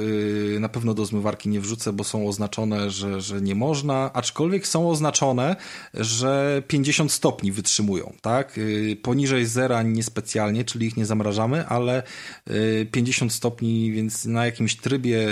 [0.52, 4.66] yy, na pewno do zmywarki nie wrzucę, bo są oznaczone, że, że nie można, aczkolwiek
[4.66, 5.56] są oznaczone,
[5.94, 8.56] że 50 stopni wytrzymują, tak?
[8.56, 12.02] Yy, poniżej zera niespecjalnie, czyli ich nie zamrażamy, ale
[12.92, 15.28] 50 stopni, więc na jakimś trybie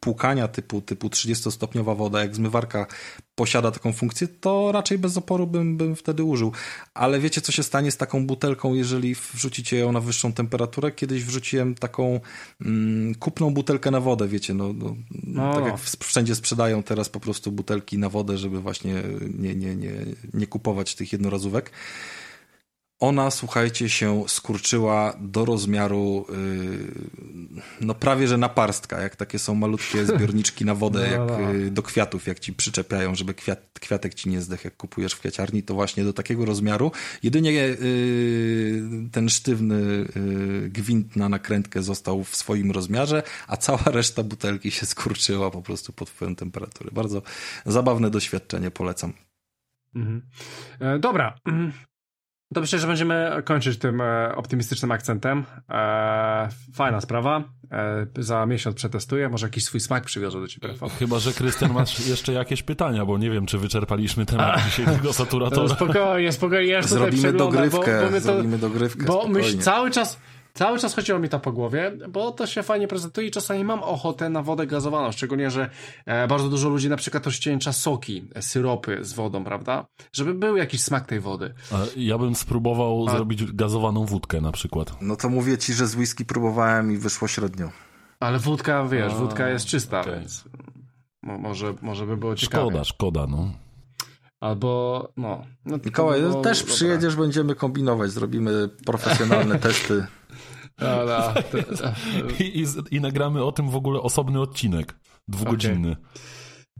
[0.00, 2.86] płukania typu, typu 30-stopniowa woda, jak zmywarka
[3.34, 6.52] posiada taką funkcję, to raczej bez oporu bym, bym wtedy użył.
[6.94, 10.92] Ale wiecie, co się stanie z taką butelką, jeżeli wrzucicie ją na wyższą temperaturę?
[10.92, 12.20] Kiedyś wrzuciłem taką
[12.60, 17.20] mm, kupną butelkę na wodę, wiecie, no, no, no, tak jak wszędzie sprzedają teraz po
[17.20, 19.02] prostu butelki na wodę, żeby właśnie
[19.38, 19.92] nie, nie, nie,
[20.34, 21.70] nie kupować tych jednorazówek.
[23.02, 30.06] Ona, słuchajcie, się skurczyła do rozmiaru yy, no prawie, że naparstka, jak takie są malutkie
[30.16, 31.52] zbiorniczki na wodę, no, jak no.
[31.52, 35.20] Yy, do kwiatów, jak ci przyczepiają, żeby kwiat, kwiatek ci nie zdech, jak kupujesz w
[35.20, 36.92] kwiaciarni, to właśnie do takiego rozmiaru.
[37.22, 40.06] Jedynie yy, ten sztywny
[40.68, 45.92] gwint na nakrętkę został w swoim rozmiarze, a cała reszta butelki się skurczyła po prostu
[45.92, 46.90] pod wpływem temperatury.
[46.92, 47.22] Bardzo
[47.66, 49.12] zabawne doświadczenie, polecam.
[49.94, 50.22] Mhm.
[50.80, 51.34] E, dobra.
[52.54, 55.44] To myślę, że będziemy kończyć tym e, optymistycznym akcentem.
[55.70, 57.44] E, fajna sprawa.
[57.72, 59.28] E, za miesiąc przetestuję.
[59.28, 60.88] Może jakiś swój smak przywiozę do ciebie, Rafał.
[60.88, 65.12] Chyba, że Krystian masz jeszcze jakieś pytania, bo nie wiem, czy wyczerpaliśmy temat dzisiaj tego
[65.12, 65.62] saturatora.
[65.62, 66.70] No, spokojnie, spokojnie.
[66.72, 69.06] Ja zrobimy dogrywkę, bo, bo to, zrobimy dogrywkę.
[69.06, 70.18] Bo myśl, cały czas
[70.54, 73.82] Cały czas chodziło mi to po głowie, bo to się fajnie prezentuje i czasami mam
[73.82, 75.70] ochotę na wodę gazowaną, szczególnie, że
[76.06, 79.86] e, bardzo dużo ludzi na przykład rozcieńcza soki, e, syropy z wodą, prawda?
[80.12, 81.54] Żeby był jakiś smak tej wody.
[81.72, 83.10] A ja bym spróbował A...
[83.10, 84.96] zrobić gazowaną wódkę na przykład.
[85.00, 87.70] No to mówię ci, że z whisky próbowałem i wyszło średnio.
[88.20, 90.20] Ale wódka, wiesz, A, wódka jest czysta, okay.
[90.20, 90.44] więc
[91.22, 92.64] może, może by było ciekawe.
[92.64, 93.52] Szkoda, szkoda, no.
[94.42, 95.44] Albo, no.
[95.64, 100.06] no Mikołaj, też przyjedziesz, będziemy kombinować, zrobimy profesjonalne testy.
[100.80, 101.34] No, no.
[102.40, 104.94] I, i, I, nagramy o tym w ogóle osobny odcinek,
[105.28, 105.90] dwugodzinny.
[105.92, 106.02] Okay.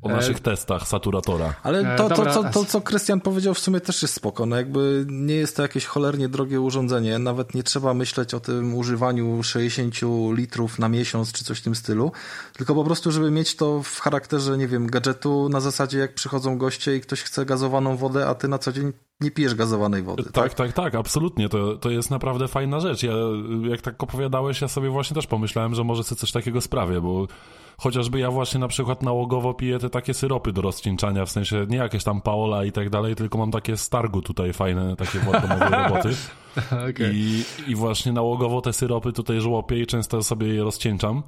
[0.03, 0.41] O naszych e...
[0.41, 1.55] testach saturatora.
[1.63, 4.47] Ale e, to, to, to, to, co Krystian powiedział, w sumie też jest spoko.
[4.47, 7.19] No jakby nie jest to jakieś cholernie drogie urządzenie.
[7.19, 9.95] Nawet nie trzeba myśleć o tym używaniu 60
[10.33, 12.13] litrów na miesiąc czy coś w tym stylu.
[12.57, 16.59] Tylko po prostu, żeby mieć to w charakterze, nie wiem, gadżetu na zasadzie, jak przychodzą
[16.59, 20.23] goście i ktoś chce gazowaną wodę, a ty na co dzień nie pijesz gazowanej wody.
[20.23, 21.49] Tak, tak, tak, tak absolutnie.
[21.49, 23.03] To, to jest naprawdę fajna rzecz.
[23.03, 23.13] Ja,
[23.71, 27.27] jak tak opowiadałeś, ja sobie właśnie też pomyślałem, że może sobie coś takiego sprawię, bo
[27.83, 31.77] chociażby ja właśnie na przykład nałogowo piję te takie syropy do rozcieńczania, w sensie nie
[31.77, 36.09] jakieś tam Paola i tak dalej, tylko mam takie stargu tutaj fajne, takie władomowe roboty.
[36.91, 37.13] okay.
[37.15, 41.23] I, I właśnie nałogowo te syropy tutaj żłopię i często sobie je rozcieńczam.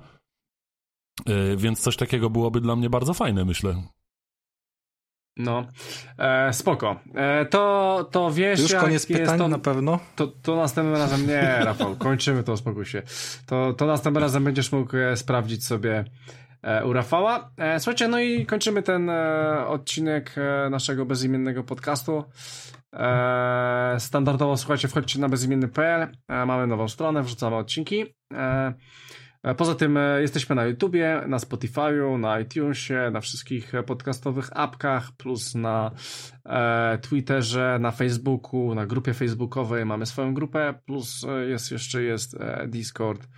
[1.26, 3.82] Yy, więc coś takiego byłoby dla mnie bardzo fajne, myślę.
[5.36, 5.66] No,
[6.18, 7.00] e, spoko.
[7.14, 9.98] E, to, to wiesz, Już koniec pytań to, na pewno?
[10.16, 13.02] To, to następnym razem, nie Rafał, kończymy to, spokój się.
[13.46, 16.04] To, to następnym razem będziesz mógł e, sprawdzić sobie
[16.84, 17.50] u Rafała.
[17.56, 20.34] E, słuchajcie, no i kończymy ten e, odcinek
[20.70, 22.24] naszego bezimiennego podcastu.
[23.98, 28.04] standardowo, słuchajcie, wchodźcie na bezimienny.pl, mamy nową stronę, wrzucamy odcinki.
[29.44, 35.12] E, poza tym e, jesteśmy na YouTubie, na Spotify'u, na iTunesie, na wszystkich podcastowych apkach,
[35.16, 35.90] plus na
[36.46, 42.36] e, Twitterze, na Facebooku, na grupie facebookowej mamy swoją grupę, plus e, jest jeszcze jest
[42.66, 43.28] Discord, e,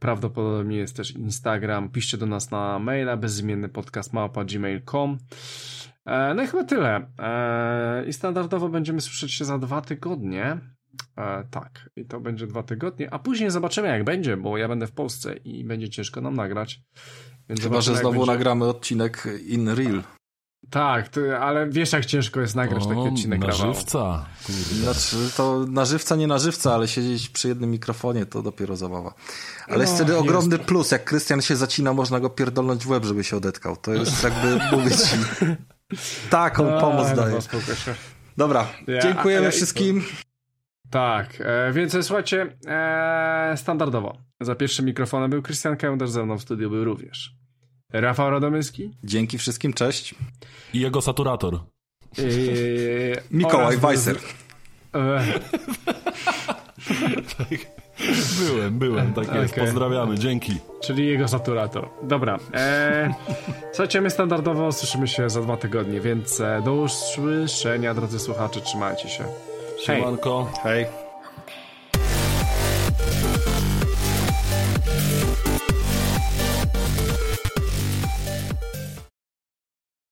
[0.00, 1.88] prawdopodobnie jest też Instagram.
[1.88, 5.18] Piszcie do nas na maila bezimienny podcast małpa gmail.com.
[6.06, 7.06] E, no i chyba tyle.
[8.06, 10.58] I standardowo będziemy słyszeć się za dwa tygodnie.
[11.16, 14.86] E, tak, i to będzie dwa tygodnie, a później zobaczymy jak będzie, bo ja będę
[14.86, 16.80] w Polsce i będzie ciężko nam nagrać.
[17.48, 18.32] Więc Chyba, że znowu będzie...
[18.32, 20.02] nagramy odcinek in real.
[20.70, 24.26] Tak, ty, ale wiesz jak ciężko jest nagrać o, taki odcinek Na żywca.
[24.82, 29.14] Znaczy, to na żywca, nie na żywca, ale siedzieć przy jednym mikrofonie to dopiero zabawa.
[29.66, 30.24] Ale no, jest wtedy jest.
[30.24, 33.76] ogromny plus, jak Krystian się zacina, można go pierdolnąć w łeb, żeby się odetkał.
[33.76, 35.16] To jest jakby, mówić ci,
[36.30, 37.38] taką no, pomoc daje.
[38.36, 40.04] Dobra, ja, dziękujemy wszystkim.
[40.90, 44.18] Tak, e, więc słuchajcie, e, standardowo.
[44.40, 47.38] Za pierwszym mikrofonem był Krystian Kęder, ze mną w studiu był również
[47.92, 48.90] Rafał Radomyski.
[49.04, 50.14] Dzięki wszystkim, cześć.
[50.74, 51.58] I jego saturator.
[52.18, 54.16] I, Mikołaj Weiser.
[54.94, 55.24] E,
[58.48, 59.52] byłem, byłem, tak jest.
[59.52, 59.64] Okay.
[59.64, 60.52] Pozdrawiamy, dzięki.
[60.80, 61.88] Czyli jego saturator.
[62.02, 62.38] Dobra.
[62.54, 63.14] E,
[63.72, 69.08] słuchajcie, my standardowo słyszymy się za dwa tygodnie, więc e, do usłyszenia, drodzy słuchacze, trzymajcie
[69.08, 69.24] się.
[69.84, 70.52] Siemanko.
[70.62, 70.84] Hej.
[70.84, 71.07] Hej.